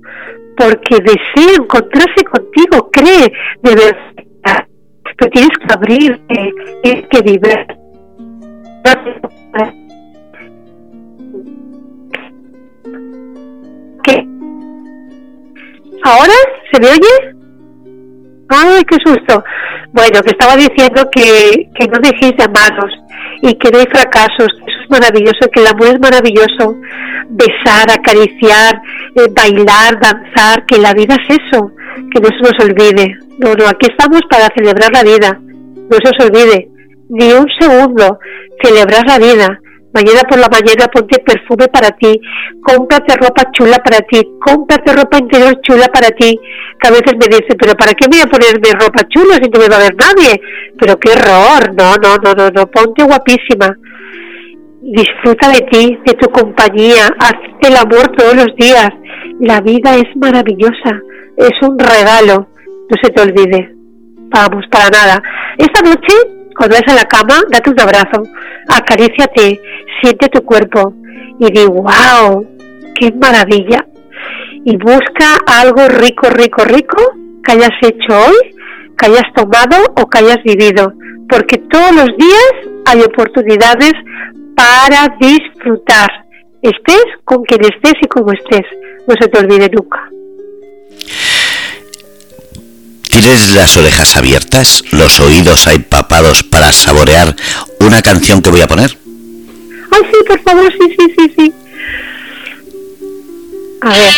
[0.56, 3.32] porque desea encontrarse contigo, cree
[3.62, 3.96] de verdad
[5.18, 7.66] pero tienes que abrirte, tienes que vivir.
[14.04, 14.28] ¿Qué?
[16.04, 16.32] ¿Ahora?
[16.72, 17.34] ¿Se me oye?
[18.48, 19.44] ¡Ay, qué susto!
[19.92, 22.92] Bueno, que estaba diciendo que, que no dejéis de amaros
[23.42, 26.76] y que no hay fracasos, que eso es maravilloso, que el amor es maravilloso.
[27.30, 28.80] Besar, acariciar,
[29.16, 31.72] eh, bailar, danzar, que la vida es eso,
[32.12, 33.16] que no se nos olvide.
[33.38, 35.40] No, no, aquí estamos para celebrar la vida.
[35.40, 36.68] No se os olvide,
[37.08, 38.18] ni un segundo,
[38.62, 39.60] celebrar la vida.
[39.94, 42.20] Mañana por la mañana ponte perfume para ti,
[42.62, 46.38] cómprate ropa chula para ti, cómprate ropa interior chula para ti.
[46.78, 49.58] Que a veces me dicen, pero ¿para qué voy a ponerme ropa chula si no
[49.58, 50.40] me va a ver nadie?
[50.78, 53.74] Pero qué error, no, no, no, no, no, ponte guapísima.
[54.82, 58.90] Disfruta de ti, de tu compañía, haz el amor todos los días.
[59.40, 61.00] La vida es maravillosa,
[61.38, 63.74] es un regalo, no se te olvide.
[64.30, 65.22] Vamos, para nada.
[65.56, 66.14] Esta noche,
[66.56, 68.22] cuando vayas a la cama, date un abrazo,
[68.68, 69.60] acaríciate,
[70.02, 70.92] siente tu cuerpo
[71.38, 72.44] y di, wow,
[72.98, 73.86] qué maravilla.
[74.64, 76.96] Y busca algo rico, rico, rico
[77.44, 78.54] que hayas hecho hoy,
[78.98, 80.92] que hayas tomado o que hayas vivido.
[81.28, 82.52] Porque todos los días
[82.86, 83.92] hay oportunidades
[84.56, 86.08] para disfrutar.
[86.62, 88.66] Estés con quien estés y como estés.
[89.06, 90.10] No se te olvide nunca.
[93.20, 97.34] ¿Tienes las orejas abiertas, los oídos empapados para saborear
[97.80, 98.96] una canción que voy a poner?
[99.90, 101.52] Ay, sí, por favor, sí, sí, sí, sí.
[103.80, 104.14] A ver.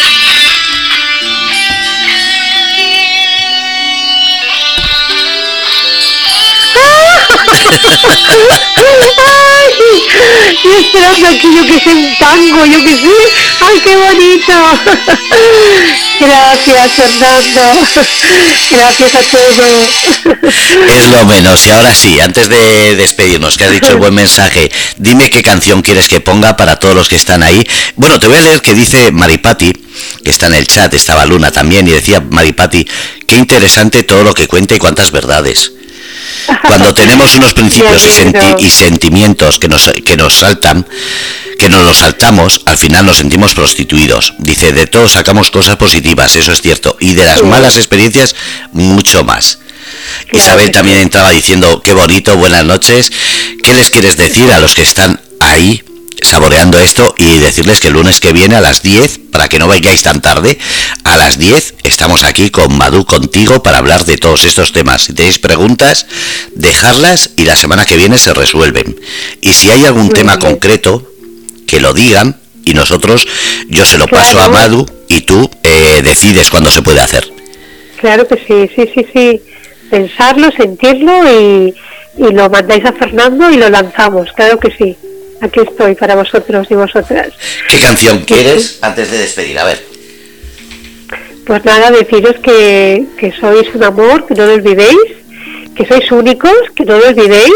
[10.79, 13.09] Esperando aquí, yo que sé, un tango, yo que sé.
[13.61, 14.53] ¡Ay, qué bonito!
[16.21, 17.61] Gracias, Fernando.
[18.71, 19.89] Gracias a todos.
[20.97, 21.67] Es lo menos.
[21.67, 25.83] Y ahora sí, antes de despedirnos, que has dicho el buen mensaje, dime qué canción
[25.83, 27.67] quieres que ponga para todos los que están ahí.
[27.97, 29.73] Bueno, te voy a leer que dice Maripati,
[30.23, 32.87] que está en el chat, estaba Luna también, y decía Maripati,
[33.27, 35.73] qué interesante todo lo que cuenta y cuántas verdades.
[36.67, 40.87] Cuando tenemos unos principios y, sentimientos que nos, que nos saltan,
[41.59, 44.35] que nos los saltamos, al final nos sentimos prostituidos.
[44.39, 48.35] Dice, de todo sacamos cosas positivas, eso es cierto, y de las malas experiencias,
[48.73, 49.59] mucho más.
[50.33, 53.11] Isabel también entraba diciendo, qué bonito, buenas noches.
[53.63, 55.83] ¿Qué les quieres decir a los que están ahí
[56.23, 59.69] saboreando esto y decirles que el lunes que viene a las 10, para que no
[59.69, 60.59] vayáis tan tarde,
[61.05, 65.03] a las 10 estamos aquí con Madu contigo para hablar de todos estos temas.
[65.03, 66.07] Si tenéis preguntas,
[66.55, 68.99] dejarlas y la semana que viene se resuelven.
[69.41, 71.07] Y si hay algún tema concreto,
[71.67, 73.27] que lo digan y nosotros,
[73.69, 77.33] yo se lo paso a Madu y tú eh, decides cuándo se puede hacer.
[78.01, 79.43] Claro que sí, sí, sí, sí.
[79.91, 81.75] Pensarlo, sentirlo y,
[82.17, 84.97] y lo mandáis a Fernando y lo lanzamos, claro que sí
[85.41, 87.33] aquí estoy para vosotros y vosotras.
[87.69, 89.59] ¿Qué canción quieres antes de despedir?
[89.59, 89.85] A ver.
[91.47, 95.21] Pues nada, deciros que, que sois un amor, que no lo olvidéis,
[95.75, 97.53] que sois únicos, que no lo olvidéis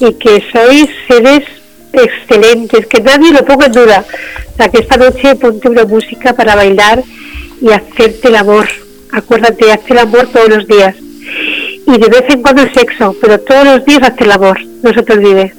[0.00, 1.44] y que sois seres
[1.92, 4.04] excelentes, que nadie lo ponga en duda.
[4.52, 7.02] O sea, que esta noche ponte una música para bailar
[7.60, 8.68] y hacerte el amor.
[9.12, 10.96] Acuérdate, hazte el amor todos los días.
[11.86, 14.92] Y de vez en cuando el sexo, pero todos los días hazte el amor, no
[14.92, 15.54] se te olvide.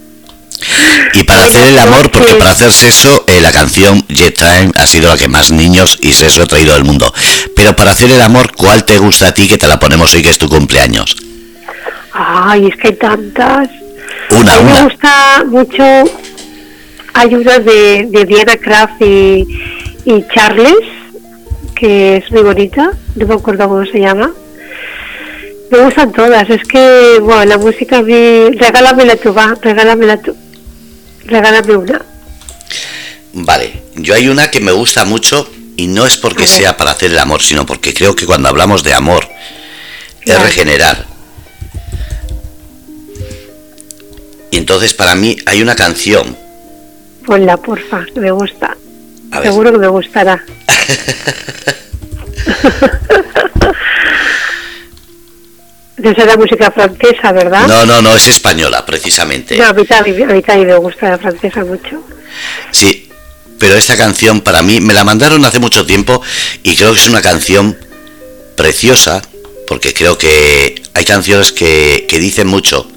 [1.14, 4.88] Y para hacer el amor, porque para hacer sexo, eh, la canción Jet Time ha
[4.88, 7.12] sido la que más niños y sexo ha traído del mundo.
[7.56, 10.22] Pero para hacer el amor, ¿cuál te gusta a ti que te la ponemos hoy
[10.22, 11.16] que es tu cumpleaños?
[12.12, 13.70] Ay, es que hay tantas.
[14.32, 15.84] Una, a mí me gusta mucho.
[17.14, 19.46] Hay una de, de Diana Kraft y,
[20.06, 20.76] y Charles,
[21.76, 22.92] que es muy bonita.
[23.16, 24.32] No me acuerdo cómo se llama.
[25.72, 26.50] Me gustan todas.
[26.50, 28.50] Es que, bueno, la música a mí.
[28.58, 30.36] Regálamela tú, va, regálamela tú.
[31.26, 32.06] Regálame una.
[33.34, 37.12] Vale, yo hay una que me gusta mucho y no es porque sea para hacer
[37.12, 39.28] el amor, sino porque creo que cuando hablamos de amor
[40.24, 41.06] es regenerar.
[44.52, 46.38] Y entonces para mí hay una canción.
[47.26, 48.78] Ponla, porfa, me gusta.
[49.44, 50.44] Seguro que me gustará.
[55.98, 57.68] Esa la música francesa, ¿verdad?
[57.68, 59.58] No, no, no, es española, precisamente.
[59.58, 60.28] No, a mí, también,
[60.68, 62.04] me gusta la francesa mucho.
[62.72, 63.10] Sí,
[63.58, 66.22] pero esta canción para mí me la mandaron hace mucho tiempo
[66.64, 67.78] y creo que es una canción
[68.58, 69.22] preciosa,
[69.68, 72.88] porque creo que hay canciones que, que dicen mucho.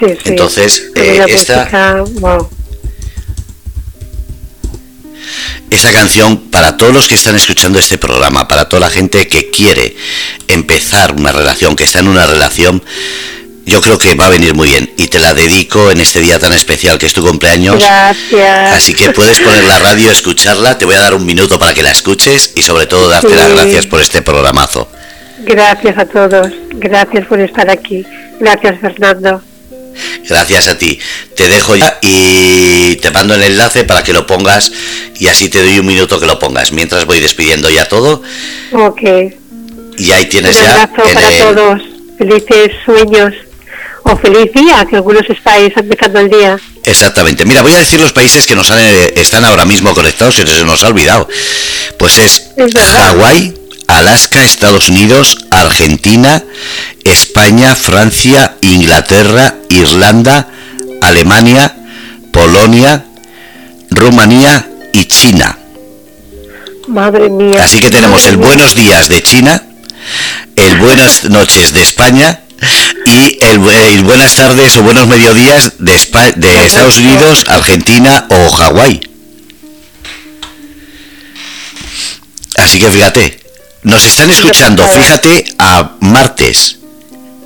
[0.00, 0.18] Sí, sí.
[0.24, 2.02] Entonces, eh, esta...
[2.14, 2.48] wow.
[5.70, 9.50] Esa canción para todos los que están escuchando este programa, para toda la gente que
[9.50, 9.96] quiere
[10.48, 12.82] empezar una relación, que está en una relación,
[13.66, 14.90] yo creo que va a venir muy bien.
[14.96, 17.78] Y te la dedico en este día tan especial que es tu cumpleaños.
[17.78, 18.72] Gracias.
[18.72, 21.82] Así que puedes poner la radio, escucharla, te voy a dar un minuto para que
[21.82, 24.88] la escuches y sobre todo darte las gracias por este programazo.
[25.38, 28.04] Gracias a todos, gracias por estar aquí.
[28.40, 29.42] Gracias Fernando.
[30.28, 30.98] Gracias a ti.
[31.36, 34.72] Te dejo ya y te mando el enlace para que lo pongas
[35.18, 36.72] y así te doy un minuto que lo pongas.
[36.72, 38.22] Mientras voy despidiendo ya todo.
[38.72, 39.02] Ok.
[39.98, 40.90] Y ahí tienes un ya.
[40.92, 41.82] para todos.
[42.18, 43.34] Felices sueños.
[44.06, 46.60] O feliz día, que algunos estáis empezando el día.
[46.84, 47.46] Exactamente.
[47.46, 50.84] Mira, voy a decir los países que nos están ahora mismo conectados, si se nos
[50.84, 51.26] ha olvidado.
[51.98, 53.54] Pues es, es Hawái,
[53.86, 56.42] Alaska, Estados Unidos, Argentina,
[57.04, 60.48] España, Francia, Inglaterra, Irlanda,
[61.00, 61.74] Alemania,
[62.32, 63.04] Polonia,
[63.90, 65.58] Rumanía y China.
[66.88, 67.62] Madre mía.
[67.62, 69.62] Así que tenemos el buenos días de China,
[70.56, 72.40] el buenas noches de España
[73.06, 73.58] y el,
[74.04, 75.98] buenas tardes o buenos mediodías de,
[76.36, 79.00] de Estados Unidos, Argentina o Hawái.
[82.56, 83.43] Así que fíjate,
[83.84, 86.78] nos están escuchando, fíjate, a martes,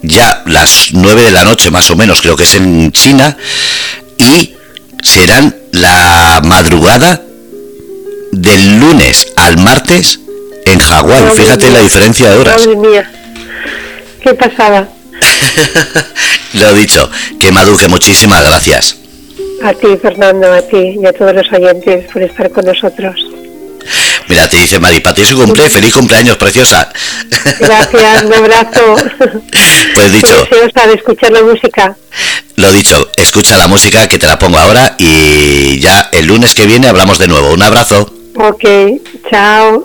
[0.03, 3.37] ya las 9 de la noche más o menos, creo que es en China,
[4.17, 4.55] y
[5.03, 7.23] serán la madrugada
[8.33, 10.21] del lunes al martes
[10.65, 11.37] en Hawái.
[11.37, 12.67] Fíjate la diferencia de horas.
[12.67, 13.11] Madre mía,
[14.23, 14.89] qué pasada.
[16.55, 18.97] Lo dicho, que Maduque, muchísimas gracias.
[19.63, 23.17] A ti, Fernando, a ti y a todos los oyentes por estar con nosotros.
[24.29, 26.91] Mira, te dice Mari, para ti su cumple, feliz cumpleaños, preciosa.
[27.61, 28.97] Gracias, un abrazo.
[29.95, 30.47] Pues dicho.
[30.87, 31.97] de escuchar la música.
[32.57, 36.67] Lo dicho, escucha la música que te la pongo ahora y ya el lunes que
[36.67, 37.53] viene hablamos de nuevo.
[37.53, 38.13] Un abrazo.
[38.37, 38.65] Ok,
[39.29, 39.85] chao.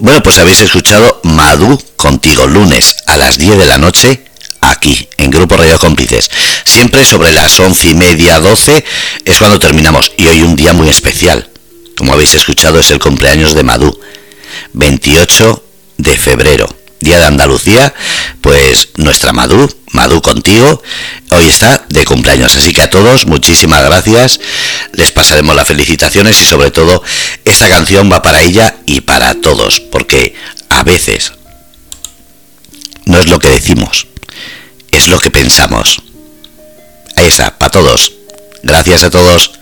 [0.00, 4.24] Bueno, pues habéis escuchado Madu contigo lunes a las 10 de la noche
[4.60, 6.30] aquí, en Grupo Radio Cómplices.
[6.64, 8.84] Siempre sobre las once y media, 12
[9.24, 11.48] es cuando terminamos y hoy un día muy especial
[11.96, 13.98] como habéis escuchado, es el cumpleaños de Madú,
[14.72, 15.64] 28
[15.98, 16.68] de febrero.
[17.00, 17.92] Día de Andalucía,
[18.40, 20.82] pues nuestra Madú, Madú contigo,
[21.32, 22.56] hoy está de cumpleaños.
[22.56, 24.40] Así que a todos, muchísimas gracias.
[24.92, 27.02] Les pasaremos las felicitaciones y sobre todo
[27.44, 30.34] esta canción va para ella y para todos, porque
[30.70, 31.32] a veces
[33.04, 34.06] no es lo que decimos,
[34.90, 36.00] es lo que pensamos.
[37.16, 38.12] Esa, para todos.
[38.62, 39.52] Gracias a todos.